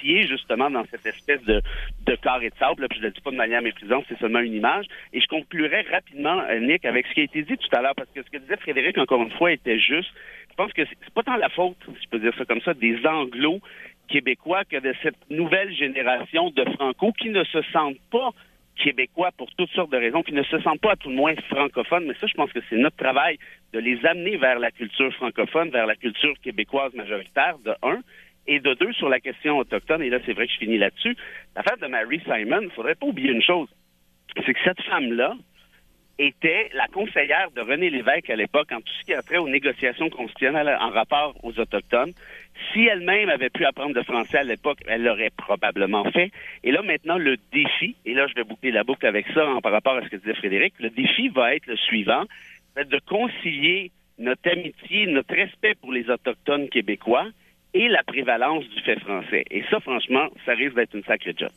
est 0.06 0.28
justement 0.28 0.70
dans 0.70 0.86
cette 0.92 1.06
espèce 1.06 1.44
de, 1.44 1.62
de 2.06 2.16
carré 2.16 2.50
de 2.50 2.56
sable. 2.56 2.84
Là, 2.84 2.88
puis 2.88 3.00
je 3.00 3.04
ne 3.04 3.08
le 3.08 3.14
dis 3.14 3.22
pas 3.22 3.32
de 3.32 3.36
manière 3.36 3.62
méprisante, 3.62 4.06
c'est 4.08 4.20
seulement 4.20 4.40
une 4.40 4.54
image. 4.54 4.86
Et 5.12 5.20
je 5.20 5.28
conclurai 5.28 5.82
rapidement, 5.92 6.42
Nick, 6.62 6.86
avec 6.86 7.08
ce 7.08 7.14
qui 7.14 7.22
a 7.22 7.24
été 7.24 7.42
dit 7.42 7.58
tout 7.58 7.76
à 7.76 7.82
l'heure, 7.82 7.96
parce 7.96 8.10
que 8.12 8.22
ce 8.22 8.30
que 8.30 8.38
disait 8.38 8.58
Frédéric, 8.58 8.98
encore 8.98 9.22
une 9.24 9.32
fois, 9.32 9.52
était 9.52 9.80
juste. 9.80 10.12
Je 10.52 10.56
pense 10.56 10.72
que 10.74 10.84
c'est 10.86 11.14
pas 11.14 11.24
tant 11.24 11.38
la 11.38 11.50
faute, 11.50 11.78
si 11.86 12.04
je 12.04 12.10
peux 12.10 12.20
dire 12.20 12.34
ça 12.38 12.46
comme 12.46 12.62
ça, 12.62 12.74
des 12.74 13.00
anglo 13.06 13.60
québécois 14.08 14.66
que 14.66 14.78
de 14.78 14.94
cette 15.02 15.30
nouvelle 15.30 15.74
génération 15.74 16.52
de 16.52 16.66
franco 16.76 17.12
qui 17.14 17.30
ne 17.30 17.44
se 17.44 17.62
sentent 17.74 18.02
pas 18.12 18.32
québécois 18.76 19.32
pour 19.38 19.50
toutes 19.56 19.72
sortes 19.72 19.92
de 19.92 19.98
raisons, 19.98 20.24
qui 20.24 20.34
ne 20.34 20.44
se 20.44 20.60
sentent 20.60 20.82
pas 20.82 20.94
à 20.94 20.96
tout 20.96 21.10
le 21.10 21.16
moins 21.16 21.36
francophones. 21.50 22.06
Mais 22.06 22.16
ça, 22.20 22.28
je 22.28 22.34
pense 22.34 22.52
que 22.52 22.60
c'est 22.70 22.78
notre 22.78 22.98
travail 22.98 23.38
de 23.74 23.80
les 23.80 24.06
amener 24.06 24.38
vers 24.38 24.60
la 24.60 24.72
culture 24.72 25.14
francophone, 25.14 25.70
vers 25.70 25.86
la 25.86 25.96
culture 25.96 26.34
québécoise 26.42 26.94
majoritaire, 26.94 27.58
de 27.60 27.74
un. 27.84 28.00
Et 28.48 28.60
de 28.60 28.74
deux, 28.74 28.94
sur 28.94 29.10
la 29.10 29.20
question 29.20 29.60
autochtone, 29.60 30.02
et 30.02 30.10
là, 30.10 30.18
c'est 30.26 30.34
vrai 30.34 30.48
que 30.48 30.54
je 30.54 30.58
finis 30.58 30.80
là-dessus, 30.80 31.16
l'affaire 31.56 31.78
de 31.78 31.86
Mary 31.86 32.20
Simon, 32.26 32.62
il 32.62 32.66
ne 32.66 32.70
faudrait 32.70 32.96
pas 32.96 33.06
oublier 33.06 33.32
une 33.32 33.44
chose. 33.44 33.68
C'est 34.44 34.54
que 34.54 34.60
cette 34.64 34.82
femme-là, 34.84 35.36
était 36.20 36.70
la 36.74 36.88
conseillère 36.88 37.50
de 37.56 37.62
René 37.62 37.90
Lévesque 37.90 38.30
à 38.30 38.36
l'époque 38.36 38.72
en 38.74 38.82
tout 38.82 38.94
ce 39.00 39.06
qui 39.06 39.14
a 39.14 39.22
trait 39.22 39.38
aux 39.38 39.48
négociations 39.48 40.10
constitutionnelles 40.10 40.78
en 40.80 40.90
rapport 40.90 41.34
aux 41.44 41.58
Autochtones. 41.58 42.12
Si 42.74 42.86
elle-même 42.86 43.30
avait 43.30 43.50
pu 43.50 43.64
apprendre 43.66 43.96
le 43.96 44.04
français 44.04 44.40
à 44.40 44.44
l'époque, 44.44 44.80
elle 44.86 45.04
l'aurait 45.04 45.32
probablement 45.36 46.04
fait. 46.12 46.32
Et 46.64 46.72
là, 46.72 46.82
maintenant, 46.82 47.18
le 47.18 47.38
défi, 47.54 47.96
et 48.06 48.14
là, 48.14 48.28
je 48.28 48.34
vais 48.36 48.44
boucler 48.44 48.72
la 48.72 48.84
boucle 48.84 49.06
avec 49.06 49.28
ça 49.34 49.48
en, 49.50 49.62
par 49.62 49.72
rapport 49.72 49.96
à 49.96 50.04
ce 50.04 50.10
que 50.10 50.18
disait 50.18 50.34
Frédéric, 50.34 50.74
le 50.80 50.90
défi 50.90 51.30
va 51.30 51.56
être 51.56 51.68
le 51.68 51.78
suivant, 51.78 52.26
de 52.76 53.00
concilier 53.08 53.92
notre 54.18 54.50
amitié, 54.52 55.08
notre 55.08 55.34
respect 55.34 55.76
pour 55.76 55.92
les 55.92 56.10
Autochtones 56.10 56.70
québécois 56.70 57.28
et 57.74 57.88
la 57.88 58.04
prévalence 58.04 58.64
du 58.76 58.82
fait 58.82 59.00
français. 59.00 59.46
Et 59.52 59.64
ça, 59.70 59.80
franchement, 59.80 60.28
ça 60.46 60.54
risque 60.54 60.76
d'être 60.76 60.96
une 60.96 61.04
sacrée 61.04 61.36
job. 61.38 61.50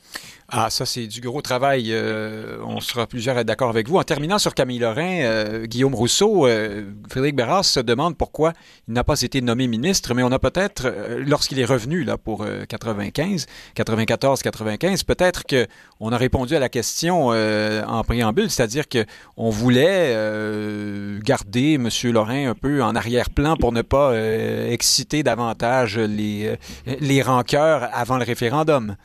Ah, 0.54 0.68
ça, 0.68 0.84
c'est 0.84 1.06
du 1.06 1.22
gros 1.22 1.40
travail. 1.40 1.88
Euh, 1.92 2.58
on 2.66 2.80
sera 2.80 3.06
plusieurs 3.06 3.38
à 3.38 3.44
d'accord 3.44 3.70
avec 3.70 3.88
vous. 3.88 3.96
En 3.96 4.02
terminant 4.02 4.38
sur 4.38 4.54
Camille 4.54 4.80
Lorrain, 4.80 5.22
euh, 5.22 5.64
Guillaume 5.64 5.94
Rousseau, 5.94 6.46
euh, 6.46 6.82
Frédéric 7.08 7.36
Berras 7.36 7.62
se 7.62 7.80
demande 7.80 8.18
pourquoi 8.18 8.52
il 8.86 8.92
n'a 8.92 9.04
pas 9.04 9.22
été 9.22 9.40
nommé 9.40 9.66
ministre, 9.66 10.12
mais 10.14 10.22
on 10.22 10.30
a 10.30 10.38
peut-être, 10.38 10.92
lorsqu'il 11.26 11.58
est 11.58 11.64
revenu 11.64 12.04
là 12.04 12.18
pour 12.18 12.44
95, 12.68 13.46
94, 13.74 14.42
95, 14.42 15.04
peut-être 15.04 15.44
qu'on 15.46 16.12
a 16.12 16.16
répondu 16.18 16.54
à 16.54 16.58
la 16.58 16.68
question 16.68 17.28
en 17.28 18.04
préambule, 18.04 18.50
c'est-à-dire 18.50 18.84
qu'on 18.88 19.50
voulait 19.50 20.14
garder 21.22 21.74
M. 21.74 21.88
Lorrain 22.12 22.50
un 22.50 22.54
peu 22.54 22.82
en 22.82 22.94
arrière-plan 22.94 23.56
pour 23.56 23.72
ne 23.72 23.82
pas 23.82 24.12
exciter 24.68 25.22
davantage 25.22 25.96
les, 26.06 26.56
les 27.00 27.22
rancœurs 27.22 27.88
avant 27.92 28.16
le 28.16 28.24
référendum? 28.24 28.96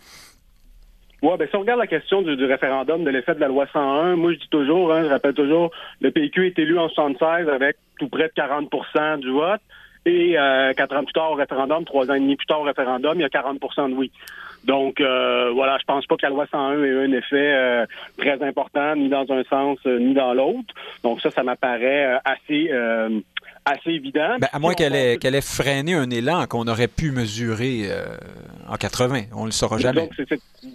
Oui, 1.24 1.32
ben 1.40 1.48
si 1.50 1.56
on 1.56 1.62
regarde 1.62 1.80
la 1.80 1.88
question 1.88 2.22
du, 2.22 2.46
référendum, 2.46 3.04
de 3.04 3.10
l'effet 3.10 3.34
de 3.34 3.40
la 3.40 3.48
loi 3.48 3.66
101, 3.74 4.16
moi 4.18 4.34
je 4.34 4.40
dis 4.40 4.50
toujours, 4.50 4.94
hein, 4.94 5.04
je 5.04 5.10
rappelle 5.10 5.34
toujours, 5.34 5.72
le 6.00 6.12
PQ 6.12 6.48
est 6.48 6.60
élu 6.60 6.78
en 6.78 6.90
76 6.90 7.50
avec 7.50 7.78
tout 7.98 8.08
près 8.08 8.28
de 8.28 8.34
40 8.36 8.70
du 9.20 9.32
vote. 9.32 9.62
Et 10.06 10.40
euh, 10.40 10.72
quatre 10.74 10.96
ans 10.96 11.04
plus 11.04 11.12
tard 11.12 11.32
au 11.32 11.36
référendum, 11.36 11.84
trois 11.84 12.10
ans 12.10 12.14
et 12.14 12.20
demi 12.20 12.38
plus 12.38 12.46
tard 12.46 12.62
au 12.62 12.64
référendum, 12.64 13.14
il 13.16 13.22
y 13.22 13.26
a 13.26 13.30
40 13.30 13.60
de 13.60 13.94
oui. 13.94 14.12
Donc 14.64 15.02
euh, 15.02 15.52
voilà, 15.54 15.78
je 15.80 15.84
pense 15.86 16.06
pas 16.06 16.16
que 16.16 16.22
la 16.22 16.30
loi 16.30 16.46
101 16.50 16.82
ait 16.84 17.06
un 17.06 17.12
effet 17.12 17.54
euh, 17.54 17.86
très 18.18 18.42
important, 18.42 18.96
ni 18.96 19.10
dans 19.10 19.26
un 19.30 19.44
sens 19.50 19.80
ni 19.86 20.14
dans 20.14 20.34
l'autre. 20.34 20.74
Donc 21.04 21.20
ça, 21.20 21.32
ça 21.32 21.44
m'apparaît 21.44 22.20
assez 22.24 22.70
assez 23.72 23.92
évident. 23.92 24.38
Ben, 24.40 24.48
à 24.52 24.60
moins 24.60 24.74
qu'elle 24.74 24.96
ait, 24.96 25.18
qu'elle 25.18 25.36
ait 25.36 25.42
freiné 25.42 25.94
un 25.94 26.10
élan 26.10 26.46
qu'on 26.48 26.68
aurait 26.68 26.88
pu 26.88 27.12
mesurer 27.12 27.84
euh, 27.90 28.18
en 28.68 28.76
80. 28.76 29.24
On 29.36 29.42
ne 29.42 29.46
le 29.48 29.52
saura 29.52 29.78
jamais. 29.78 30.10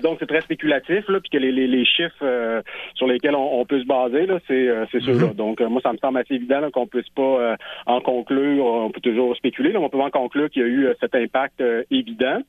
Donc, 0.02 0.18
c'est, 0.20 0.26
très 0.26 0.40
spéculatif, 0.40 1.08
là, 1.08 1.20
puis 1.20 1.30
que 1.30 1.38
les, 1.38 1.52
les, 1.52 1.84
chiffres 1.84 2.14
euh, 2.22 2.62
sur 2.94 3.06
lesquels 3.06 3.34
on, 3.34 3.64
peut 3.64 3.80
se 3.80 3.86
baser, 3.86 4.26
là, 4.26 4.38
c'est, 4.46 4.68
euh, 4.68 4.86
c'est 4.90 5.00
ceux-là. 5.00 5.28
Mm-hmm. 5.28 5.36
Donc, 5.36 5.60
moi, 5.60 5.80
ça 5.82 5.92
me 5.92 5.98
semble 5.98 6.18
assez 6.18 6.34
évident 6.34 6.70
qu'on 6.70 6.82
ne 6.82 6.86
puisse 6.86 7.08
pas 7.10 7.56
en 7.86 8.00
conclure. 8.00 8.64
On 8.64 8.90
peut 8.90 9.00
toujours 9.00 9.36
spéculer, 9.36 9.72
là, 9.72 9.80
on 9.80 9.88
peut 9.88 10.00
en 10.00 10.10
conclure 10.10 10.50
qu'il 10.50 10.62
y 10.62 10.64
a 10.64 10.68
eu 10.68 10.88
cet 11.00 11.14
impact 11.14 11.62
évident. 11.90 12.40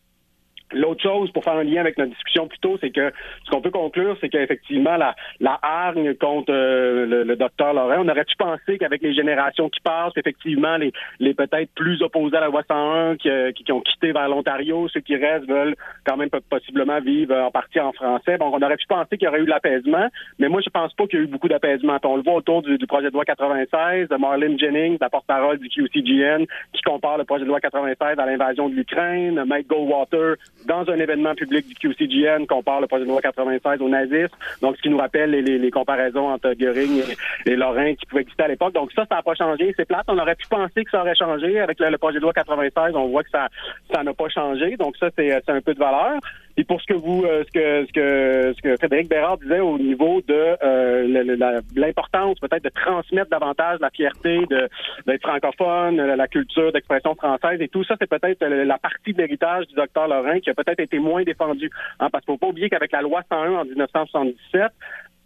L'autre 0.73 1.01
chose, 1.01 1.31
pour 1.31 1.43
faire 1.43 1.53
un 1.53 1.63
lien 1.63 1.81
avec 1.81 1.97
notre 1.97 2.11
discussion 2.11 2.47
plus 2.47 2.59
tôt, 2.59 2.77
c'est 2.81 2.91
que 2.91 3.11
ce 3.45 3.51
qu'on 3.51 3.61
peut 3.61 3.71
conclure, 3.71 4.17
c'est 4.21 4.29
qu'effectivement, 4.29 4.97
la, 4.97 5.15
la 5.39 5.59
hargne 5.61 6.13
contre 6.15 6.51
euh, 6.51 7.23
le, 7.23 7.35
docteur 7.35 7.73
Laurent, 7.73 7.99
on 7.99 8.09
aurait-tu 8.09 8.35
pensé 8.37 8.77
qu'avec 8.77 9.01
les 9.01 9.13
générations 9.13 9.69
qui 9.69 9.79
passent, 9.81 10.13
effectivement, 10.17 10.77
les, 10.77 10.91
les 11.19 11.33
peut-être 11.33 11.69
plus 11.75 12.01
opposés 12.01 12.37
à 12.37 12.41
la 12.41 12.47
loi 12.47 12.63
101 12.67 13.17
qui, 13.17 13.29
euh, 13.29 13.51
qui, 13.51 13.71
ont 13.71 13.81
quitté 13.81 14.11
vers 14.11 14.29
l'Ontario, 14.29 14.87
ceux 14.89 15.01
qui 15.01 15.15
restent 15.15 15.47
veulent 15.47 15.75
quand 16.05 16.17
même 16.17 16.29
possiblement 16.49 16.99
vivre 16.99 17.35
en 17.35 17.51
partie 17.51 17.79
en 17.79 17.91
français. 17.91 18.37
Bon, 18.37 18.51
on 18.53 18.61
aurait 18.61 18.77
pu 18.77 18.85
penser 18.87 19.17
qu'il 19.17 19.25
y 19.25 19.27
aurait 19.27 19.41
eu 19.41 19.45
de 19.45 19.49
l'apaisement, 19.49 20.07
mais 20.39 20.49
moi, 20.49 20.61
je 20.61 20.69
pense 20.69 20.93
pas 20.93 21.07
qu'il 21.07 21.19
y 21.19 21.21
a 21.21 21.25
eu 21.25 21.27
beaucoup 21.27 21.47
d'apaisement. 21.47 21.97
On 22.03 22.17
le 22.17 22.23
voit 22.23 22.35
autour 22.35 22.61
du, 22.61 22.77
projet 22.87 23.07
de 23.07 23.13
loi 23.13 23.25
96, 23.25 24.09
de 24.09 24.15
Marlene 24.15 24.59
Jennings, 24.59 24.97
la 24.99 25.09
porte-parole 25.09 25.57
du 25.59 25.69
QCGN, 25.69 26.45
qui 26.73 26.81
compare 26.81 27.17
le 27.17 27.23
projet 27.23 27.43
de 27.43 27.49
loi 27.49 27.59
96 27.59 28.19
à 28.19 28.25
l'invasion 28.25 28.69
de 28.69 28.75
l'Ukraine, 28.75 29.43
Mike 29.45 29.67
Goldwater 29.67 30.35
dans 30.65 30.89
un 30.89 30.97
événement 30.97 31.35
public 31.35 31.67
du 31.67 31.75
QCGN 31.75 32.45
compare 32.45 32.81
le 32.81 32.87
projet 32.87 33.05
de 33.05 33.09
loi 33.09 33.21
96 33.21 33.81
au 33.81 33.89
nazisme. 33.89 34.35
Donc, 34.61 34.77
ce 34.77 34.81
qui 34.81 34.89
nous 34.89 34.97
rappelle 34.97 35.31
les, 35.31 35.71
comparaisons 35.71 36.29
entre 36.29 36.53
Göring 36.53 37.03
et, 37.45 37.55
Lorrain 37.55 37.95
qui 37.95 38.05
pouvaient 38.05 38.21
exister 38.21 38.43
à 38.43 38.47
l'époque. 38.47 38.73
Donc, 38.73 38.91
ça, 38.93 39.05
ça 39.09 39.15
n'a 39.15 39.21
pas 39.21 39.35
changé. 39.35 39.73
C'est 39.75 39.85
plate. 39.85 40.05
On 40.07 40.17
aurait 40.17 40.35
pu 40.35 40.47
penser 40.47 40.83
que 40.83 40.91
ça 40.91 41.01
aurait 41.01 41.15
changé. 41.15 41.59
Avec 41.59 41.79
le, 41.79 41.97
projet 41.97 42.17
de 42.17 42.23
loi 42.23 42.33
96, 42.33 42.95
on 42.95 43.07
voit 43.07 43.23
que 43.23 43.29
ça 43.29 43.47
ça 43.93 44.03
n'a 44.03 44.13
pas 44.13 44.29
changé. 44.29 44.77
Donc, 44.77 44.97
ça, 44.97 45.09
c'est 45.15 45.49
un 45.49 45.61
peu 45.61 45.73
de 45.73 45.79
valeur. 45.79 46.19
Et 46.55 46.63
pour 46.63 46.79
ce 46.81 46.85
que 46.85 46.93
vous, 46.93 47.23
euh, 47.25 47.43
ce 47.47 47.51
que 47.51 47.85
ce 47.87 47.91
que 47.91 48.53
ce 48.55 48.61
que 48.61 48.77
Frédéric 48.77 49.09
Bérard 49.09 49.37
disait 49.39 49.59
au 49.59 49.79
niveau 49.79 50.21
de 50.21 50.55
euh, 50.63 51.57
l'importance 51.75 52.39
peut-être 52.39 52.63
de 52.63 52.69
transmettre 52.69 53.29
davantage 53.29 53.79
la 53.79 53.89
fierté 53.89 54.39
d'être 55.07 55.21
francophone, 55.21 55.97
la 55.97 56.27
culture 56.27 56.71
d'expression 56.71 57.15
française 57.15 57.59
et 57.59 57.67
tout 57.67 57.83
ça, 57.83 57.95
c'est 57.99 58.09
peut-être 58.09 58.45
la 58.45 58.77
partie 58.77 59.13
de 59.13 59.17
l'héritage 59.17 59.65
du 59.67 59.75
docteur 59.75 60.07
Lorrain 60.07 60.39
qui 60.39 60.49
a 60.51 60.53
peut-être 60.53 60.79
été 60.79 60.99
moins 60.99 61.23
défendue. 61.23 61.71
Hein, 61.99 62.09
parce 62.11 62.23
qu'il 62.23 62.33
faut 62.33 62.37
pas 62.37 62.47
oublier 62.47 62.69
qu'avec 62.69 62.91
la 62.91 63.01
loi 63.01 63.21
101 63.29 63.51
en 63.53 63.65
1977, 63.65 64.71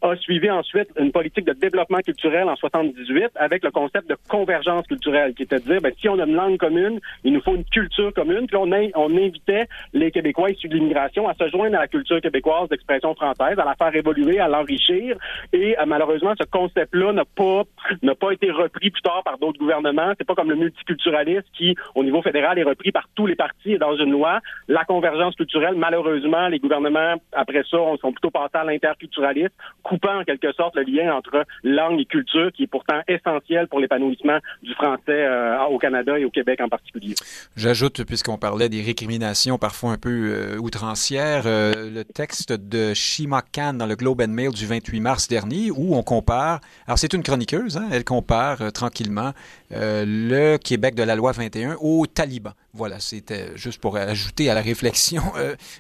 a 0.01 0.15
suivi 0.15 0.49
ensuite 0.49 0.89
une 0.99 1.11
politique 1.11 1.45
de 1.45 1.53
développement 1.53 1.99
culturel 1.99 2.47
en 2.49 2.55
78 2.55 3.31
avec 3.35 3.63
le 3.63 3.71
concept 3.71 4.09
de 4.09 4.15
convergence 4.29 4.85
culturelle, 4.87 5.33
qui 5.33 5.43
était 5.43 5.59
de 5.59 5.63
dire, 5.63 5.81
ben, 5.81 5.91
si 5.99 6.07
on 6.07 6.19
a 6.19 6.25
une 6.25 6.35
langue 6.35 6.57
commune, 6.57 6.99
il 7.23 7.33
nous 7.33 7.41
faut 7.41 7.55
une 7.55 7.65
culture 7.65 8.13
commune. 8.13 8.47
Puis 8.47 8.57
on, 8.57 8.69
on 8.95 9.17
invitait 9.17 9.67
les 9.93 10.11
Québécois 10.11 10.51
issus 10.51 10.67
de 10.67 10.75
l'immigration 10.75 11.27
à 11.27 11.33
se 11.33 11.49
joindre 11.49 11.77
à 11.77 11.81
la 11.81 11.87
culture 11.87 12.21
québécoise 12.21 12.69
d'expression 12.69 13.15
française, 13.15 13.57
à 13.57 13.65
la 13.65 13.75
faire 13.75 13.95
évoluer, 13.95 14.39
à 14.39 14.47
l'enrichir. 14.47 15.17
Et 15.53 15.77
euh, 15.77 15.85
malheureusement, 15.85 16.33
ce 16.39 16.45
concept-là 16.45 17.13
n'a 17.13 17.25
pas 17.25 17.63
n'a 18.03 18.15
pas 18.15 18.31
été 18.31 18.51
repris 18.51 18.91
plus 18.91 19.01
tard 19.01 19.23
par 19.23 19.37
d'autres 19.37 19.59
gouvernements. 19.59 20.13
C'est 20.17 20.27
pas 20.27 20.35
comme 20.35 20.49
le 20.49 20.55
multiculturalisme 20.55 21.47
qui, 21.53 21.75
au 21.95 22.03
niveau 22.03 22.21
fédéral, 22.21 22.59
est 22.59 22.63
repris 22.63 22.91
par 22.91 23.07
tous 23.15 23.25
les 23.25 23.35
partis 23.35 23.73
et 23.73 23.77
dans 23.77 23.95
une 23.95 24.11
loi. 24.11 24.39
La 24.67 24.85
convergence 24.85 25.35
culturelle, 25.35 25.75
malheureusement, 25.75 26.47
les 26.47 26.59
gouvernements 26.59 27.15
après 27.31 27.63
ça 27.69 27.77
sont 28.01 28.11
plutôt 28.11 28.31
passés 28.31 28.55
à 28.57 28.63
l'interculturalisme 28.63 29.53
coupant 29.87 30.19
en 30.19 30.23
quelque 30.23 30.51
sorte 30.53 30.75
le 30.75 30.83
lien 30.83 31.15
entre 31.15 31.45
langue 31.63 31.99
et 31.99 32.05
culture, 32.05 32.51
qui 32.51 32.63
est 32.63 32.67
pourtant 32.67 33.01
essentiel 33.07 33.67
pour 33.67 33.79
l'épanouissement 33.79 34.39
du 34.61 34.73
français 34.73 34.99
euh, 35.07 35.63
au 35.69 35.77
Canada 35.77 36.19
et 36.19 36.25
au 36.25 36.29
Québec 36.29 36.59
en 36.61 36.67
particulier. 36.67 37.15
J'ajoute, 37.55 38.03
puisqu'on 38.03 38.37
parlait 38.37 38.69
des 38.69 38.81
récriminations 38.81 39.57
parfois 39.57 39.91
un 39.91 39.97
peu 39.97 40.09
euh, 40.09 40.57
outrancières, 40.57 41.43
euh, 41.45 41.89
le 41.89 42.03
texte 42.03 42.51
de 42.51 42.93
Shima 42.93 43.41
Khan 43.41 43.73
dans 43.73 43.85
le 43.85 43.95
Globe 43.95 44.21
and 44.21 44.29
Mail 44.29 44.51
du 44.51 44.65
28 44.65 44.99
mars 44.99 45.27
dernier, 45.27 45.71
où 45.71 45.95
on 45.95 46.03
compare, 46.03 46.59
alors 46.85 46.99
c'est 46.99 47.13
une 47.13 47.23
chroniqueuse, 47.23 47.77
hein, 47.77 47.87
elle 47.91 48.03
compare 48.03 48.71
tranquillement 48.73 49.31
le 49.69 50.57
Québec 50.57 50.95
de 50.95 51.03
la 51.03 51.15
loi 51.15 51.31
21 51.31 51.75
au 51.81 52.05
taliban. 52.07 52.51
Voilà, 52.73 52.99
c'était 52.99 53.55
juste 53.55 53.81
pour 53.81 53.97
ajouter 53.97 54.49
à 54.49 54.53
la 54.53 54.61
réflexion. 54.61 55.23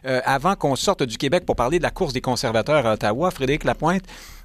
avant 0.03 0.55
qu'on 0.55 0.75
sorte 0.75 1.03
du 1.03 1.17
Québec 1.17 1.45
pour 1.45 1.55
parler 1.55 1.77
de 1.77 1.83
la 1.83 1.91
course 1.91 2.11
des 2.11 2.21
conservateurs 2.21 2.85
à 2.85 2.93
Ottawa, 2.93 3.31
Frédéric 3.31 3.63
Lapointe, 3.63 3.96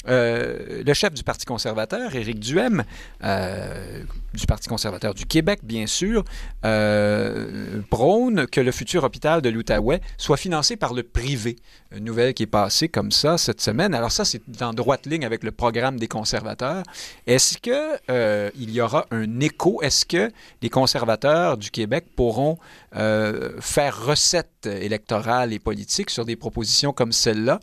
euh, 0.08 0.82
le 0.84 0.94
chef 0.94 1.14
du 1.14 1.22
Parti 1.22 1.46
conservateur, 1.46 2.14
Éric 2.14 2.40
Duhem, 2.40 2.84
euh, 3.22 4.02
du 4.34 4.46
Parti 4.46 4.68
conservateur 4.68 5.14
du 5.14 5.26
Québec, 5.26 5.60
bien 5.62 5.86
sûr, 5.86 6.24
euh, 6.64 7.80
prône 7.90 8.46
que 8.46 8.60
le 8.60 8.72
futur 8.72 9.04
hôpital 9.04 9.42
de 9.42 9.48
l'Outaouais 9.48 10.00
soit 10.18 10.36
financé 10.36 10.76
par 10.76 10.94
le 10.94 11.02
privé. 11.02 11.56
Une 11.94 12.04
nouvelle 12.04 12.34
qui 12.34 12.44
est 12.44 12.46
passée 12.46 12.88
comme 12.88 13.12
ça 13.12 13.38
cette 13.38 13.60
semaine. 13.60 13.94
Alors 13.94 14.10
ça, 14.10 14.24
c'est 14.24 14.42
en 14.62 14.72
droite 14.72 15.06
ligne 15.06 15.24
avec 15.24 15.44
le 15.44 15.52
programme 15.52 15.98
des 15.98 16.08
conservateurs. 16.08 16.82
Est-ce 17.26 17.58
que 17.58 18.52
il 18.56 18.70
y 18.70 18.80
aura 18.80 19.06
un 19.10 19.40
écho? 19.40 19.82
Est-ce 19.82 20.04
que 20.04 20.30
les 20.62 20.70
conservateurs 20.70 21.56
du 21.56 21.70
Québec 21.70 22.06
pourront 22.16 22.58
faire 22.92 24.04
recette 24.04 24.51
électorale 24.66 25.52
et 25.52 25.58
politique 25.58 26.10
sur 26.10 26.24
des 26.24 26.36
propositions 26.36 26.92
comme 26.92 27.12
celle-là? 27.12 27.60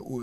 ou 0.00 0.22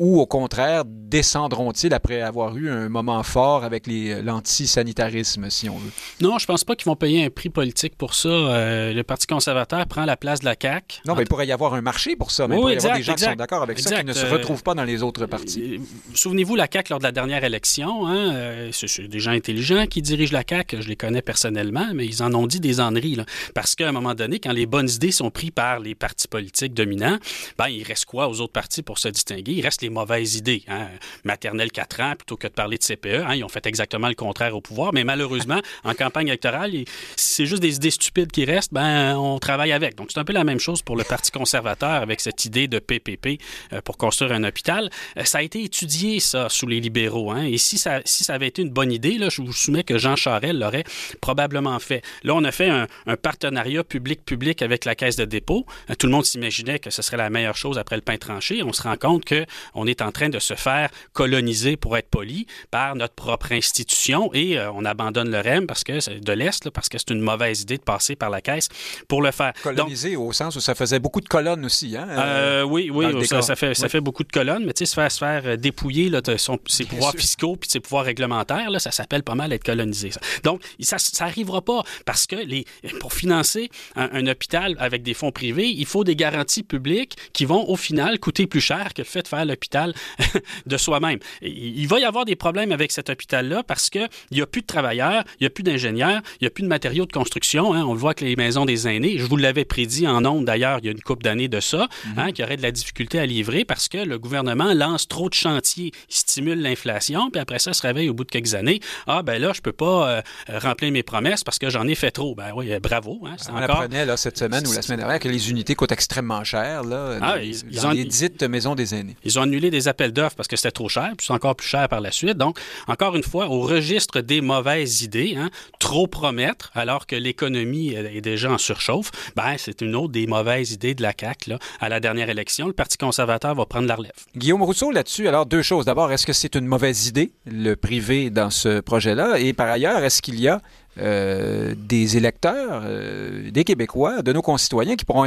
ou 0.00 0.20
au 0.20 0.26
contraire, 0.26 0.84
descendront-ils 0.86 1.92
après 1.92 2.22
avoir 2.22 2.56
eu 2.56 2.70
un 2.70 2.88
moment 2.88 3.22
fort 3.22 3.64
avec 3.64 3.86
l'antisanitarisme, 3.86 5.50
si 5.50 5.68
on 5.68 5.76
veut? 5.76 5.90
Non, 6.20 6.38
je 6.38 6.46
pense 6.46 6.64
pas 6.64 6.74
qu'ils 6.76 6.86
vont 6.86 6.96
payer 6.96 7.24
un 7.24 7.30
prix 7.30 7.50
politique 7.50 7.96
pour 7.96 8.14
ça. 8.14 8.28
Euh, 8.28 8.92
le 8.92 9.02
Parti 9.02 9.26
conservateur 9.26 9.86
prend 9.86 10.04
la 10.04 10.16
place 10.16 10.40
de 10.40 10.44
la 10.46 10.54
CAQ. 10.60 11.00
Non, 11.06 11.14
mais 11.14 11.22
il 11.22 11.28
pourrait 11.28 11.46
y 11.46 11.52
avoir 11.52 11.74
un 11.74 11.80
marché 11.80 12.16
pour 12.16 12.30
ça, 12.30 12.48
mais 12.48 12.56
il 12.56 12.60
pourrait 12.60 12.74
y 12.74 12.78
avoir 12.78 12.96
des 12.96 13.02
gens 13.02 13.14
qui 13.14 13.24
sont 13.24 13.34
d'accord 13.34 13.62
avec 13.62 13.78
ça, 13.78 13.98
qui 13.98 14.04
ne 14.04 14.12
se 14.12 14.24
euh, 14.24 14.30
retrouvent 14.30 14.62
pas 14.62 14.74
dans 14.74 14.84
les 14.84 15.02
autres 15.02 15.26
partis. 15.26 15.76
Euh, 15.76 15.78
souvenez-vous, 16.14 16.56
la 16.56 16.68
CAQ, 16.72 16.90
lors 16.90 16.98
de 16.98 17.04
la 17.04 17.12
dernière 17.12 17.44
élection, 17.44 18.06
hein, 18.06 18.70
c'est 18.72 19.08
des 19.08 19.20
gens 19.20 19.32
intelligents 19.32 19.86
qui 19.86 20.02
dirigent 20.02 20.32
la 20.32 20.44
CAQ. 20.48 20.82
Je 20.82 20.88
les 20.88 20.96
connais 20.96 21.22
personnellement, 21.22 21.88
mais 21.94 22.06
ils 22.06 22.22
en 22.22 22.32
ont 22.34 22.46
dit 22.46 22.60
des 22.60 22.80
enneries. 22.80 23.18
parce 23.54 23.74
qu'à 23.74 23.88
un 23.88 23.92
moment 23.92 24.14
donné, 24.14 24.38
quand 24.38 24.52
les 24.52 24.66
bonnes 24.70 24.88
idées 24.88 25.12
sont 25.12 25.30
prises 25.30 25.50
par 25.50 25.80
les 25.80 25.94
partis 25.94 26.28
politiques 26.28 26.74
dominants, 26.74 27.18
ben, 27.58 27.68
il 27.68 27.82
reste 27.82 28.06
quoi 28.06 28.28
aux 28.28 28.40
autres 28.40 28.52
partis 28.52 28.82
pour 28.82 28.98
se 28.98 29.08
distinguer? 29.08 29.52
Il 29.52 29.62
reste 29.62 29.82
les 29.82 29.90
mauvaise 29.90 30.36
idée. 30.36 30.62
Hein. 30.68 30.88
Maternelle 31.24 31.70
4 31.70 32.00
ans, 32.00 32.14
plutôt 32.16 32.36
que 32.36 32.46
de 32.46 32.52
parler 32.52 32.78
de 32.78 32.84
CPE, 32.84 33.24
hein, 33.26 33.34
ils 33.34 33.44
ont 33.44 33.48
fait 33.48 33.66
exactement 33.66 34.08
le 34.08 34.14
contraire 34.14 34.56
au 34.56 34.60
pouvoir. 34.60 34.92
Mais 34.92 35.04
malheureusement, 35.04 35.60
en 35.84 35.94
campagne 35.94 36.28
électorale, 36.28 36.72
c'est 37.16 37.46
juste 37.46 37.62
des 37.62 37.76
idées 37.76 37.90
stupides 37.90 38.32
qui 38.32 38.44
restent, 38.44 38.72
ben, 38.72 39.16
on 39.16 39.38
travaille 39.38 39.72
avec. 39.72 39.96
Donc, 39.96 40.10
c'est 40.12 40.20
un 40.20 40.24
peu 40.24 40.32
la 40.32 40.44
même 40.44 40.60
chose 40.60 40.82
pour 40.82 40.96
le 40.96 41.04
Parti 41.04 41.30
conservateur 41.32 41.90
avec 42.02 42.20
cette 42.20 42.44
idée 42.44 42.68
de 42.68 42.78
PPP 42.78 43.40
euh, 43.72 43.80
pour 43.82 43.98
construire 43.98 44.32
un 44.32 44.44
hôpital. 44.44 44.90
Euh, 45.16 45.24
ça 45.24 45.38
a 45.38 45.42
été 45.42 45.62
étudié, 45.62 46.20
ça, 46.20 46.48
sous 46.48 46.66
les 46.66 46.80
libéraux. 46.80 47.32
Hein. 47.32 47.44
Et 47.44 47.58
si 47.58 47.78
ça, 47.78 48.00
si 48.04 48.24
ça 48.24 48.34
avait 48.34 48.48
été 48.48 48.62
une 48.62 48.70
bonne 48.70 48.92
idée, 48.92 49.18
là, 49.18 49.28
je 49.28 49.42
vous 49.42 49.52
soumets 49.52 49.84
que 49.84 49.98
Jean 49.98 50.16
Charest 50.16 50.54
l'aurait 50.54 50.84
probablement 51.20 51.78
fait. 51.78 52.02
Là, 52.22 52.34
on 52.34 52.44
a 52.44 52.52
fait 52.52 52.68
un, 52.68 52.86
partenariat 53.22 53.84
public-public 53.84 54.59
avec 54.62 54.84
la 54.84 54.94
Caisse 54.94 55.16
de 55.16 55.24
dépôt. 55.24 55.66
Euh, 55.90 55.94
tout 55.94 56.06
le 56.06 56.12
monde 56.12 56.24
s'imaginait 56.24 56.78
que 56.78 56.90
ce 56.90 57.02
serait 57.02 57.16
la 57.16 57.30
meilleure 57.30 57.56
chose 57.56 57.78
après 57.78 57.96
le 57.96 58.02
pain 58.02 58.16
tranché. 58.16 58.62
On 58.62 58.72
se 58.72 58.82
rend 58.82 58.96
compte 58.96 59.24
qu'on 59.24 59.86
est 59.86 60.02
en 60.02 60.12
train 60.12 60.28
de 60.28 60.38
se 60.38 60.54
faire 60.54 60.90
coloniser, 61.12 61.76
pour 61.76 61.96
être 61.96 62.08
poli, 62.08 62.46
par 62.70 62.94
notre 62.96 63.14
propre 63.14 63.52
institution 63.52 64.30
et 64.34 64.58
euh, 64.58 64.70
on 64.72 64.84
abandonne 64.84 65.30
le 65.30 65.40
REM 65.40 65.66
parce 65.66 65.84
que 65.84 66.18
de 66.18 66.32
l'Est, 66.32 66.70
parce 66.70 66.88
que 66.88 66.98
c'est 66.98 67.10
une 67.10 67.20
mauvaise 67.20 67.62
idée 67.62 67.78
de 67.78 67.82
passer 67.82 68.16
par 68.16 68.30
la 68.30 68.40
caisse 68.40 68.68
pour 69.08 69.22
le 69.22 69.30
faire. 69.30 69.52
Coloniser 69.62 70.16
au 70.16 70.32
sens 70.32 70.56
où 70.56 70.60
ça 70.60 70.74
faisait 70.74 70.98
beaucoup 70.98 71.20
de 71.20 71.28
colonnes 71.28 71.64
aussi, 71.64 71.96
hein? 71.96 72.06
Euh, 72.08 72.62
oui, 72.62 72.90
oui, 72.92 73.26
ça, 73.26 73.56
fait, 73.56 73.74
ça 73.74 73.88
fait 73.88 74.00
beaucoup 74.00 74.24
de 74.24 74.32
colonnes, 74.32 74.64
mais 74.64 74.72
tu 74.72 74.80
sais, 74.80 74.86
se 74.86 74.94
faire, 74.94 75.10
se 75.10 75.18
faire 75.18 75.58
dépouiller 75.58 76.08
là, 76.08 76.20
son, 76.36 76.58
ses 76.66 76.84
pouvoirs 76.84 77.14
fiscaux 77.14 77.56
puis 77.56 77.70
ses 77.70 77.80
pouvoirs 77.80 78.04
réglementaires, 78.04 78.70
là, 78.70 78.78
ça 78.78 78.90
s'appelle 78.90 79.22
pas 79.22 79.34
mal 79.34 79.52
être 79.52 79.64
colonisé. 79.64 80.10
Donc, 80.44 80.62
ça 80.80 80.96
n'arrivera 81.20 81.62
pas 81.62 81.82
parce 82.04 82.26
que 82.26 82.36
les, 82.36 82.64
pour 82.98 83.12
financer 83.12 83.70
un, 83.96 84.26
hôpital 84.26 84.49
avec 84.54 85.02
des 85.02 85.14
fonds 85.14 85.32
privés, 85.32 85.68
il 85.68 85.86
faut 85.86 86.04
des 86.04 86.16
garanties 86.16 86.62
publiques 86.62 87.16
qui 87.32 87.44
vont 87.44 87.68
au 87.68 87.76
final 87.76 88.18
coûter 88.18 88.46
plus 88.46 88.60
cher 88.60 88.92
que 88.94 89.02
le 89.02 89.06
fait 89.06 89.22
de 89.22 89.28
faire 89.28 89.44
l'hôpital 89.44 89.94
de 90.66 90.76
soi-même. 90.76 91.18
Il 91.42 91.86
va 91.86 92.00
y 92.00 92.04
avoir 92.04 92.24
des 92.24 92.36
problèmes 92.36 92.72
avec 92.72 92.92
cet 92.92 93.10
hôpital-là 93.10 93.62
parce 93.62 93.90
qu'il 93.90 94.08
n'y 94.32 94.40
a 94.40 94.46
plus 94.46 94.62
de 94.62 94.66
travailleurs, 94.66 95.24
il 95.38 95.44
n'y 95.44 95.46
a 95.46 95.50
plus 95.50 95.62
d'ingénieurs, 95.62 96.20
il 96.40 96.44
n'y 96.44 96.46
a 96.46 96.50
plus 96.50 96.62
de 96.62 96.68
matériaux 96.68 97.06
de 97.06 97.12
construction. 97.12 97.74
Hein. 97.74 97.84
On 97.84 97.92
le 97.92 97.98
voit 97.98 98.10
avec 98.10 98.20
les 98.22 98.36
maisons 98.36 98.64
des 98.64 98.88
aînés. 98.88 99.18
Je 99.18 99.24
vous 99.24 99.36
l'avais 99.36 99.64
prédit 99.64 100.06
en 100.06 100.24
ondes 100.24 100.44
d'ailleurs 100.44 100.78
il 100.78 100.86
y 100.86 100.88
a 100.88 100.92
une 100.92 101.00
couple 101.00 101.22
d'années 101.22 101.48
de 101.48 101.60
ça, 101.60 101.88
hein, 102.16 102.32
qu'il 102.32 102.42
y 102.42 102.46
aurait 102.46 102.56
de 102.56 102.62
la 102.62 102.72
difficulté 102.72 103.18
à 103.18 103.26
livrer 103.26 103.64
parce 103.64 103.88
que 103.88 103.98
le 103.98 104.18
gouvernement 104.18 104.72
lance 104.74 105.08
trop 105.08 105.28
de 105.28 105.34
chantiers, 105.34 105.92
il 106.08 106.14
stimule 106.14 106.60
l'inflation, 106.60 107.30
puis 107.30 107.40
après 107.40 107.58
ça 107.58 107.72
se 107.72 107.82
réveille 107.82 108.08
au 108.08 108.14
bout 108.14 108.24
de 108.24 108.30
quelques 108.30 108.54
années. 108.54 108.80
Ah 109.06 109.22
ben 109.22 109.40
là, 109.40 109.52
je 109.54 109.60
peux 109.60 109.72
pas 109.72 110.10
euh, 110.10 110.22
remplir 110.58 110.92
mes 110.92 111.02
promesses 111.02 111.44
parce 111.44 111.58
que 111.58 111.70
j'en 111.70 111.86
ai 111.86 111.94
fait 111.94 112.10
trop. 112.10 112.34
Ben 112.34 112.52
oui, 112.54 112.72
bravo. 112.80 113.20
Hein, 113.26 113.36
On 113.52 113.56
apprenait 113.56 114.06
là, 114.06 114.16
cette 114.16 114.39
semaine 114.40 114.66
ou 114.66 114.72
la 114.72 114.82
semaine 114.82 114.98
dernière 114.98 115.18
que 115.18 115.28
les 115.28 115.50
unités 115.50 115.74
coûtent 115.74 115.92
extrêmement 115.92 116.44
cher 116.44 116.82
là, 116.84 117.18
ah, 117.20 117.38
ils, 117.42 117.86
ont, 117.86 117.90
les 117.90 118.04
dites 118.04 118.42
maisons 118.42 118.74
des 118.74 118.94
aînés. 118.94 119.16
Ils 119.24 119.38
ont 119.38 119.42
annulé 119.42 119.70
des 119.70 119.88
appels 119.88 120.12
d'offres 120.12 120.36
parce 120.36 120.48
que 120.48 120.56
c'était 120.56 120.70
trop 120.70 120.88
cher, 120.88 121.12
puis 121.16 121.26
c'est 121.26 121.32
encore 121.32 121.56
plus 121.56 121.68
cher 121.68 121.88
par 121.88 122.00
la 122.00 122.10
suite. 122.10 122.36
Donc, 122.36 122.58
encore 122.86 123.16
une 123.16 123.22
fois, 123.22 123.48
au 123.48 123.60
registre 123.60 124.20
des 124.20 124.40
mauvaises 124.40 125.02
idées, 125.02 125.34
hein, 125.36 125.50
trop 125.78 126.06
promettre 126.06 126.70
alors 126.74 127.06
que 127.06 127.16
l'économie 127.16 127.90
est 127.90 128.20
déjà 128.20 128.50
en 128.50 128.58
surchauffe, 128.58 129.10
ben, 129.36 129.56
c'est 129.58 129.80
une 129.80 129.94
autre 129.94 130.12
des 130.12 130.26
mauvaises 130.26 130.72
idées 130.72 130.94
de 130.94 131.02
la 131.02 131.12
CAQ. 131.18 131.50
Là. 131.50 131.58
À 131.80 131.88
la 131.88 132.00
dernière 132.00 132.30
élection, 132.30 132.66
le 132.66 132.72
Parti 132.72 132.96
conservateur 132.96 133.54
va 133.54 133.66
prendre 133.66 133.86
la 133.86 133.96
relève. 133.96 134.12
Guillaume 134.36 134.62
Rousseau, 134.62 134.90
là-dessus, 134.90 135.28
alors 135.28 135.46
deux 135.46 135.62
choses. 135.62 135.84
D'abord, 135.84 136.12
est-ce 136.12 136.26
que 136.26 136.32
c'est 136.32 136.54
une 136.54 136.66
mauvaise 136.66 137.06
idée, 137.06 137.32
le 137.46 137.74
privé, 137.74 138.30
dans 138.30 138.50
ce 138.50 138.80
projet-là? 138.80 139.38
Et 139.38 139.52
par 139.52 139.68
ailleurs, 139.68 140.02
est-ce 140.02 140.22
qu'il 140.22 140.40
y 140.40 140.48
a 140.48 140.60
euh, 140.98 141.74
des 141.76 142.16
électeurs, 142.16 142.82
euh, 142.84 143.50
des 143.50 143.64
Québécois, 143.64 144.22
de 144.22 144.32
nos 144.32 144.42
concitoyens 144.42 144.96
qui 144.96 145.04
pourront 145.04 145.26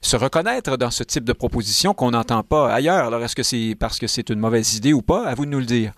se 0.00 0.16
reconnaître 0.16 0.76
dans 0.76 0.90
ce 0.90 1.02
type 1.02 1.24
de 1.24 1.32
proposition 1.32 1.92
qu'on 1.92 2.12
n'entend 2.12 2.42
pas 2.44 2.72
ailleurs. 2.72 3.06
Alors, 3.06 3.22
est-ce 3.24 3.34
que 3.34 3.42
c'est 3.42 3.76
parce 3.78 3.98
que 3.98 4.06
c'est 4.06 4.30
une 4.30 4.38
mauvaise 4.38 4.76
idée 4.76 4.92
ou 4.92 5.02
pas? 5.02 5.26
À 5.26 5.34
vous 5.34 5.44
de 5.44 5.50
nous 5.50 5.58
le 5.58 5.66
dire. 5.66 5.92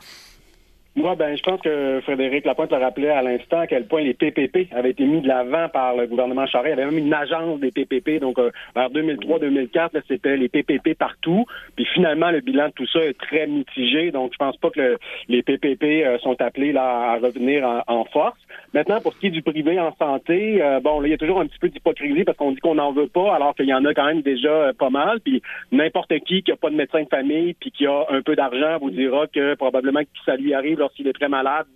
Moi, 0.97 1.17
ben, 1.17 1.37
je 1.37 1.43
pense 1.43 1.61
que 1.61 2.01
Frédéric 2.05 2.45
Lapointe 2.45 2.71
le 2.71 2.79
rappelait 2.79 3.11
à 3.11 3.21
l'instant 3.21 3.59
à 3.59 3.67
quel 3.67 3.85
point 3.89 4.03
les 4.03 4.15
PPP 4.15 4.73
avaient 4.73 4.91
été 4.91 5.05
mis 5.05 5.21
de 5.21 5.27
l'avant 5.27 5.69
par 5.69 5.97
le 5.97 6.07
gouvernement 6.07 6.47
Charest. 6.47 6.77
Il 6.77 6.79
y 6.79 6.83
avait 6.83 6.93
même 6.93 7.05
une 7.05 7.13
agence 7.13 7.59
des 7.59 7.73
PPP. 7.73 8.21
Donc, 8.21 8.39
euh, 8.39 8.53
vers 8.77 8.91
2003-2004, 8.91 9.91
c'était 10.07 10.37
les 10.37 10.49
PPP 10.49 10.95
partout. 10.97 11.47
Puis 11.75 11.85
finalement, 11.95 12.31
le 12.31 12.41
bilan 12.43 12.69
de 12.69 12.75
tout 12.75 12.87
ça 12.87 13.01
est 13.01 13.19
très 13.19 13.49
mitigé. 13.49 14.13
Donc, 14.13 14.35
je 14.35 14.39
pense 14.39 14.57
pas 14.59 14.71
que 14.71 14.97
les 15.29 15.43
PPP 15.43 15.83
euh, 15.83 16.17
sont 16.19 16.41
appelés 16.41 16.71
là 16.71 17.15
à 17.15 17.17
revenir 17.17 17.83
en, 17.89 18.05
force. 18.13 18.39
Maintenant, 18.73 19.01
pour 19.01 19.15
ce 19.15 19.19
qui 19.19 19.27
est 19.29 19.31
du 19.31 19.43
privé 19.43 19.81
en 19.81 19.97
santé, 19.97 20.63
euh, 20.63 20.79
bon, 20.79 21.01
là, 21.01 21.09
il 21.09 21.11
y 21.11 21.15
a 21.15 21.19
toujours 21.19 21.41
un 21.41 21.47
petit 21.47 21.59
peu 21.59 21.71
d'hypocrisie 21.71 22.23
parce 22.23 22.39
qu'on 22.39 22.53
dit 22.53 22.61
qu'on 22.61 22.77
n'en 22.77 22.93
veut 22.93 23.09
pas, 23.09 23.35
alors 23.35 23.57
qu'il 23.57 23.67
y 23.67 23.75
en 23.75 23.85
a 23.85 23.95
quand 23.95 24.07
même 24.07 24.23
déjà 24.23 24.73
pas 24.79 24.91
mal. 24.91 25.19
Puis 25.21 25.43
n'importe 25.73 26.17
qui 26.21 26.45
qui 26.45 26.53
a 26.53 26.57
pas 26.57 26.71
de 26.71 26.77
médecin 26.77 27.03
de 27.03 27.09
famille 27.09 27.55
puis 27.55 27.73
qui 27.73 27.87
a 27.87 28.05
un 28.11 28.23
peu 28.23 28.37
d'argent 28.37 28.79
vous 28.81 28.91
dira 28.91 29.27
que 29.27 29.55
probablement 29.55 30.01
que 30.01 30.09
ça 30.25 30.37
lui 30.37 30.55
arrive 30.55 30.84
lorsqu'il 30.85 31.09
est 31.09 31.13
très 31.13 31.29
malade 31.29 31.67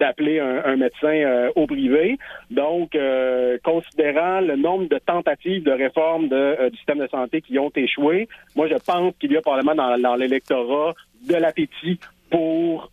d'appeler 0.00 0.40
un, 0.40 0.76
médecin 0.76 1.08
euh, 1.08 1.50
au 1.54 1.66
privé. 1.66 2.18
Donc, 2.50 2.94
euh, 2.94 3.58
considérant 3.62 4.40
le 4.40 4.56
nombre 4.56 4.88
de 4.88 4.98
tentatives 4.98 5.62
de 5.62 5.72
réforme 5.72 6.28
euh, 6.32 6.70
du 6.70 6.76
système 6.76 6.98
de 6.98 7.08
santé 7.08 7.40
qui 7.40 7.58
ont 7.58 7.72
échoué, 7.74 8.28
moi, 8.54 8.66
je 8.68 8.78
pense 8.90 9.14
qu'il 9.18 9.32
y 9.32 9.36
a 9.36 9.42
probablement 9.42 9.74
dans, 9.74 9.98
dans 9.98 10.16
l'électorat 10.16 10.94
de 11.28 11.34
l'appétit 11.34 11.98
pour 12.30 12.90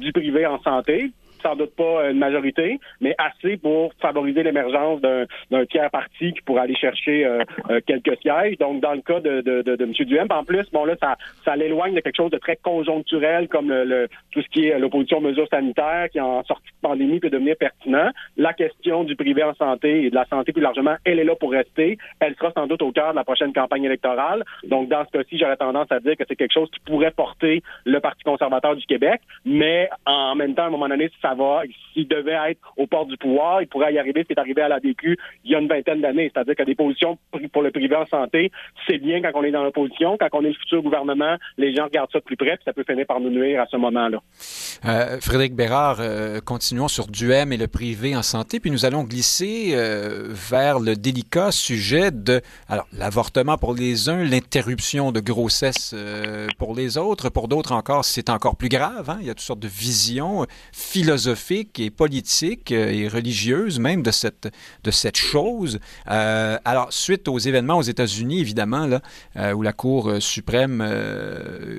du 0.00 0.12
privé 0.12 0.44
en 0.46 0.60
santé 0.62 1.12
sans 1.46 1.54
doute 1.54 1.74
pas 1.76 2.10
une 2.10 2.18
majorité, 2.18 2.80
mais 3.00 3.14
assez 3.18 3.56
pour 3.56 3.92
favoriser 4.00 4.42
l'émergence 4.42 5.00
d'un 5.00 5.66
tiers 5.66 5.90
parti 5.90 6.32
qui 6.32 6.40
pourrait 6.44 6.62
aller 6.62 6.74
chercher 6.74 7.24
euh, 7.24 7.44
euh, 7.70 7.80
quelques 7.86 8.18
sièges. 8.20 8.58
Donc, 8.58 8.80
dans 8.80 8.94
le 8.94 9.00
cas 9.00 9.20
de, 9.20 9.82
M. 9.82 9.92
Duhem, 9.92 10.26
en 10.30 10.44
plus, 10.44 10.68
bon 10.72 10.84
là, 10.84 10.94
ça, 11.44 11.56
l'éloigne 11.56 11.94
de 11.94 12.00
quelque 12.00 12.16
chose 12.16 12.30
de 12.30 12.38
très 12.38 12.56
conjoncturel 12.56 13.48
comme 13.48 13.72
tout 14.32 14.42
ce 14.42 14.48
qui 14.48 14.66
est 14.66 14.78
l'opposition 14.78 15.18
aux 15.18 15.22
mesures 15.22 15.48
sanitaires 15.48 16.08
qui, 16.10 16.20
en 16.20 16.42
sortie 16.44 16.66
de 16.66 16.88
pandémie, 16.88 17.20
peut 17.20 17.30
devenir 17.30 17.56
pertinent. 17.56 18.10
La 18.36 18.52
question 18.52 19.04
du 19.04 19.14
privé 19.14 19.42
en 19.44 19.54
santé 19.54 20.04
et 20.04 20.10
de 20.10 20.14
la 20.14 20.24
santé 20.26 20.52
plus 20.52 20.62
largement, 20.62 20.96
elle 21.04 21.18
est 21.18 21.24
là 21.24 21.36
pour 21.36 21.52
rester. 21.52 21.98
Elle 22.20 22.34
sera 22.34 22.50
sans 22.52 22.66
doute 22.66 22.82
au 22.82 22.90
cœur 22.90 23.12
de 23.12 23.16
la 23.16 23.24
prochaine 23.24 23.52
campagne 23.52 23.84
électorale. 23.84 24.42
Donc, 24.64 24.88
dans 24.88 25.04
ce 25.04 25.10
cas-ci, 25.16 25.38
j'aurais 25.38 25.56
tendance 25.56 25.90
à 25.90 26.00
dire 26.00 26.16
que 26.16 26.24
c'est 26.28 26.36
quelque 26.36 26.52
chose 26.52 26.70
qui 26.70 26.80
pourrait 26.80 27.12
porter 27.12 27.62
le 27.84 28.00
Parti 28.00 28.24
conservateur 28.24 28.74
du 28.76 28.84
Québec, 28.86 29.20
mais 29.44 29.88
en 30.04 30.34
même 30.34 30.54
temps, 30.54 30.64
à 30.64 30.66
un 30.66 30.70
moment 30.70 30.88
donné, 30.88 31.10
ça 31.22 31.35
s'il 31.92 32.08
devait 32.08 32.50
être 32.50 32.60
au 32.76 32.86
port 32.86 33.06
du 33.06 33.16
pouvoir, 33.16 33.62
il 33.62 33.68
pourrait 33.68 33.92
y 33.94 33.98
arriver 33.98 34.22
ce 34.22 34.26
qui 34.26 34.32
est 34.32 34.38
arrivé 34.38 34.62
à 34.62 34.68
la 34.68 34.80
DQ 34.80 35.16
il 35.44 35.50
y 35.50 35.54
a 35.54 35.58
une 35.58 35.68
vingtaine 35.68 36.00
d'années, 36.00 36.30
c'est-à-dire 36.32 36.56
que 36.56 36.62
des 36.62 36.74
positions 36.74 37.18
pour 37.52 37.62
le 37.62 37.70
privé 37.70 37.94
en 37.96 38.06
santé, 38.06 38.50
c'est 38.86 38.98
bien 38.98 39.22
quand 39.22 39.30
on 39.34 39.44
est 39.44 39.50
dans 39.50 39.62
l'opposition, 39.62 40.16
quand 40.18 40.28
on 40.32 40.42
est 40.42 40.48
le 40.48 40.54
futur 40.54 40.82
gouvernement, 40.82 41.36
les 41.56 41.74
gens 41.74 41.84
regardent 41.84 42.10
ça 42.12 42.18
de 42.18 42.24
plus 42.24 42.36
près, 42.36 42.56
puis 42.56 42.64
ça 42.64 42.72
peut 42.72 42.84
finir 42.88 43.06
par 43.06 43.20
nous 43.20 43.30
nuire 43.30 43.60
à 43.60 43.66
ce 43.66 43.76
moment-là. 43.76 44.18
Euh, 44.84 45.20
Frédéric 45.20 45.54
Bérard, 45.54 45.98
euh, 46.00 46.40
continuons 46.40 46.88
sur 46.88 47.06
Duhem 47.06 47.52
et 47.52 47.56
le 47.56 47.68
privé 47.68 48.16
en 48.16 48.22
santé, 48.22 48.60
puis 48.60 48.70
nous 48.70 48.84
allons 48.84 49.04
glisser 49.04 49.72
euh, 49.72 50.28
vers 50.28 50.80
le 50.80 50.96
délicat 50.96 51.50
sujet 51.50 52.10
de 52.10 52.40
alors 52.68 52.86
l'avortement 52.92 53.56
pour 53.56 53.74
les 53.74 54.08
uns, 54.08 54.24
l'interruption 54.24 55.12
de 55.12 55.20
grossesse 55.20 55.94
pour 56.58 56.74
les 56.74 56.98
autres, 56.98 57.28
pour 57.30 57.48
d'autres 57.48 57.72
encore, 57.72 58.04
c'est 58.04 58.30
encore 58.30 58.56
plus 58.56 58.68
grave. 58.68 59.10
Hein? 59.10 59.18
Il 59.20 59.26
y 59.26 59.30
a 59.30 59.34
toutes 59.34 59.40
sortes 59.40 59.60
de 59.60 59.68
visions 59.68 60.46
philosophiques 60.72 61.15
et 61.78 61.90
politiques 61.90 62.70
et 62.70 63.08
religieuses 63.08 63.78
même 63.78 64.02
de 64.02 64.10
cette 64.10 64.48
de 64.84 64.90
cette 64.90 65.16
chose. 65.16 65.78
alors 66.06 66.88
suite 66.90 67.28
aux 67.28 67.38
événements 67.38 67.78
aux 67.78 67.82
États-Unis, 67.82 68.40
évidemment, 68.40 68.86
là, 68.86 69.00
où 69.54 69.62
la 69.62 69.72
Cour 69.72 70.16
suprême, 70.20 70.82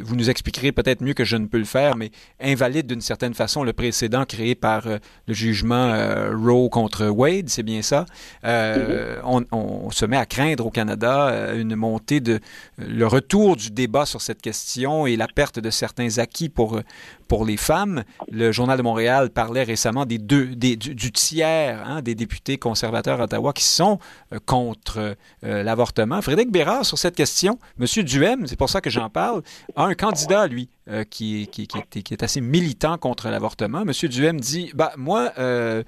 vous 0.04 0.16
nous 0.16 0.30
expliquerez 0.30 0.72
peut-être 0.72 1.02
mieux 1.02 1.14
que 1.14 1.26
je 1.26 1.38
ne 1.38 1.48
peux 1.48 1.58
le 1.58 1.66
faire, 1.66 1.96
mais 1.96 2.12
invalide 2.40 2.88
d'une 2.88 3.02
certaine 3.02 3.34
façon 3.34 3.64
le 3.64 3.74
précédent 3.74 4.26
créé 4.26 4.56
par 4.56 4.88
euh, 4.88 4.98
le 5.28 5.34
jugement 5.34 5.76
euh, 5.76 6.36
Roe 6.36 6.70
contre 6.70 7.08
Wade, 7.08 7.50
c'est 7.50 7.64
bien 7.64 7.82
ça. 7.82 8.06
Euh, 8.44 9.20
mm-hmm. 9.22 9.46
on, 9.52 9.90
se 9.92 10.06
met 10.06 10.18
à 10.18 10.26
craindre 10.26 10.66
au 10.66 10.70
Canada 10.70 11.54
une 11.56 11.76
montée 11.76 12.20
de 12.20 12.40
le 12.78 13.08
retour 13.08 13.56
du 13.56 13.72
débat 13.72 14.06
sur 14.06 14.22
cette 14.22 14.42
question 14.42 15.08
et 15.08 15.16
la 15.16 15.28
perte 15.28 15.60
de 15.60 15.70
certains 15.70 16.18
acquis 16.18 16.50
pour 16.50 16.82
pour 17.28 17.46
les 17.46 17.58
femmes. 17.58 18.04
Le 18.32 18.52
Journal 18.52 18.78
de 18.78 18.84
Montréal 18.84 19.30
parlait 19.30 19.64
récemment 19.64 20.06
des 20.06 20.18
deux, 20.18 20.48
des, 20.56 20.76
du, 20.76 21.12
tiers 21.12 21.84
hein, 21.86 22.02
des 22.02 22.16
députés 22.16 22.58
conservateurs 22.58 23.22
à 23.22 23.26
Ottawa 23.26 23.54
qui 23.54 23.64
sont 23.64 24.00
contre 24.46 25.16
l'avortement. 25.42 26.22
Frédéric 26.22 26.52
Bérard, 26.52 26.86
sur 26.86 26.98
cette 26.98 27.16
question, 27.16 27.60
M. 27.80 27.86
Duhem, 28.04 28.48
c'est 28.48 28.58
pour 28.58 28.70
ça 28.70 28.82
que 28.82 28.90
j'en 28.90 29.10
parle, 29.10 29.42
a 29.76 29.84
un 29.84 29.94
candidat, 29.94 30.48
lui, 30.48 30.70
qui, 31.10 31.48
qui, 31.48 32.14
est 32.14 32.24
assez 32.24 32.42
militant 32.42 32.98
contre 32.98 33.30
l'avortement. 33.30 33.82
M. 33.82 33.92
Duhem 34.10 34.40
dit 34.40 34.72
bah, 34.74 34.94
Moi, 34.98 35.32
euh, 35.38 35.84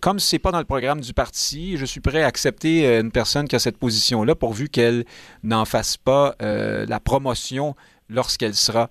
comme 0.00 0.18
ce 0.18 0.34
n'est 0.34 0.40
pas 0.40 0.52
dans 0.52 0.58
le 0.58 0.64
programme 0.64 1.00
du 1.00 1.12
parti, 1.12 1.76
je 1.76 1.84
suis 1.84 2.00
prêt 2.00 2.22
à 2.22 2.26
accepter 2.26 2.86
euh, 2.86 3.00
une 3.00 3.10
personne 3.10 3.48
qui 3.48 3.56
a 3.56 3.58
cette 3.58 3.78
position-là 3.78 4.34
pourvu 4.34 4.68
qu'elle 4.68 5.04
n'en 5.42 5.64
fasse 5.64 5.96
pas 5.96 6.34
euh, 6.42 6.86
la 6.86 7.00
promotion 7.00 7.74
lorsqu'elle 8.08 8.54
sera 8.54 8.88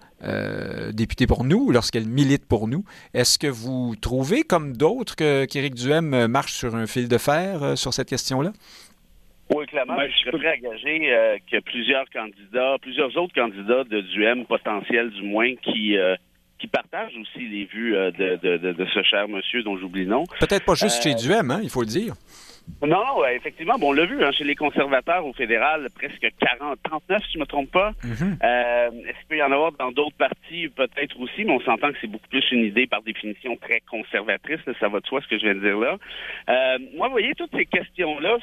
députée 0.93 1.27
pour 1.27 1.43
nous, 1.43 1.71
lorsqu'elle 1.71 2.07
milite 2.07 2.47
pour 2.47 2.67
nous. 2.67 2.83
Est-ce 3.13 3.37
que 3.39 3.47
vous 3.47 3.95
trouvez, 3.95 4.43
comme 4.43 4.75
d'autres, 4.75 5.15
qu'Éric 5.15 5.75
Duhem 5.75 6.27
marche 6.27 6.53
sur 6.53 6.75
un 6.75 6.87
fil 6.87 7.07
de 7.07 7.17
fer 7.17 7.77
sur 7.77 7.93
cette 7.93 8.09
question-là? 8.09 8.51
Oui, 9.55 9.65
clairement, 9.67 9.95
ben, 9.95 10.09
je 10.09 10.17
serais 10.17 10.37
prêt 10.37 10.47
à 10.47 10.57
gager 10.57 11.39
que 11.49 11.59
plusieurs 11.61 12.09
candidats, 12.09 12.75
plusieurs 12.81 13.15
autres 13.17 13.33
candidats 13.33 13.83
de 13.85 14.01
Duhem 14.01 14.45
potentiels 14.45 15.09
du 15.11 15.23
moins, 15.23 15.55
qui 15.55 15.97
qui 16.59 16.67
partage 16.67 17.11
aussi 17.17 17.47
les 17.47 17.65
vues 17.65 17.95
euh, 17.95 18.11
de, 18.11 18.57
de, 18.57 18.73
de, 18.73 18.85
ce 18.85 19.03
cher 19.03 19.27
monsieur 19.27 19.63
dont 19.63 19.77
j'oublie 19.77 20.03
le 20.03 20.11
nom. 20.11 20.23
Peut-être 20.39 20.65
pas 20.65 20.75
juste 20.75 21.03
chez 21.03 21.11
euh, 21.11 21.15
Duhem, 21.15 21.51
hein, 21.51 21.59
il 21.61 21.69
faut 21.69 21.81
le 21.81 21.87
dire. 21.87 22.13
Non, 22.85 23.25
effectivement, 23.25 23.77
bon, 23.79 23.89
on 23.89 23.93
l'a 23.93 24.05
vu 24.05 24.23
hein, 24.23 24.31
chez 24.31 24.43
les 24.43 24.55
conservateurs 24.55 25.25
au 25.25 25.33
fédéral, 25.33 25.87
presque 25.95 26.27
40, 26.39 26.77
39 26.83 27.23
si 27.23 27.33
je 27.33 27.39
me 27.39 27.45
trompe 27.45 27.71
pas. 27.71 27.91
Mm-hmm. 28.03 28.37
euh, 28.43 28.89
Est-ce 29.07 29.17
qu'il 29.17 29.27
peut 29.29 29.37
y 29.37 29.43
en 29.43 29.51
avoir 29.51 29.71
dans 29.71 29.91
d'autres 29.91 30.15
partis 30.15 30.69
peut-être 30.69 31.19
aussi, 31.19 31.43
mais 31.43 31.53
on 31.53 31.59
s'entend 31.61 31.91
que 31.91 31.97
c'est 32.01 32.07
beaucoup 32.07 32.27
plus 32.27 32.45
une 32.51 32.65
idée 32.65 32.85
par 32.85 33.01
définition 33.01 33.55
très 33.57 33.81
conservatrice, 33.89 34.59
ça 34.79 34.89
va 34.89 34.99
de 34.99 35.07
soi 35.07 35.21
ce 35.21 35.27
que 35.27 35.39
je 35.39 35.45
viens 35.45 35.55
de 35.55 35.59
dire 35.59 35.77
là. 35.77 35.97
Euh, 36.49 36.77
moi, 36.95 37.07
vous 37.07 37.13
voyez, 37.13 37.33
toutes 37.35 37.55
ces 37.55 37.65
questions-là, 37.65 38.37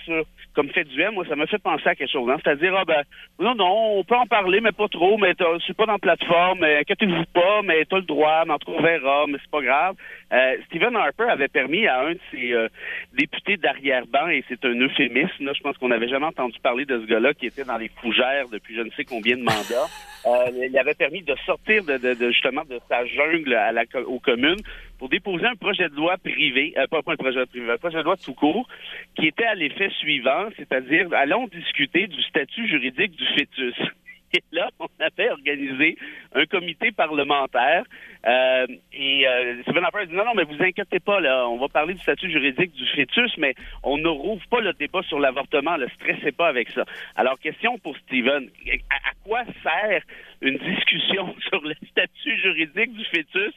comme 0.55 0.69
fait 0.71 0.85
du 0.85 1.01
M, 1.01 1.15
moi, 1.15 1.25
ça 1.29 1.37
me 1.37 1.47
fait 1.47 1.59
penser 1.59 1.89
à 1.89 1.95
quelque 1.95 2.11
chose. 2.11 2.29
Hein, 2.29 2.37
C'est-à-dire, 2.43 2.75
ah 2.77 2.85
ben, 2.85 3.03
non, 3.39 3.55
non, 3.55 3.99
on 3.99 4.05
peut 4.05 4.17
en 4.17 4.27
parler, 4.27 4.61
mais 4.61 4.73
pas 4.73 4.89
trop, 4.89 5.17
mais 5.17 5.35
c'est 5.67 5.77
pas 5.77 5.87
dans 5.87 5.93
la 5.93 5.99
plateforme, 5.99 6.59
mais 6.61 6.79
inquiétez-vous 6.79 7.25
pas, 7.33 7.63
mais 7.63 7.85
t'as 7.85 7.97
le 7.97 8.03
droit, 8.03 8.45
mais 8.47 8.55
en 8.55 8.59
tout 8.59 8.73
cas, 8.73 8.79
on 8.79 8.83
verra, 8.83 9.25
mais 9.29 9.39
c'est 9.41 9.51
pas 9.51 9.63
grave. 9.63 9.95
Euh, 10.33 10.57
Stephen 10.67 10.97
Harper 10.97 11.31
avait 11.31 11.49
permis 11.49 11.87
à 11.87 12.01
un 12.01 12.13
de 12.13 12.21
ses 12.33 12.55
députés 13.13 13.57
d'arrière 13.57 14.05
et 14.31 14.45
c'est 14.49 14.65
un 14.65 14.75
euphémisme. 14.75 15.45
Là. 15.45 15.53
Je 15.55 15.61
pense 15.63 15.77
qu'on 15.79 15.89
n'avait 15.89 16.09
jamais 16.09 16.27
entendu 16.27 16.59
parler 16.63 16.85
de 16.85 17.01
ce 17.01 17.07
gars-là 17.07 17.35
qui 17.35 17.47
était 17.47 17.65
dans 17.65 17.77
les 17.77 17.91
fougères 18.01 18.49
depuis 18.49 18.75
je 18.77 18.83
ne 18.83 18.91
sais 18.91 19.05
combien 19.05 19.37
de 19.37 19.43
mandats. 19.43 19.89
Euh, 20.27 20.51
il 20.55 20.79
avait 20.79 20.95
permis 20.95 21.21
de 21.21 21.35
sortir 21.45 21.85
de, 21.85 21.99
justement 22.33 22.63
de 22.65 22.81
sa 22.89 23.05
jungle 23.05 23.53
à 23.53 23.73
la, 23.73 23.83
aux 24.07 24.21
communes 24.21 24.63
pour 24.99 25.11
déposer 25.11 25.45
un 25.45 25.55
projet 25.55 25.91
de 25.91 25.95
loi 25.95 26.17
privé, 26.17 26.73
euh, 26.79 26.87
pas, 26.87 27.01
un 27.07 27.17
projet 27.17 27.41
de 27.41 27.45
privé, 27.45 27.71
un 27.71 27.77
projet 27.77 27.99
de 27.99 28.05
loi 28.05 28.17
tout 28.17 28.33
court, 28.33 28.67
qui 29.17 29.27
était 29.27 29.45
à 29.45 29.55
l'effet 29.55 29.91
suivant, 29.99 30.49
c'est-à-dire 30.57 31.09
allons 31.13 31.47
discuter 31.49 32.07
du 32.07 32.23
statut 32.23 32.67
juridique 32.67 33.11
du 33.11 33.27
fœtus. 33.37 33.77
Et 34.35 34.43
là, 34.53 34.69
on 34.81 34.89
avait 35.01 35.31
organisé 35.31 35.97
un 36.35 36.45
comité 36.47 36.91
parlementaire 36.91 37.85
euh, 38.27 38.67
et 38.93 39.29
euh, 39.29 39.63
Stephen 39.63 39.85
Harper 39.85 39.99
a 39.99 40.07
dit 40.07 40.15
non, 40.15 40.25
non, 40.25 40.35
mais 40.35 40.45
vous 40.45 40.63
inquiétez 40.63 40.99
pas, 40.99 41.21
là, 41.21 41.47
on 41.49 41.59
va 41.59 41.69
parler 41.69 41.95
du 41.95 42.01
statut 42.01 42.31
juridique 42.31 42.73
du 42.73 42.87
fœtus, 42.87 43.33
mais 43.39 43.55
on 43.83 43.99
ne 43.99 44.09
rouvre 44.09 44.45
pas 44.49 44.61
le 44.61 44.73
débat 44.73 45.03
sur 45.03 45.21
l'avortement, 45.21 45.77
ne 45.77 45.87
stressez 45.89 46.33
pas 46.33 46.49
avec 46.49 46.71
ça. 46.71 46.85
Alors, 47.17 47.39
question 47.39 47.79
pour 47.79 47.97
Stephen, 47.99 48.49
à, 48.91 49.13
quoi 49.25 49.43
sert 49.63 50.03
une 50.41 50.57
discussion 50.59 51.35
sur 51.49 51.63
le 51.63 51.75
statut 51.91 52.37
juridique 52.39 52.95
du 52.95 53.05
fœtus 53.05 53.55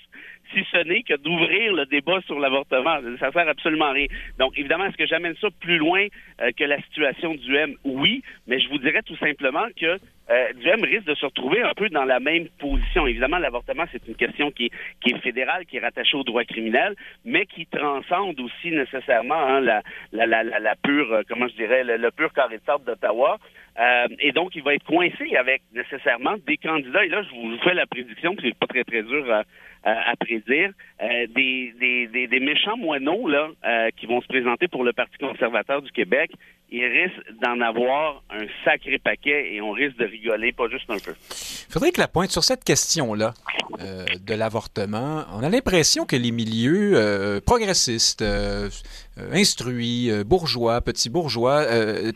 si 0.53 0.65
ce 0.71 0.83
n'est 0.83 1.03
que 1.03 1.15
d'ouvrir 1.15 1.73
le 1.73 1.85
débat 1.85 2.21
sur 2.25 2.39
l'avortement? 2.39 2.99
Ça 3.19 3.31
sert 3.31 3.47
absolument 3.47 3.85
à 3.85 3.91
rien. 3.91 4.07
Donc, 4.37 4.57
évidemment, 4.57 4.85
est-ce 4.85 4.97
que 4.97 5.07
j'amène 5.07 5.35
ça 5.39 5.47
plus 5.61 5.77
loin 5.77 6.07
euh, 6.41 6.51
que 6.57 6.63
la 6.65 6.81
situation 6.83 7.35
du 7.35 7.55
M? 7.55 7.75
Oui, 7.85 8.21
mais 8.47 8.59
je 8.59 8.67
vous 8.69 8.77
dirais 8.79 9.01
tout 9.01 9.17
simplement 9.17 9.67
que 9.79 9.97
euh, 10.29 10.53
Duhem 10.53 10.83
risque 10.83 11.05
de 11.05 11.15
se 11.15 11.25
retrouver 11.25 11.61
un 11.61 11.73
peu 11.73 11.89
dans 11.89 12.03
la 12.03 12.19
même 12.19 12.47
position. 12.59 13.07
Évidemment, 13.07 13.37
l'avortement, 13.37 13.85
c'est 13.91 14.05
une 14.07 14.15
question 14.15 14.51
qui 14.51 14.65
est, 14.65 14.71
qui 15.01 15.11
est 15.11 15.19
fédérale, 15.19 15.65
qui 15.65 15.77
est 15.77 15.79
rattachée 15.79 16.17
au 16.17 16.23
droit 16.23 16.43
criminel, 16.43 16.95
mais 17.23 17.45
qui 17.45 17.65
transcende 17.65 18.39
aussi 18.39 18.71
nécessairement 18.71 19.39
hein, 19.39 19.61
la, 19.61 19.81
la, 20.11 20.25
la, 20.25 20.43
la, 20.43 20.75
pure, 20.75 21.13
euh, 21.13 21.21
comment 21.27 21.47
je 21.47 21.55
dirais, 21.55 21.83
le, 21.83 22.11
pur 22.11 22.33
carré 22.33 22.57
de 22.57 22.63
sable 22.65 22.83
d'Ottawa. 22.85 23.37
Euh, 23.79 24.07
et 24.19 24.31
donc, 24.31 24.55
il 24.55 24.63
va 24.63 24.73
être 24.73 24.85
coincé 24.85 25.35
avec 25.37 25.61
nécessairement 25.73 26.35
des 26.45 26.57
candidats. 26.57 27.05
Et 27.05 27.09
là, 27.09 27.21
je 27.21 27.29
vous 27.29 27.57
fais 27.59 27.73
la 27.73 27.85
prédiction, 27.85 28.35
c'est 28.41 28.57
pas 28.57 28.67
très, 28.67 28.83
très 28.83 29.03
dur 29.03 29.31
à, 29.31 29.43
à, 29.87 30.15
prédire, 30.17 30.71
euh, 31.01 31.27
des, 31.33 31.73
des, 31.79 32.27
des, 32.27 32.39
méchants 32.39 32.75
moineaux 32.77 33.27
là, 33.27 33.47
euh, 33.65 33.89
qui 33.95 34.05
vont 34.05 34.19
se 34.21 34.27
présenter 34.27 34.67
pour 34.67 34.83
le 34.83 34.91
Parti 34.91 35.17
conservateur 35.17 35.81
du 35.81 35.91
Québec. 35.91 36.31
Ils 36.69 36.83
risquent 36.83 37.41
d'en 37.41 37.61
avoir 37.61 38.21
un 38.29 38.45
sacré 38.65 38.99
paquet 38.99 39.53
et 39.53 39.61
on 39.61 39.71
risque 39.71 39.95
de 39.97 40.05
rigoler, 40.05 40.51
pas 40.51 40.67
juste 40.67 40.89
un 40.89 40.97
peu. 40.97 41.13
Faudrait 41.69 41.91
que 41.91 42.01
la 42.01 42.09
pointe 42.09 42.29
sur 42.29 42.43
cette 42.43 42.65
question-là 42.65 43.33
euh, 43.79 44.05
de 44.25 44.33
l'avortement, 44.33 45.23
on 45.33 45.43
a 45.43 45.49
l'impression 45.49 46.05
que 46.05 46.17
les 46.17 46.31
milieux 46.31 47.41
progressistes, 47.45 48.25
instruits, 49.31 50.11
bourgeois, 50.25 50.81
petits 50.81 51.09
bourgeois, 51.09 51.65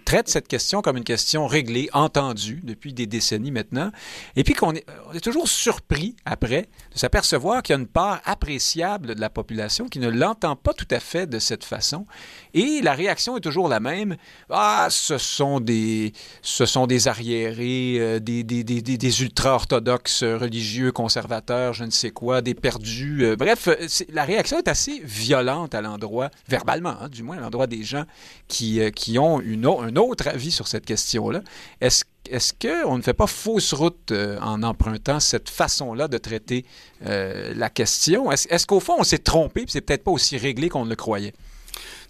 traitent 0.03 0.27
cette 0.27 0.49
question 0.49 0.81
comme 0.81 0.97
une 0.97 1.05
question 1.05 1.47
réglée, 1.47 1.87
entendue 1.93 2.59
depuis 2.63 2.91
des 2.91 3.07
décennies 3.07 3.51
maintenant, 3.51 3.91
et 4.35 4.43
puis 4.43 4.53
qu'on 4.53 4.73
est, 4.73 4.85
on 5.09 5.13
est 5.13 5.23
toujours 5.23 5.47
surpris 5.47 6.17
après 6.25 6.63
de 6.93 6.97
s'apercevoir 6.97 7.60
qu'il 7.61 7.73
y 7.73 7.77
a 7.77 7.81
une 7.81 7.87
part 7.87 8.21
appréciable 8.25 9.15
de 9.15 9.21
la 9.21 9.29
population 9.29 9.87
qui 9.87 9.99
ne 9.99 10.09
l'entend 10.09 10.55
pas 10.55 10.73
tout 10.73 10.87
à 10.91 10.99
fait 10.99 11.27
de 11.27 11.39
cette 11.39 11.63
façon. 11.63 12.05
Et 12.53 12.81
la 12.81 12.93
réaction 12.93 13.37
est 13.37 13.41
toujours 13.41 13.67
la 13.67 13.79
même. 13.79 14.17
Ah, 14.49 14.87
ce 14.89 15.17
sont 15.17 15.59
des, 15.59 16.13
ce 16.41 16.65
sont 16.65 16.87
des 16.87 17.07
arriérés, 17.07 17.97
euh, 17.99 18.19
des, 18.19 18.43
des, 18.43 18.63
des, 18.63 18.81
des 18.81 19.21
ultra-orthodoxes 19.21 20.23
religieux, 20.23 20.91
conservateurs, 20.91 21.73
je 21.73 21.83
ne 21.83 21.91
sais 21.91 22.11
quoi, 22.11 22.41
des 22.41 22.53
perdus. 22.53 23.25
Euh, 23.25 23.35
bref, 23.35 23.69
la 24.09 24.23
réaction 24.23 24.57
est 24.57 24.67
assez 24.67 25.01
violente 25.03 25.75
à 25.75 25.81
l'endroit, 25.81 26.29
verbalement, 26.47 26.95
hein, 27.01 27.09
du 27.09 27.23
moins 27.23 27.37
à 27.37 27.41
l'endroit 27.41 27.67
des 27.67 27.83
gens 27.83 28.05
qui, 28.47 28.79
euh, 28.79 28.89
qui 28.89 29.17
ont 29.19 29.39
une, 29.39 29.65
un 29.65 29.95
autre 29.95 30.27
avis 30.27 30.51
sur 30.51 30.67
cette 30.67 30.85
question-là. 30.85 31.41
Est-ce 31.79 32.03
est-ce 32.29 32.53
qu'on 32.53 32.97
ne 32.97 33.01
fait 33.01 33.13
pas 33.13 33.27
fausse 33.27 33.73
route 33.73 34.11
euh, 34.11 34.39
en 34.41 34.63
empruntant 34.63 35.19
cette 35.19 35.49
façon-là 35.49 36.07
de 36.07 36.17
traiter 36.17 36.65
euh, 37.05 37.53
la 37.55 37.69
question? 37.69 38.31
Est-ce 38.31 38.65
qu'au 38.67 38.79
fond, 38.79 38.95
on 38.99 39.03
s'est 39.03 39.19
trompé, 39.19 39.61
puis 39.61 39.71
c'est 39.71 39.81
peut-être 39.81 40.03
pas 40.03 40.11
aussi 40.11 40.37
réglé 40.37 40.69
qu'on 40.69 40.85
le 40.85 40.95
croyait? 40.95 41.33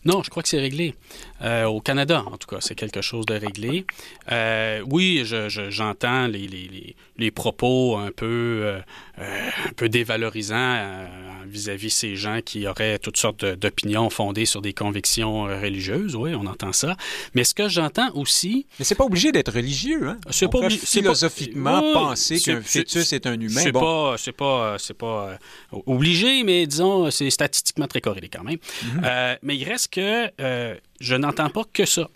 Non, 0.03 0.23
je 0.23 0.29
crois 0.29 0.41
que 0.41 0.49
c'est 0.49 0.59
réglé. 0.59 0.95
Euh, 1.43 1.65
au 1.65 1.79
Canada, 1.79 2.23
en 2.25 2.37
tout 2.37 2.47
cas, 2.47 2.57
c'est 2.59 2.75
quelque 2.75 3.01
chose 3.01 3.25
de 3.27 3.35
réglé. 3.35 3.85
Euh, 4.31 4.81
oui, 4.89 5.23
j'entends 5.25 6.25
je, 6.25 6.31
les, 6.31 6.47
les, 6.47 6.95
les, 7.17 7.31
propos 7.31 7.97
un 7.97 8.11
peu, 8.11 8.61
euh, 8.63 8.79
un 9.19 9.73
peu 9.75 9.89
dévalorisants 9.89 11.07
vis-à-vis 11.47 11.87
-vis 11.87 11.89
ces 11.89 12.15
gens 12.15 12.39
qui 12.43 12.67
auraient 12.67 12.97
toutes 12.97 13.17
sortes 13.17 13.45
d'opinions 13.45 14.09
fondées 14.09 14.45
sur 14.45 14.61
des 14.61 14.73
convictions 14.73 15.43
religieuses. 15.43 16.15
Oui, 16.15 16.33
on 16.35 16.45
entend 16.47 16.73
ça. 16.73 16.95
Mais 17.35 17.43
ce 17.43 17.53
que 17.53 17.67
j'entends 17.67 18.11
aussi... 18.15 18.65
Mais 18.79 18.85
c'est 18.85 18.95
pas 18.95 19.05
obligé 19.05 19.31
d'être 19.31 19.53
religieux. 19.53 20.07
Hein? 20.07 20.17
C'est 20.29 20.49
pas 20.49 20.69
philosophiquement 20.69 21.81
pas, 21.81 21.93
penser 21.93 22.39
qu'un 22.39 22.61
fœtus 22.61 23.13
est 23.13 23.27
un 23.27 23.39
humain. 23.39 23.61
C'est 23.61 23.71
pas, 23.71 24.15
c'est 24.17 24.31
pas, 24.31 24.77
c'est 24.79 24.97
pas 24.97 25.37
obligé, 25.85 26.43
mais 26.43 26.65
disons, 26.65 27.11
c'est 27.11 27.29
statistiquement 27.29 27.87
très 27.87 28.01
corrélé 28.01 28.29
quand 28.29 28.43
même. 28.43 28.57
Mm-hmm. 28.57 29.37
mais 29.43 29.57
il 29.57 29.65
reste 29.65 29.90
que 29.91 30.31
euh, 30.39 30.75
je 30.99 31.15
n'entends 31.15 31.49
pas 31.49 31.63
que 31.71 31.85
ça. 31.85 32.07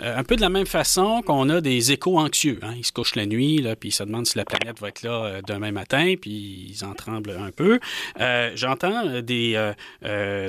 Euh, 0.00 0.18
un 0.18 0.24
peu 0.24 0.36
de 0.36 0.42
la 0.42 0.50
même 0.50 0.66
façon 0.66 1.22
qu'on 1.22 1.48
a 1.48 1.62
des 1.62 1.92
échos 1.92 2.18
anxieux. 2.18 2.58
Hein. 2.62 2.74
Ils 2.76 2.84
se 2.84 2.92
couchent 2.92 3.14
la 3.14 3.24
nuit, 3.24 3.64
puis 3.80 3.88
ils 3.88 3.92
se 3.92 4.02
demandent 4.02 4.26
si 4.26 4.36
la 4.36 4.44
planète 4.44 4.78
va 4.80 4.88
être 4.88 5.02
là 5.02 5.24
euh, 5.24 5.40
demain 5.46 5.72
matin, 5.72 6.14
puis 6.20 6.74
ils 6.74 6.84
en 6.84 6.92
tremblent 6.92 7.38
un 7.38 7.50
peu. 7.52 7.78
J'entends 8.54 9.22
des 9.22 9.72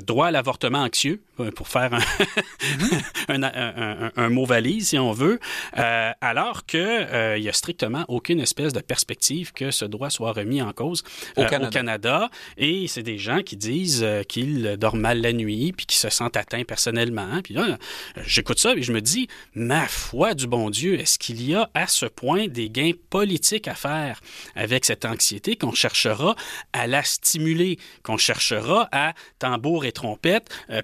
droits 0.05 0.27
à 0.27 0.31
l'avortement 0.31 0.79
anxieux, 0.79 1.21
pour 1.55 1.67
faire 1.67 1.91
un, 3.27 4.11
un, 4.15 4.29
mot 4.29 4.45
valise, 4.45 4.89
si 4.89 4.99
on 4.99 5.11
veut, 5.11 5.39
alors 5.73 6.65
qu'il 6.65 7.07
n'y 7.39 7.49
a 7.49 7.53
strictement 7.53 8.05
aucune 8.07 8.39
espèce 8.39 8.73
de 8.73 8.79
perspective 8.79 9.51
que 9.53 9.71
ce 9.71 9.85
droit 9.85 10.09
soit 10.09 10.31
remis 10.33 10.61
en 10.61 10.71
cause 10.73 11.03
au 11.35 11.45
Canada. 11.45 11.67
au, 11.67 11.71
Canada. 11.71 12.29
Et 12.57 12.87
c'est 12.87 13.03
des 13.03 13.17
gens 13.17 13.41
qui 13.41 13.57
disent 13.57 14.05
qu'ils 14.27 14.77
dorment 14.77 15.01
mal 15.01 15.21
la 15.21 15.33
nuit, 15.33 15.73
puis 15.73 15.85
qui 15.85 15.97
se 15.97 16.09
sentent 16.09 16.37
atteints 16.37 16.63
personnellement. 16.63 17.41
Puis 17.43 17.53
là, 17.53 17.77
j'écoute 18.25 18.59
ça, 18.59 18.73
et 18.73 18.81
je 18.81 18.91
me 18.91 19.01
dis, 19.01 19.27
ma 19.55 19.87
foi 19.87 20.33
du 20.33 20.47
bon 20.47 20.69
Dieu, 20.69 20.99
est-ce 20.99 21.19
qu'il 21.19 21.41
y 21.43 21.55
a 21.55 21.69
à 21.73 21.87
ce 21.87 22.05
point 22.05 22.47
des 22.47 22.69
gains 22.69 22.91
politiques 23.09 23.67
à 23.67 23.75
faire 23.75 24.21
avec 24.55 24.85
cette 24.85 25.05
anxiété 25.05 25.55
qu'on 25.55 25.73
cherchera 25.73 26.35
à 26.73 26.87
la 26.87 27.03
stimuler, 27.03 27.77
qu'on 28.03 28.17
cherchera 28.17 28.87
à 28.91 29.13
tambour 29.39 29.85
et 29.85 29.91
trompette 29.91 30.49
euh, 30.69 30.81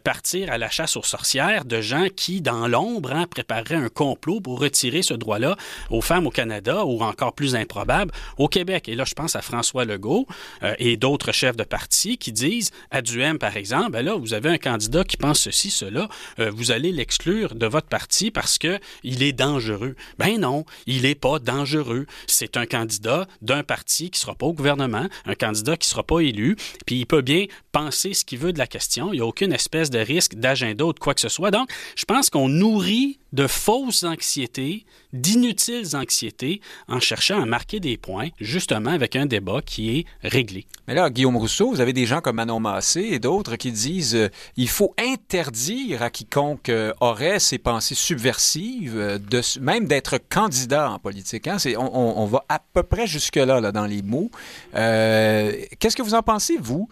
à 0.48 0.58
la 0.58 0.70
chasse 0.70 0.96
aux 0.96 1.04
sorcières 1.04 1.66
de 1.66 1.82
gens 1.82 2.08
qui, 2.16 2.42
dans 2.42 2.68
l'ombre, 2.68 3.12
hein, 3.12 3.26
prépareraient 3.28 3.76
un 3.76 3.90
complot 3.90 4.42
pour 4.42 4.60
retirer 4.60 5.02
ce 5.02 5.14
droit-là 5.14 5.58
aux 5.90 6.02
femmes 6.02 6.28
au 6.28 6.32
Canada 6.32 6.86
ou 6.86 7.02
encore 7.02 7.34
plus 7.34 7.56
improbable 7.56 8.12
au 8.38 8.48
Québec. 8.48 8.90
Et 8.90 8.96
là, 8.96 9.06
je 9.06 9.14
pense 9.14 9.36
à 9.36 9.42
François 9.42 9.86
Legault 9.86 10.28
euh, 10.64 10.76
et 10.80 10.98
d'autres 10.98 11.32
chefs 11.32 11.58
de 11.58 11.64
parti 11.64 12.18
qui 12.18 12.32
disent 12.32 12.72
à 12.92 13.02
Duhem, 13.02 13.40
par 13.40 13.58
exemple, 13.58 13.92
ben 13.92 14.04
là, 14.04 14.16
vous 14.16 14.34
avez 14.34 14.50
un 14.50 14.58
candidat 14.58 15.04
qui 15.04 15.18
pense 15.18 15.40
ceci, 15.40 15.70
cela, 15.72 16.08
euh, 16.40 16.52
vous 16.52 16.72
allez 16.72 16.92
l'exclure 16.92 17.56
de 17.56 17.66
votre 17.66 17.88
parti 17.88 18.32
parce 18.32 18.58
que 18.58 18.80
il 19.04 19.24
est 19.24 19.34
dangereux. 19.34 19.96
Ben 20.18 20.40
non, 20.40 20.66
il 20.86 21.04
n'est 21.04 21.16
pas 21.16 21.40
dangereux. 21.40 22.06
C'est 22.28 22.58
un 22.58 22.66
candidat 22.66 23.28
d'un 23.42 23.64
parti 23.64 24.10
qui 24.12 24.20
sera 24.20 24.36
pas 24.36 24.46
au 24.46 24.54
gouvernement, 24.54 25.08
un 25.26 25.36
candidat 25.36 25.78
qui 25.78 25.88
sera 25.88 26.04
pas 26.04 26.20
élu, 26.20 26.56
puis 26.86 27.00
il 27.00 27.06
peut 27.06 27.22
bien 27.22 27.46
penser 27.72 28.14
ce 28.14 28.26
qu'il 28.26 28.40
veut 28.40 28.54
de 28.54 28.60
la 28.60 28.68
question. 28.68 29.14
Il 29.14 29.18
n'y 29.18 29.22
a 29.22 29.26
aucune 29.26 29.54
espèce 29.54 29.90
de 29.90 30.00
risque 30.00 30.29
d'agenda 30.36 30.86
de 30.86 31.00
quoi 31.00 31.14
que 31.14 31.22
ce 31.22 31.30
soit. 31.30 31.52
Donc, 31.52 31.70
je 31.96 32.06
pense 32.06 32.30
qu'on 32.30 32.50
nourrit 32.50 33.20
de 33.34 33.48
fausses 33.48 34.04
anxiétés, 34.04 34.86
d'inutiles 35.14 35.96
anxiétés, 35.96 36.62
en 36.88 37.00
cherchant 37.00 37.42
à 37.42 37.46
marquer 37.46 37.80
des 37.80 37.98
points, 37.98 38.30
justement 38.40 38.92
avec 38.92 39.16
un 39.16 39.26
débat 39.26 39.62
qui 39.66 39.98
est 39.98 40.06
réglé. 40.22 40.66
Mais 40.88 40.94
là, 40.94 41.10
Guillaume 41.10 41.38
Rousseau, 41.38 41.70
vous 41.70 41.82
avez 41.82 41.94
des 41.94 42.06
gens 42.06 42.22
comme 42.22 42.38
Manon 42.38 42.60
Massé 42.60 43.02
et 43.02 43.20
d'autres 43.20 43.56
qui 43.56 43.72
disent 43.72 44.16
euh, 44.16 44.30
il 44.58 44.70
faut 44.70 44.94
interdire 44.98 46.02
à 46.02 46.10
quiconque 46.10 46.70
euh, 46.70 46.94
aurait 47.00 47.40
ces 47.40 47.58
pensées 47.58 47.96
subversives, 47.96 48.98
euh, 48.98 49.18
de, 49.18 49.42
même 49.60 49.86
d'être 49.86 50.18
candidat 50.30 50.92
en 50.92 51.00
politique. 51.00 51.48
Hein? 51.48 51.58
On, 51.78 52.14
on, 52.18 52.26
va 52.26 52.44
à 52.50 52.60
peu 52.74 52.84
près 52.84 53.08
jusque-là 53.08 53.60
là, 53.62 53.72
dans 53.72 53.86
les 53.86 54.02
mots. 54.02 54.32
Qu'est-ce 54.74 55.96
que 55.96 56.02
vous 56.02 56.16
en 56.16 56.24
pensez, 56.24 56.58
vous, 56.60 56.90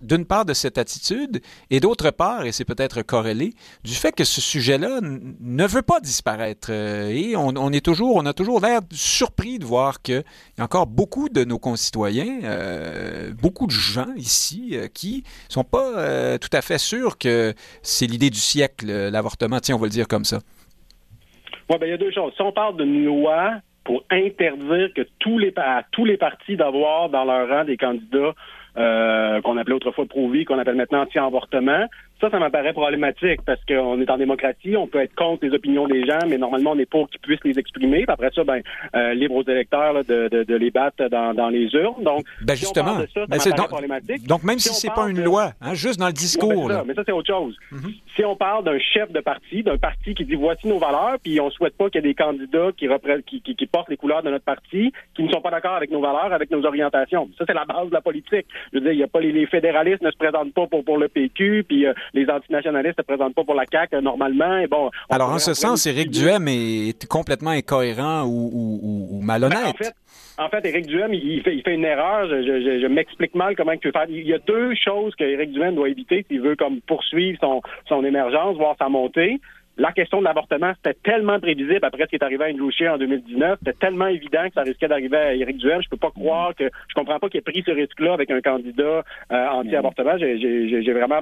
d'une 0.00 0.24
part 0.24 0.44
de 0.44 0.54
cette 0.54 0.78
attitude 0.78 1.42
et 1.70 1.80
d'autre 1.80 2.10
part, 2.10 2.44
et 2.46 2.52
c'est 2.52 2.64
peut-être 2.64 3.02
corrélé, 3.02 3.54
du 3.84 3.94
fait 3.94 4.12
que 4.12 4.24
ce 4.24 4.40
sujet-là 4.40 5.00
ne 5.02 5.63
ne 5.64 5.68
veut 5.68 5.82
pas 5.82 6.00
disparaître. 6.00 6.68
Euh, 6.70 7.08
et 7.08 7.36
on, 7.36 7.70
est 7.70 7.84
toujours, 7.84 8.16
on 8.16 8.26
a 8.26 8.32
toujours 8.32 8.60
l'air 8.60 8.80
surpris 8.90 9.58
de 9.58 9.64
voir 9.64 10.02
qu'il 10.02 10.22
y 10.58 10.60
a 10.60 10.64
encore 10.64 10.86
beaucoup 10.86 11.28
de 11.28 11.44
nos 11.44 11.58
concitoyens, 11.58 12.40
euh, 12.44 13.32
beaucoup 13.40 13.66
de 13.66 13.72
gens 13.72 14.12
ici 14.16 14.70
euh, 14.74 14.88
qui 14.92 15.24
sont 15.48 15.64
pas 15.64 16.38
tout 16.38 16.48
à 16.52 16.62
fait 16.62 16.78
sûrs 16.78 17.18
que 17.18 17.52
c'est 17.82 18.06
l'idée 18.06 18.30
du 18.30 18.38
siècle, 18.38 18.86
l'avortement. 18.86 19.60
Tiens, 19.60 19.76
on 19.76 19.78
va 19.78 19.86
le 19.86 19.90
dire 19.90 20.08
comme 20.08 20.24
ça. 20.24 20.38
Oui, 21.70 21.76
ben, 21.78 21.86
il 21.86 21.90
y 21.90 21.94
a 21.94 21.98
deux 21.98 22.10
choses. 22.10 22.32
Si 22.36 22.42
on 22.42 22.52
parle 22.52 22.76
d'une 22.76 23.04
loi 23.04 23.54
pour 23.84 24.04
interdire 24.10 24.88
que 24.94 25.02
tous 25.18 25.38
les, 25.38 25.52
à 25.56 25.82
tous 25.92 26.04
les 26.04 26.16
partis 26.16 26.56
d'avoir 26.56 27.08
dans 27.08 27.24
leur 27.24 27.48
rang 27.48 27.64
des 27.64 27.76
candidats 27.76 28.34
qu'on 28.74 29.56
appelait 29.56 29.74
autrefois 29.74 30.06
pro-vie, 30.06 30.44
qu'on 30.44 30.58
appelle 30.58 30.74
maintenant 30.74 31.02
anti-avortement, 31.02 31.86
ça, 32.20 32.30
ça 32.30 32.38
m'apparaît 32.38 32.72
problématique 32.72 33.40
parce 33.44 33.60
qu'on 33.64 34.00
est 34.00 34.10
en 34.10 34.16
démocratie, 34.16 34.76
on 34.76 34.86
peut 34.86 35.00
être 35.00 35.14
contre 35.14 35.44
les 35.44 35.52
opinions 35.52 35.86
des 35.86 36.06
gens, 36.06 36.20
mais 36.28 36.38
normalement, 36.38 36.72
on 36.72 36.78
est 36.78 36.86
pour 36.86 37.08
qu'ils 37.08 37.20
puissent 37.20 37.44
les 37.44 37.58
exprimer. 37.58 38.04
Puis 38.04 38.12
après 38.12 38.30
ça, 38.34 38.44
ben, 38.44 38.60
euh, 38.94 39.14
libre 39.14 39.34
aux 39.34 39.42
électeurs 39.42 40.04
de, 40.04 40.28
de, 40.28 40.44
de, 40.44 40.54
les 40.54 40.70
battre 40.70 41.08
dans, 41.08 41.34
dans, 41.34 41.48
les 41.48 41.66
urnes. 41.74 42.02
Donc, 42.02 42.24
ben 42.42 42.54
justement, 42.54 42.98
ça, 43.00 43.06
ça 43.14 43.50
ben 43.50 43.56
donc, 43.56 43.68
problématique. 43.68 44.26
Donc, 44.26 44.44
même 44.44 44.58
si, 44.58 44.72
c'est 44.74 44.92
pas 44.94 45.08
une 45.08 45.22
loi, 45.22 45.52
hein, 45.60 45.74
juste 45.74 45.98
dans 45.98 46.06
le 46.06 46.12
discours. 46.12 46.68
là. 46.68 46.84
mais 46.86 46.94
ça, 46.94 47.02
c'est 47.04 47.12
autre 47.12 47.26
chose. 47.26 47.56
Mm-hmm. 47.72 47.94
Si 48.16 48.24
on 48.24 48.36
parle 48.36 48.64
d'un 48.64 48.78
chef 48.78 49.10
de 49.10 49.20
parti, 49.20 49.62
d'un 49.62 49.78
parti 49.78 50.14
qui 50.14 50.24
dit 50.24 50.34
voici 50.34 50.68
nos 50.68 50.78
valeurs, 50.78 51.16
puis 51.22 51.40
on 51.40 51.50
souhaite 51.50 51.76
pas 51.76 51.90
qu'il 51.90 52.02
y 52.02 52.04
ait 52.04 52.08
des 52.08 52.14
candidats 52.14 52.70
qui, 52.76 52.88
qui, 53.26 53.40
qui, 53.42 53.56
qui, 53.56 53.66
portent 53.66 53.88
les 53.88 53.96
couleurs 53.96 54.22
de 54.22 54.30
notre 54.30 54.44
parti, 54.44 54.92
qui 55.14 55.22
ne 55.22 55.30
sont 55.30 55.40
pas 55.40 55.50
d'accord 55.50 55.74
avec 55.74 55.90
nos 55.90 56.00
valeurs, 56.00 56.32
avec 56.32 56.50
nos 56.50 56.64
orientations. 56.64 57.28
Ça, 57.38 57.44
c'est 57.46 57.54
la 57.54 57.64
base 57.64 57.88
de 57.88 57.94
la 57.94 58.00
politique. 58.00 58.46
Je 58.72 58.78
veux 58.78 58.84
dire, 58.84 58.92
il 58.92 58.98
y 58.98 59.02
a 59.02 59.08
pas 59.08 59.20
les, 59.20 59.32
les 59.32 59.46
fédéralistes 59.46 60.02
ne 60.02 60.10
se 60.10 60.16
présentent 60.16 60.54
pas 60.54 60.66
pour, 60.66 60.84
pour 60.84 60.98
le 60.98 61.08
PQ, 61.08 61.64
puis 61.68 61.86
euh, 61.86 61.92
les 62.12 62.28
antinationalistes 62.28 62.98
ne 62.98 63.02
se 63.02 63.06
présentent 63.06 63.34
pas 63.34 63.44
pour 63.44 63.54
la 63.54 63.64
CAQ 63.70 64.02
normalement. 64.02 64.58
Et 64.58 64.66
bon, 64.66 64.90
Alors, 65.10 65.30
en 65.30 65.38
ce 65.38 65.54
sens, 65.54 65.86
Éric 65.86 66.10
Duhem 66.10 66.48
est 66.48 67.06
complètement 67.06 67.50
incohérent 67.50 68.24
ou, 68.26 69.20
malhonnête. 69.22 69.58
Ben, 69.62 69.70
en, 69.70 69.72
fait, 69.72 69.94
en 70.38 70.48
fait, 70.48 70.66
Éric 70.66 70.86
Duhem, 70.86 71.14
il 71.14 71.42
fait, 71.42 71.54
il 71.54 71.62
fait 71.62 71.74
une 71.74 71.84
erreur. 71.84 72.28
Je, 72.28 72.86
m'explique 72.86 73.34
mal 73.34 73.56
comment 73.56 73.72
il 73.72 73.78
peut 73.78 73.92
faire. 73.92 74.06
Il 74.08 74.26
y 74.26 74.34
a 74.34 74.38
deux 74.38 74.74
choses 74.74 75.14
que 75.16 75.24
Éric 75.24 75.52
Duhem 75.52 75.74
doit 75.74 75.88
éviter 75.88 76.24
s'il 76.28 76.40
veut 76.40 76.56
comme 76.56 76.80
poursuivre 76.82 77.38
son, 77.40 77.62
son 77.88 78.04
émergence, 78.04 78.56
voir 78.56 78.76
sa 78.78 78.88
montée. 78.88 79.40
La 79.76 79.90
question 79.90 80.20
de 80.20 80.24
l'avortement, 80.24 80.72
c'était 80.76 80.96
tellement 81.02 81.40
prévisible 81.40 81.80
après 81.82 82.04
ce 82.04 82.08
qui 82.10 82.14
est 82.16 82.22
arrivé 82.22 82.44
à 82.44 82.48
Andrew 82.48 82.70
en 82.88 82.96
2019. 82.96 83.58
C'était 83.58 83.78
tellement 83.78 84.06
évident 84.06 84.46
que 84.46 84.54
ça 84.54 84.62
risquait 84.62 84.86
d'arriver 84.86 85.16
à 85.16 85.34
Éric 85.34 85.56
Duhem. 85.56 85.82
Je 85.82 85.88
peux 85.88 85.96
pas 85.96 86.12
croire 86.12 86.54
que 86.54 86.70
je 86.88 86.94
comprends 86.94 87.18
pas 87.18 87.28
qu'il 87.28 87.38
ait 87.38 87.42
pris 87.42 87.64
ce 87.66 87.72
risque-là 87.72 88.12
avec 88.12 88.30
un 88.30 88.40
candidat 88.40 89.02
euh, 89.32 89.48
anti-avortement. 89.48 90.16
J'ai 90.16 90.92
vraiment 90.92 91.20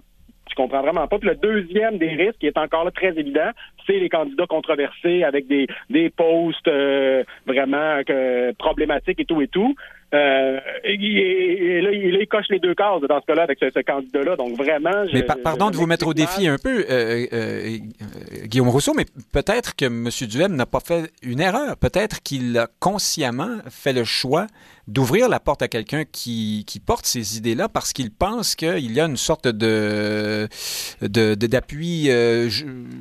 je 0.50 0.54
comprends 0.54 0.82
vraiment 0.82 1.06
pas. 1.06 1.18
Puis 1.18 1.28
le 1.28 1.36
deuxième 1.36 1.98
des 1.98 2.10
risques, 2.10 2.38
qui 2.38 2.46
est 2.46 2.58
encore 2.58 2.84
là 2.84 2.90
très 2.90 3.18
évident, 3.18 3.50
c'est 3.86 3.98
les 3.98 4.08
candidats 4.08 4.46
controversés 4.46 5.24
avec 5.24 5.46
des, 5.46 5.66
des 5.90 6.10
posts 6.10 6.68
euh, 6.68 7.24
vraiment 7.46 8.00
euh, 8.08 8.52
problématiques 8.58 9.20
et 9.20 9.24
tout 9.24 9.40
et 9.40 9.48
tout. 9.48 9.74
Euh, 10.14 10.60
et, 10.84 11.80
là, 11.80 11.90
il, 11.90 12.26
coche 12.28 12.46
les 12.50 12.58
deux 12.58 12.74
cases 12.74 13.00
dans 13.08 13.20
ce 13.20 13.26
cas-là 13.26 13.42
avec 13.42 13.58
ce, 13.60 13.80
candidat-là. 13.80 14.36
Donc 14.36 14.56
vraiment. 14.56 15.04
mais 15.12 15.22
pardon 15.22 15.70
de 15.70 15.76
vous 15.76 15.86
mettre 15.86 16.06
au 16.06 16.14
défi 16.14 16.46
un 16.46 16.56
peu, 16.58 16.84
Guillaume 18.44 18.68
Rousseau, 18.68 18.92
mais 18.94 19.06
peut-être 19.32 19.74
que 19.74 19.86
M. 19.86 20.08
Duhem 20.28 20.54
n'a 20.54 20.66
pas 20.66 20.80
fait 20.80 21.10
une 21.22 21.40
erreur. 21.40 21.76
Peut-être 21.76 22.22
qu'il 22.22 22.56
a 22.58 22.68
consciemment 22.78 23.58
fait 23.70 23.92
le 23.92 24.04
choix 24.04 24.46
d'ouvrir 24.88 25.28
la 25.28 25.38
porte 25.38 25.62
à 25.62 25.68
quelqu'un 25.68 26.02
qui, 26.04 26.64
qui, 26.66 26.80
porte 26.80 27.06
ces 27.06 27.38
idées-là 27.38 27.68
parce 27.68 27.92
qu'il 27.92 28.10
pense 28.10 28.56
qu'il 28.56 28.92
y 28.92 29.00
a 29.00 29.04
une 29.04 29.16
sorte 29.16 29.46
de 29.46 30.48
d'appui 31.00 32.08
de, 32.08 32.48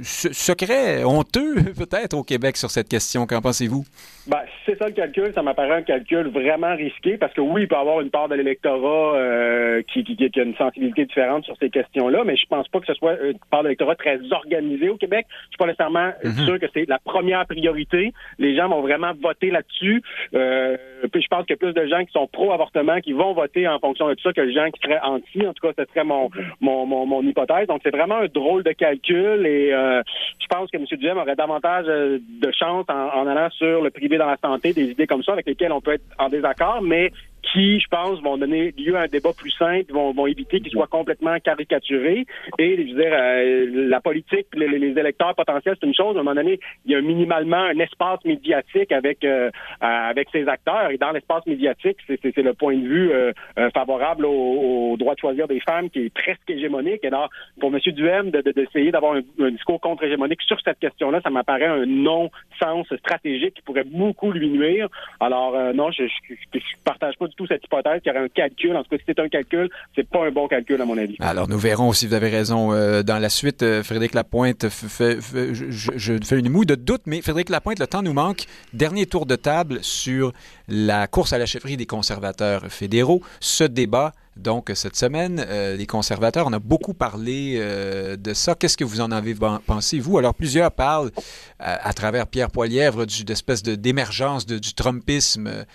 secret, 0.01 1.03
honteux 1.03 1.55
peut-être 1.77 2.13
au 2.13 2.23
Québec 2.23 2.57
sur 2.57 2.69
cette 2.69 2.87
question. 2.87 3.25
Qu'en 3.25 3.41
pensez-vous? 3.41 3.83
Ben, 4.27 4.41
c'est 4.65 4.77
ça 4.77 4.85
le 4.85 4.93
calcul, 4.93 5.31
ça 5.33 5.41
m'apparaît 5.41 5.77
un 5.77 5.81
calcul 5.81 6.27
vraiment 6.27 6.75
risqué 6.75 7.00
parce 7.19 7.33
que 7.33 7.41
oui, 7.41 7.63
il 7.63 7.67
peut 7.67 7.75
y 7.75 7.79
avoir 7.79 8.01
une 8.01 8.09
part 8.09 8.29
de 8.29 8.35
l'électorat 8.35 9.15
euh, 9.15 9.81
qui, 9.91 10.03
qui, 10.03 10.15
qui, 10.15 10.39
a 10.39 10.43
une 10.43 10.55
sensibilité 10.55 11.05
différente 11.05 11.45
sur 11.45 11.55
ces 11.57 11.69
questions-là, 11.69 12.23
mais 12.23 12.37
je 12.37 12.45
pense 12.47 12.67
pas 12.69 12.79
que 12.79 12.85
ce 12.87 12.93
soit 12.93 13.19
une 13.21 13.37
part 13.49 13.63
de 13.63 13.67
l'électorat 13.67 13.95
très 13.95 14.19
organisée 14.31 14.89
au 14.89 14.97
Québec. 14.97 15.25
Je 15.29 15.47
suis 15.49 15.57
pas 15.57 15.65
nécessairement 15.65 16.11
mhm. 16.23 16.45
sûr 16.45 16.59
que 16.59 16.67
c'est 16.73 16.87
la 16.87 16.99
première 16.99 17.45
priorité. 17.45 18.13
Les 18.39 18.55
gens 18.55 18.69
vont 18.69 18.81
vraiment 18.81 19.11
voter 19.21 19.51
là-dessus. 19.51 20.01
Euh, 20.33 20.77
puis 21.11 21.21
je 21.21 21.27
pense 21.27 21.45
qu'il 21.45 21.51
y 21.51 21.53
a 21.53 21.57
plus 21.57 21.73
de 21.73 21.85
gens 21.87 22.05
qui 22.05 22.11
sont 22.11 22.27
pro-avortement 22.27 22.99
qui 23.01 23.13
vont 23.13 23.33
voter 23.33 23.67
en 23.67 23.79
fonction 23.79 24.07
de 24.07 24.15
ça 24.23 24.31
que 24.31 24.41
les 24.41 24.53
gens 24.53 24.69
qui 24.71 24.79
seraient 24.81 25.01
anti. 25.03 25.45
En 25.45 25.53
tout 25.53 25.67
cas, 25.67 25.73
ce 25.77 25.85
serait 25.91 26.05
mon, 26.05 26.29
mon, 26.61 26.85
mon, 26.85 27.05
mon 27.05 27.21
hypothèse. 27.23 27.67
Donc 27.67 27.81
c'est 27.83 27.95
vraiment 27.95 28.17
un 28.17 28.27
drôle 28.27 28.63
de 28.63 28.71
calcul 28.71 29.45
et 29.45 29.73
euh, 29.73 30.01
je 30.39 30.47
pense 30.47 30.61
pense 30.61 30.69
que 30.69 30.77
M. 30.77 30.85
Duhem 30.99 31.17
aurait 31.17 31.35
davantage 31.35 31.85
de 31.85 32.51
chance 32.51 32.85
en, 32.89 33.19
en, 33.19 33.27
allant 33.27 33.49
sur 33.51 33.81
le 33.81 33.89
privé 33.89 34.17
dans 34.17 34.27
la 34.27 34.37
santé, 34.37 34.73
des 34.73 34.91
idées 34.91 35.07
comme 35.07 35.23
ça 35.23 35.33
avec 35.33 35.45
lesquelles 35.47 35.71
on 35.71 35.81
peut 35.81 35.93
être 35.93 36.03
en 36.19 36.29
désaccord, 36.29 36.81
mais 36.91 37.11
qui, 37.43 37.79
je 37.79 37.87
pense, 37.87 38.21
vont 38.21 38.37
donner 38.37 38.71
lieu 38.77 38.95
à 38.95 39.01
un 39.01 39.07
débat 39.07 39.31
plus 39.33 39.51
simple, 39.51 39.91
vont, 39.91 40.13
vont 40.13 40.27
éviter 40.27 40.61
qu'il 40.61 40.71
soit 40.71 40.87
complètement 40.87 41.37
caricaturé. 41.39 42.25
Et, 42.59 42.87
je 42.87 42.93
veux 42.93 43.01
dire, 43.01 43.13
euh, 43.13 43.89
la 43.89 43.99
politique, 43.99 44.47
les, 44.53 44.67
les, 44.67 44.97
électeurs 44.99 45.35
potentiels, 45.35 45.75
c'est 45.79 45.87
une 45.87 45.95
chose. 45.95 46.15
À 46.15 46.19
un 46.19 46.23
moment 46.23 46.35
donné, 46.35 46.59
il 46.85 46.91
y 46.91 46.95
a 46.95 47.01
minimalement 47.01 47.57
un 47.57 47.79
espace 47.79 48.23
médiatique 48.25 48.91
avec 48.91 49.23
euh, 49.23 49.49
avec 49.79 50.27
ces 50.31 50.47
acteurs. 50.47 50.91
Et 50.91 50.97
dans 50.97 51.11
l'espace 51.11 51.45
médiatique, 51.47 51.97
c'est 52.07 52.37
le 52.37 52.53
point 52.53 52.75
de 52.75 52.87
vue 52.87 53.11
euh, 53.11 53.31
favorable 53.73 54.25
au, 54.25 54.95
droit 54.97 55.15
de 55.15 55.19
choisir 55.19 55.47
des 55.47 55.59
femmes 55.61 55.89
qui 55.89 56.05
est 56.05 56.13
presque 56.13 56.49
hégémonique. 56.49 57.03
Et 57.03 57.07
alors, 57.07 57.29
pour 57.59 57.73
M. 57.73 57.79
Duhem, 57.79 58.29
d'essayer 58.29 58.87
de, 58.87 58.91
d'avoir 58.91 59.15
un, 59.15 59.51
discours 59.51 59.81
contre-hégémonique 59.81 60.41
sur 60.43 60.59
cette 60.61 60.79
question-là, 60.79 61.21
ça 61.23 61.29
m'apparaît 61.29 61.65
un 61.65 61.85
non-sens 61.85 62.87
stratégique 62.97 63.55
qui 63.55 63.61
pourrait 63.61 63.83
beaucoup 63.83 64.31
lui 64.31 64.49
nuire. 64.49 64.87
Alors, 65.19 65.55
non, 65.73 65.91
je, 65.91 66.03
je 66.07 66.59
partage 66.83 67.17
pas 67.17 67.27
tout 67.35 67.47
cette 67.47 67.63
hypothèse 67.63 68.01
qu'il 68.01 68.11
y 68.11 68.15
aurait 68.15 68.25
un 68.25 68.29
calcul. 68.29 68.75
En 68.75 68.83
tout 68.83 68.89
cas, 68.89 68.97
si 68.97 69.03
c'est 69.07 69.19
un 69.19 69.29
calcul, 69.29 69.69
c'est 69.95 70.07
pas 70.07 70.25
un 70.25 70.31
bon 70.31 70.47
calcul, 70.47 70.81
à 70.81 70.85
mon 70.85 70.97
avis. 70.97 71.15
Alors, 71.19 71.47
nous 71.47 71.57
verrons 71.57 71.93
si 71.93 72.07
vous 72.07 72.13
avez 72.13 72.29
raison. 72.29 72.73
Euh, 72.73 73.03
dans 73.03 73.19
la 73.19 73.29
suite, 73.29 73.63
euh, 73.63 73.83
Frédéric 73.83 74.13
Lapointe, 74.13 74.65
je, 74.69 76.17
fais 76.23 76.39
une 76.39 76.49
moue 76.49 76.65
de 76.65 76.75
doute, 76.75 77.01
mais 77.05 77.21
Frédéric 77.21 77.49
Lapointe, 77.49 77.79
le 77.79 77.87
temps 77.87 78.01
nous 78.01 78.13
manque. 78.13 78.45
Dernier 78.73 79.05
tour 79.05 79.25
de 79.25 79.35
table 79.35 79.79
sur 79.81 80.33
la 80.67 81.07
course 81.07 81.33
à 81.33 81.37
la 81.37 81.45
chefferie 81.45 81.77
des 81.77 81.85
conservateurs 81.85 82.65
fédéraux. 82.67 83.21
Ce 83.39 83.63
débat 83.63 84.13
donc, 84.37 84.71
cette 84.75 84.95
semaine, 84.95 85.45
euh, 85.45 85.75
les 85.75 85.85
conservateurs, 85.85 86.47
on 86.47 86.53
a 86.53 86.59
beaucoup 86.59 86.93
parlé 86.93 87.59
de 87.59 88.33
ça. 88.33 88.55
Qu'est-ce 88.55 88.77
que 88.77 88.85
vous 88.85 89.01
en 89.01 89.11
avez 89.11 89.35
pensé, 89.67 89.99
vous? 89.99 90.17
Alors, 90.17 90.33
plusieurs 90.33 90.71
parlent, 90.71 91.11
à 91.59 91.93
travers 91.93 92.27
Pierre 92.27 92.49
Poilièvre, 92.49 93.05
d'espèce 93.05 93.61
de, 93.61 93.75
d'émergence 93.75 94.45
du 94.45 94.73
Trumpisme 94.73 95.65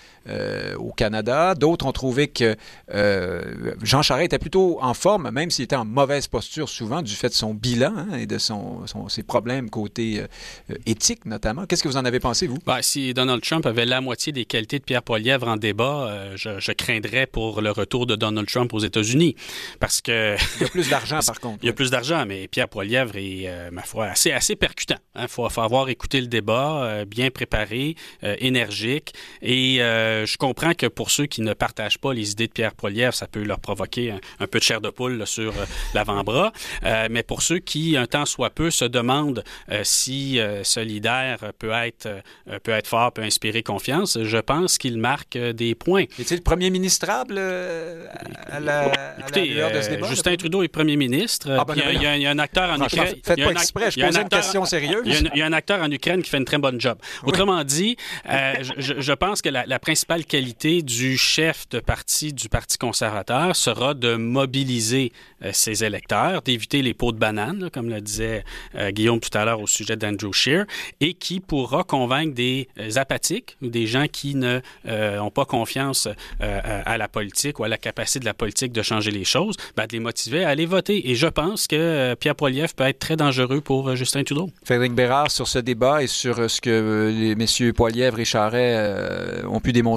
au 0.78 0.92
Canada. 0.92 1.54
D'autres 1.54 1.86
ont 1.86 1.92
trouvé 1.92 2.28
que 2.28 2.56
Jean 3.82 4.02
Charest 4.02 4.26
était 4.26 4.38
plutôt 4.38 4.78
en 4.80 4.94
forme, 4.94 5.30
même 5.30 5.50
s'il 5.50 5.64
était 5.64 5.76
en 5.76 5.84
mauvaise 5.84 6.26
posture 6.26 6.68
souvent, 6.68 7.02
du 7.02 7.14
fait 7.14 7.28
de 7.28 7.34
son 7.34 7.54
bilan 7.54 7.94
hein, 7.96 8.18
et 8.18 8.26
de 8.26 8.38
son, 8.38 8.84
ses 9.08 9.22
problèmes 9.22 9.70
côté 9.70 10.22
éthique, 10.86 11.24
notamment. 11.26 11.66
Qu'est-ce 11.66 11.82
que 11.82 11.88
vous 11.88 11.96
en 11.96 12.04
avez 12.04 12.20
pensé, 12.20 12.46
vous? 12.46 12.58
Ben, 12.66 12.78
si 12.82 13.14
Donald 13.14 13.42
Trump 13.42 13.66
avait 13.66 13.86
la 13.86 14.00
moitié 14.00 14.32
des 14.32 14.44
qualités 14.44 14.78
de 14.78 14.84
Pierre 14.84 15.02
Poilièvre 15.02 15.48
en 15.48 15.56
débat, 15.56 16.34
je, 16.36 16.58
je 16.58 16.72
craindrais 16.72 17.26
pour 17.26 17.60
le 17.60 17.70
retour 17.70 18.06
de 18.06 18.16
Donald 18.16 18.48
Trump 18.48 18.72
aux 18.74 18.80
États-Unis. 18.80 19.36
Parce 19.80 20.00
que. 20.00 20.36
Il 20.56 20.62
y 20.62 20.64
a 20.64 20.68
plus 20.68 20.88
d'argent, 20.88 21.20
par 21.26 21.40
contre. 21.40 21.58
Il 21.62 21.66
y 21.66 21.70
a 21.70 21.72
plus 21.72 21.90
d'argent, 21.90 22.24
mais 22.26 22.48
Pierre 22.48 22.68
Poilièvre 22.68 23.16
est, 23.16 23.44
euh, 23.46 23.70
ma 23.70 23.82
foi, 23.82 24.06
assez, 24.06 24.32
assez 24.32 24.56
percutant. 24.56 24.96
Il 25.14 25.22
hein. 25.22 25.26
faut, 25.28 25.46
avoir 25.60 25.88
écouté 25.88 26.20
le 26.20 26.26
débat, 26.26 26.84
euh, 26.84 27.04
bien 27.04 27.30
préparé, 27.30 27.96
euh, 28.24 28.36
énergique. 28.38 29.14
Et 29.42 29.78
je 30.24 30.36
comprends 30.36 30.74
que 30.74 30.86
pour 30.86 31.10
ceux 31.10 31.26
qui 31.26 31.42
ne 31.42 31.52
partagent 31.52 31.98
pas 31.98 32.12
les 32.12 32.32
idées 32.32 32.46
de 32.46 32.52
Pierre 32.52 32.74
Poilièvre, 32.74 33.14
ça 33.14 33.26
peut 33.26 33.42
leur 33.42 33.58
provoquer 33.60 34.12
un, 34.40 34.46
peu 34.46 34.58
de 34.58 34.64
chair 34.64 34.80
de 34.80 34.90
poule 34.90 35.26
sur 35.26 35.52
l'avant-bras. 35.94 36.52
mais 37.10 37.22
pour 37.22 37.42
ceux 37.42 37.58
qui, 37.58 37.96
un 37.96 38.06
temps 38.06 38.26
soit 38.26 38.50
peu, 38.50 38.70
se 38.70 38.84
demandent 38.84 39.44
si 39.82 40.38
ce 40.62 40.80
leader 40.80 41.38
peut 41.58 41.72
être, 41.72 42.08
peut 42.62 42.72
être 42.72 42.86
fort, 42.86 43.12
peut 43.12 43.22
inspirer 43.22 43.62
confiance, 43.62 44.18
je 44.22 44.38
pense 44.38 44.78
qu'il 44.78 44.98
marque 44.98 45.36
des 45.36 45.74
points. 45.74 46.04
Est-il 46.18 46.42
premier 46.42 46.70
ministrable 46.70 47.38
à 47.38 48.60
la, 48.60 48.92
Écoutez, 49.18 49.60
euh, 49.60 50.04
Justin 50.08 50.36
Trudeau 50.36 50.62
est 50.62 50.68
premier 50.68 50.96
ministre. 50.96 51.48
Ah, 51.58 51.64
ben 51.64 51.74
il, 51.76 52.02
y 52.02 52.26
a, 52.26 52.30
un 52.30 52.38
acteur 52.38 52.70
en 52.70 52.84
Ukraine. 52.84 53.14
Faites 53.24 53.42
pas 53.42 53.50
exprès, 53.50 53.90
je 53.90 54.00
posais 54.00 54.20
une 54.20 54.28
question 54.28 54.64
sérieuse. 54.64 55.02
Il 55.06 55.38
y, 55.38 55.42
a 55.42 55.46
un, 55.46 55.52
acteur 55.52 55.82
en 55.82 55.90
Ukraine 55.90 56.22
qui 56.22 56.30
fait 56.30 56.38
une 56.38 56.44
très 56.44 56.58
bonne 56.58 56.80
job. 56.80 56.98
Autrement 57.24 57.64
dit, 57.64 57.96
euh, 58.28 58.54
je, 58.78 59.12
pense 59.12 59.42
que 59.42 59.48
la, 59.48 59.78
principale 59.78 60.05
qualité 60.24 60.82
du 60.82 61.16
chef 61.16 61.68
de 61.70 61.80
parti 61.80 62.32
du 62.32 62.48
Parti 62.48 62.78
conservateur 62.78 63.54
sera 63.56 63.94
de 63.94 64.16
mobiliser 64.16 65.12
euh, 65.42 65.50
ses 65.52 65.84
électeurs, 65.84 66.42
d'éviter 66.42 66.82
les 66.82 66.94
pots 66.94 67.12
de 67.12 67.18
banane, 67.18 67.70
comme 67.72 67.88
le 67.88 68.00
disait 68.00 68.44
Guillaume 68.90 69.20
tout 69.20 69.36
à 69.36 69.44
l'heure 69.44 69.60
au 69.60 69.66
sujet 69.66 69.96
d'Andrew 69.96 70.32
Scheer, 70.32 70.66
et 71.00 71.14
qui 71.14 71.40
pourra 71.40 71.84
convaincre 71.84 72.34
des 72.34 72.68
apathiques 72.96 73.56
ou 73.62 73.68
des 73.68 73.86
gens 73.86 74.06
qui 74.10 74.34
n'ont 74.34 75.30
pas 75.34 75.44
confiance 75.44 76.08
à 76.40 76.98
la 76.98 77.08
politique 77.08 77.58
ou 77.58 77.64
à 77.64 77.68
la 77.68 77.78
capacité 77.78 78.20
de 78.20 78.24
la 78.24 78.34
politique 78.34 78.72
de 78.72 78.82
changer 78.82 79.10
les 79.10 79.24
choses, 79.24 79.56
ben, 79.76 79.86
de 79.86 79.92
les 79.92 80.00
motiver 80.00 80.44
à 80.44 80.50
aller 80.50 80.66
voter. 80.66 81.10
Et 81.10 81.14
je 81.14 81.26
pense 81.26 81.66
que 81.66 81.76
euh, 81.76 82.14
Pierre 82.16 82.34
Poilievre 82.34 82.74
peut 82.74 82.84
être 82.84 82.98
très 82.98 83.16
dangereux 83.16 83.60
pour 83.60 83.88
euh, 83.88 83.94
Justin 83.94 84.22
Trudeau. 84.24 84.50
Frédéric 84.64 84.94
Bérard, 84.94 85.30
sur 85.30 85.48
ce 85.48 85.58
débat 85.58 86.02
et 86.02 86.06
sur 86.06 86.38
euh, 86.38 86.48
ce 86.48 86.60
que 86.60 87.12
les 87.14 87.34
messieurs 87.34 87.72
Poilievre 87.72 88.20
et 88.20 88.24
Charret 88.24 89.44
ont 89.48 89.60
pu 89.60 89.72
démontrer? 89.72 89.95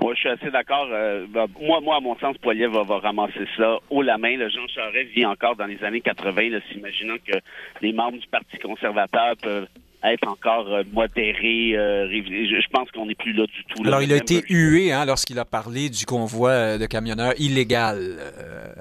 Moi, 0.00 0.14
je 0.14 0.20
suis 0.20 0.28
assez 0.28 0.50
d'accord. 0.50 0.86
Ben, 0.88 1.46
moi, 1.60 1.80
moi, 1.80 1.96
à 1.96 2.00
mon 2.00 2.16
sens, 2.18 2.36
Poilievre 2.38 2.84
va, 2.84 2.98
ramasser 2.98 3.46
ça 3.56 3.78
haut 3.90 4.02
la 4.02 4.16
main. 4.16 4.36
Le 4.36 4.48
Jean 4.48 4.66
Charest 4.68 5.10
vit 5.10 5.26
encore 5.26 5.56
dans 5.56 5.66
les 5.66 5.82
années 5.82 6.00
80, 6.00 6.60
s'imaginant 6.70 7.16
que 7.26 7.36
les 7.82 7.92
membres 7.92 8.18
du 8.18 8.26
Parti 8.28 8.58
conservateur 8.58 9.36
peuvent 9.42 9.66
être 10.04 10.28
encore 10.28 10.72
euh, 10.72 10.82
modéré. 10.92 11.76
Euh, 11.76 12.08
je 12.08 12.68
pense 12.70 12.90
qu'on 12.90 13.06
n'est 13.06 13.14
plus 13.14 13.32
là 13.32 13.46
du 13.46 13.64
tout. 13.64 13.82
Alors, 13.84 14.02
il 14.02 14.12
a 14.12 14.16
été 14.16 14.42
hué 14.48 14.92
hein, 14.92 15.04
lorsqu'il 15.04 15.38
a 15.38 15.44
parlé 15.44 15.88
du 15.90 16.06
convoi 16.06 16.50
euh, 16.50 16.78
de 16.78 16.86
camionneurs 16.86 17.34
illégal. 17.38 18.16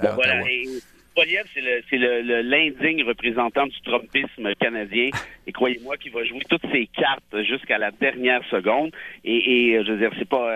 Ben 0.02 0.12
voilà. 0.14 0.44
C'est 1.26 1.98
l'indigne 1.98 3.04
représentant 3.04 3.66
du 3.68 3.80
Trumpisme 3.82 4.54
canadien. 4.56 5.10
Et 5.46 5.52
croyez-moi 5.52 5.98
qu'il 5.98 6.12
va 6.12 6.24
jouer 6.24 6.42
toutes 6.50 6.70
ses 6.72 6.88
cartes 6.88 7.44
jusqu'à 7.44 7.78
la 7.78 7.92
dernière 7.92 8.44
seconde. 8.50 8.92
Et, 9.24 9.80
je 9.84 9.92
veux 9.92 9.98
dire, 9.98 10.12
c'est 10.18 10.30
pas, 10.30 10.54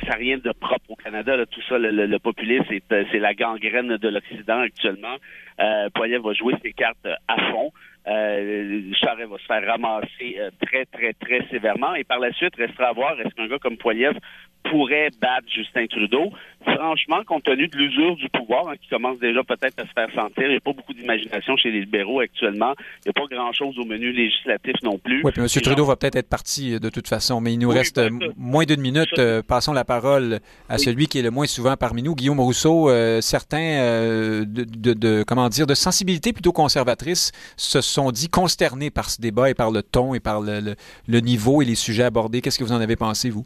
ça 0.00 0.08
n'a 0.08 0.14
rien 0.16 0.38
de 0.38 0.52
propre 0.52 0.90
au 0.90 0.96
Canada. 0.96 1.44
Tout 1.46 1.62
ça, 1.68 1.78
le, 1.78 2.18
populisme, 2.18 2.64
c'est 2.88 3.18
la 3.18 3.34
gangrène 3.34 3.96
de 3.96 4.08
l'Occident 4.08 4.60
actuellement. 4.60 5.16
Euh, 5.60 5.88
va 5.94 6.32
jouer 6.32 6.54
ses 6.62 6.72
cartes 6.72 7.06
à 7.28 7.50
fond. 7.50 7.72
Euh, 8.08 8.92
Charest 8.94 9.30
va 9.30 9.38
se 9.38 9.44
faire 9.44 9.64
ramasser 9.64 10.36
euh, 10.38 10.50
très, 10.66 10.84
très, 10.86 11.12
très 11.12 11.46
sévèrement. 11.50 11.94
Et 11.94 12.04
par 12.04 12.18
la 12.18 12.32
suite, 12.32 12.56
restera 12.56 12.88
à 12.88 12.92
voir 12.92 13.20
est-ce 13.20 13.34
qu'un 13.34 13.46
gars 13.46 13.58
comme 13.58 13.76
Poiliev 13.76 14.16
pourrait 14.64 15.10
battre 15.20 15.46
Justin 15.54 15.86
Trudeau. 15.86 16.32
Franchement, 16.64 17.18
compte 17.26 17.42
tenu 17.42 17.66
de 17.66 17.76
l'usure 17.76 18.14
du 18.16 18.28
pouvoir 18.28 18.68
hein, 18.68 18.74
qui 18.80 18.88
commence 18.88 19.18
déjà 19.18 19.42
peut-être 19.42 19.80
à 19.80 19.82
se 19.82 19.92
faire 19.92 20.08
sentir, 20.14 20.44
il 20.44 20.50
n'y 20.50 20.56
a 20.56 20.60
pas 20.60 20.72
beaucoup 20.72 20.94
d'imagination 20.94 21.56
chez 21.56 21.70
les 21.70 21.80
libéraux 21.80 22.20
actuellement. 22.20 22.74
Il 23.04 23.08
n'y 23.08 23.10
a 23.10 23.12
pas 23.14 23.34
grand-chose 23.34 23.76
au 23.78 23.84
menu 23.84 24.12
législatif 24.12 24.74
non 24.82 24.96
plus. 24.98 25.22
Oui, 25.24 25.32
puis 25.32 25.42
M. 25.42 25.48
Trudeau 25.48 25.84
va 25.84 25.96
peut-être 25.96 26.16
être 26.16 26.28
parti 26.28 26.74
euh, 26.74 26.78
de 26.78 26.88
toute 26.88 27.08
façon, 27.08 27.40
mais 27.40 27.52
il 27.52 27.58
nous 27.58 27.70
reste 27.70 27.96
ben, 27.96 28.18
moins 28.36 28.64
d'une 28.64 28.80
minute. 28.80 29.20
passons 29.48 29.72
la 29.72 29.84
parole 29.84 30.38
à 30.68 30.78
celui 30.78 31.08
qui 31.08 31.18
est 31.18 31.22
le 31.22 31.30
moins 31.30 31.46
souvent 31.46 31.76
parmi 31.76 32.02
nous, 32.02 32.14
Guillaume 32.14 32.40
Rousseau. 32.40 32.88
certains 33.20 34.44
de, 34.44 34.94
de, 34.94 35.24
comment 35.26 35.48
dire, 35.48 35.66
de 35.66 35.74
sensibilité 35.74 36.32
plutôt 36.32 36.52
conservatrice 36.52 37.32
se 37.56 37.80
sont 37.80 38.12
dit 38.12 38.28
consternés 38.28 38.90
par 38.90 39.10
ce 39.10 39.20
débat 39.20 39.50
et 39.50 39.54
par 39.54 39.70
le 39.70 39.82
ton 39.82 40.14
et 40.14 40.20
par 40.20 40.40
le, 40.40 40.74
le, 41.08 41.20
niveau 41.20 41.62
et 41.62 41.64
les 41.64 41.74
sujets 41.74 42.04
abordés. 42.04 42.40
Qu'est-ce 42.40 42.58
que 42.58 42.64
vous 42.64 42.72
en 42.72 42.80
avez 42.80 42.96
pensé, 42.96 43.30
vous? 43.30 43.44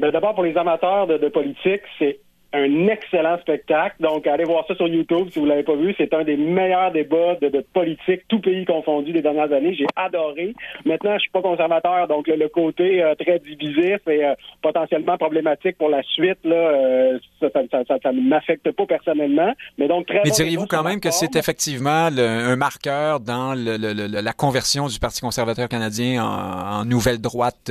Ben, 0.00 0.10
d'abord, 0.10 0.34
pour 0.34 0.44
les 0.44 0.56
amateurs 0.56 1.06
de, 1.06 1.18
de 1.18 1.28
politique, 1.28 1.82
c'est 1.98 2.20
un 2.52 2.88
excellent 2.88 3.38
spectacle. 3.38 3.96
Donc, 4.00 4.26
allez 4.26 4.44
voir 4.44 4.64
ça 4.66 4.74
sur 4.74 4.88
YouTube 4.88 5.28
si 5.32 5.38
vous 5.38 5.46
l'avez 5.46 5.62
pas 5.62 5.76
vu. 5.76 5.94
C'est 5.96 6.12
un 6.14 6.24
des 6.24 6.36
meilleurs 6.36 6.90
débats 6.90 7.36
de, 7.40 7.48
de, 7.48 7.64
politique, 7.72 8.22
tout 8.28 8.40
pays 8.40 8.64
confondu 8.64 9.12
des 9.12 9.22
dernières 9.22 9.52
années. 9.52 9.74
J'ai 9.74 9.86
adoré. 9.96 10.54
Maintenant, 10.84 11.14
je 11.14 11.20
suis 11.20 11.30
pas 11.30 11.42
conservateur, 11.42 12.08
donc 12.08 12.26
le, 12.26 12.48
côté 12.48 13.02
euh, 13.02 13.14
très 13.14 13.38
divisif 13.38 14.00
et 14.08 14.24
euh, 14.24 14.34
potentiellement 14.62 15.16
problématique 15.16 15.78
pour 15.78 15.88
la 15.88 16.02
suite, 16.02 16.38
là, 16.44 16.56
euh, 16.56 17.18
ça, 17.38 17.48
ça, 17.52 17.84
ça, 17.86 17.96
ça 18.02 18.12
ne 18.12 18.20
m'affecte 18.20 18.70
pas 18.72 18.86
personnellement. 18.86 19.54
Mais 19.78 19.86
donc, 19.86 20.06
très 20.06 20.22
Mais 20.24 20.30
diriez-vous 20.30 20.66
quand 20.66 20.82
même 20.82 21.00
que 21.00 21.10
c'est 21.10 21.36
effectivement 21.36 22.08
un 22.10 22.56
marqueur 22.56 23.20
dans 23.20 23.54
le, 23.54 23.76
la 24.20 24.32
conversion 24.32 24.88
du 24.88 24.98
Parti 24.98 25.20
conservateur 25.20 25.68
canadien 25.68 26.24
en, 26.24 26.80
en 26.80 26.84
nouvelle 26.84 27.20
droite 27.20 27.70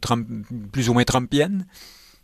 Trump, 0.00 0.26
plus 0.72 0.88
ou 0.88 0.94
moins 0.94 1.04
trumpienne? 1.04 1.64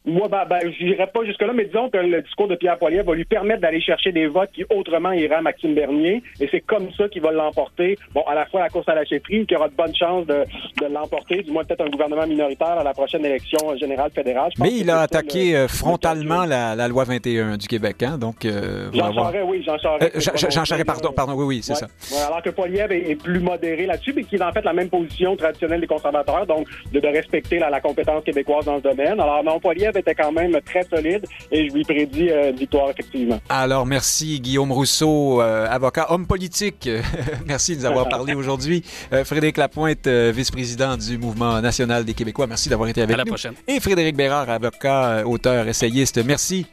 Moi, 0.09 0.27
ben, 0.29 0.45
ben 0.49 0.61
je 0.63 0.85
n'irai 0.85 1.07
pas 1.07 1.23
jusque-là, 1.25 1.53
mais 1.55 1.67
disons 1.67 1.91
que 1.91 1.99
le 1.99 2.23
discours 2.23 2.49
de 2.49 2.55
Pierre 2.55 2.79
Poilievre 2.79 3.11
va 3.11 3.15
lui 3.15 3.27
permettre 3.27 3.61
d'aller 3.61 3.81
chercher 3.83 4.11
des 4.11 4.27
votes 4.27 4.51
qui 4.53 4.65
autrement 4.75 5.13
iraient 5.13 5.35
à 5.35 5.43
Maxime 5.43 5.75
Bernier, 5.75 6.23
et 6.41 6.49
c'est 6.51 6.63
comme 6.63 6.91
ça 6.97 7.09
qu'il 7.09 7.21
va 7.21 7.31
l'emporter. 7.31 7.99
Bon, 8.15 8.23
à 8.23 8.35
la 8.35 8.47
fois 8.47 8.61
la 8.61 8.71
course 8.71 8.89
à 8.89 8.95
la 8.95 9.05
chefferie, 9.05 9.45
qui 9.45 9.55
aura 9.55 9.69
de 9.69 9.75
bonnes 9.75 9.95
chances 9.95 10.27
de, 10.27 10.45
de 10.81 10.87
l'emporter, 10.87 11.43
du 11.43 11.51
moins 11.51 11.63
peut-être 11.65 11.83
un 11.83 11.91
gouvernement 11.91 12.27
minoritaire 12.27 12.79
à 12.79 12.85
la 12.85 12.95
prochaine 12.95 13.23
élection 13.27 13.77
générale 13.77 14.11
fédérale. 14.15 14.51
Mais 14.59 14.71
il 14.73 14.89
a 14.89 15.01
attaqué 15.01 15.55
euh, 15.55 15.69
frontalement 15.69 16.47
la, 16.47 16.75
la, 16.75 16.89
loi 16.89 17.05
21 17.05 17.59
du 17.59 17.67
Québec, 17.69 18.03
hein, 18.03 18.17
donc... 18.17 18.47
Euh, 18.47 18.91
Jean 18.95 19.13
Charest, 19.13 19.45
oui, 19.47 19.63
Jean 19.63 19.77
Charest. 19.77 20.17
Euh, 20.17 20.49
Jean, 20.49 20.65
Charest, 20.65 20.87
pardon, 20.87 21.13
pardon, 21.13 21.35
oui, 21.35 21.45
oui, 21.45 21.61
c'est 21.63 21.75
ça. 21.75 21.87
alors 22.27 22.41
que 22.41 22.51
Poilievre 22.51 22.93
est, 22.93 23.19
plus 23.19 23.41
modéré 23.41 23.85
là-dessus, 23.85 24.15
mais 24.15 24.25
qui 24.25 24.37
est 24.37 24.43
en 24.43 24.53
fait 24.53 24.65
la 24.65 24.73
même 24.73 24.89
position 24.89 25.37
traditionnelle 25.37 25.81
des 25.81 25.87
conservateurs, 25.87 26.47
donc 26.47 26.67
de, 26.93 27.01
de 27.01 27.09
respecter 27.09 27.59
la, 27.59 27.69
la 27.69 27.81
compétence 27.81 28.25
québécoise 28.25 28.65
dans 28.65 28.79
ce 28.79 28.83
domaine. 28.85 29.21
Alors 29.21 29.45
non, 29.45 29.61
Poilievre 29.61 29.98
était 29.99 30.15
quand 30.15 30.33
même 30.33 30.59
très 30.65 30.85
solide 30.85 31.25
et 31.51 31.69
je 31.69 31.75
lui 31.75 31.85
prédis 31.85 32.31
une 32.31 32.57
victoire, 32.57 32.91
effectivement. 32.91 33.41
Alors, 33.49 33.87
merci 33.87 34.41
Guillaume 34.41 34.73
Rousseau, 34.73 35.41
avocat, 35.41 36.07
homme 36.11 36.27
politique. 36.27 36.89
merci 37.47 37.75
de 37.77 37.81
nous 37.81 37.87
avoir 37.87 38.09
parlé 38.09 38.35
aujourd'hui. 38.37 38.83
Frédéric 39.25 39.57
Lapointe, 39.57 40.07
vice-président 40.07 40.97
du 40.97 41.19
Mouvement 41.19 41.61
national 41.61 42.05
des 42.05 42.15
Québécois, 42.15 42.47
merci 42.47 42.69
d'avoir 42.69 42.89
été 42.89 43.03
avec 43.03 43.17
nous. 43.17 43.23
À 43.23 43.25
la 43.25 43.31
prochaine. 43.31 43.55
Et 43.67 43.81
Frédéric 43.81 44.17
Bérard, 44.17 44.49
avocat, 44.49 45.27
auteur, 45.27 45.69
essayiste, 45.69 46.25
merci. 46.25 46.67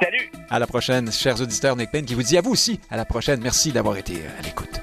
Salut. 0.00 0.30
À 0.50 0.58
la 0.58 0.66
prochaine, 0.66 1.10
chers 1.10 1.40
auditeurs. 1.40 1.76
Nick 1.76 1.90
Payne 1.90 2.04
qui 2.04 2.14
vous 2.14 2.22
dit 2.22 2.36
à 2.36 2.40
vous 2.40 2.52
aussi 2.52 2.78
à 2.90 2.96
la 2.96 3.04
prochaine. 3.04 3.40
Merci 3.42 3.72
d'avoir 3.72 3.96
été 3.96 4.14
à 4.38 4.42
l'écoute. 4.42 4.80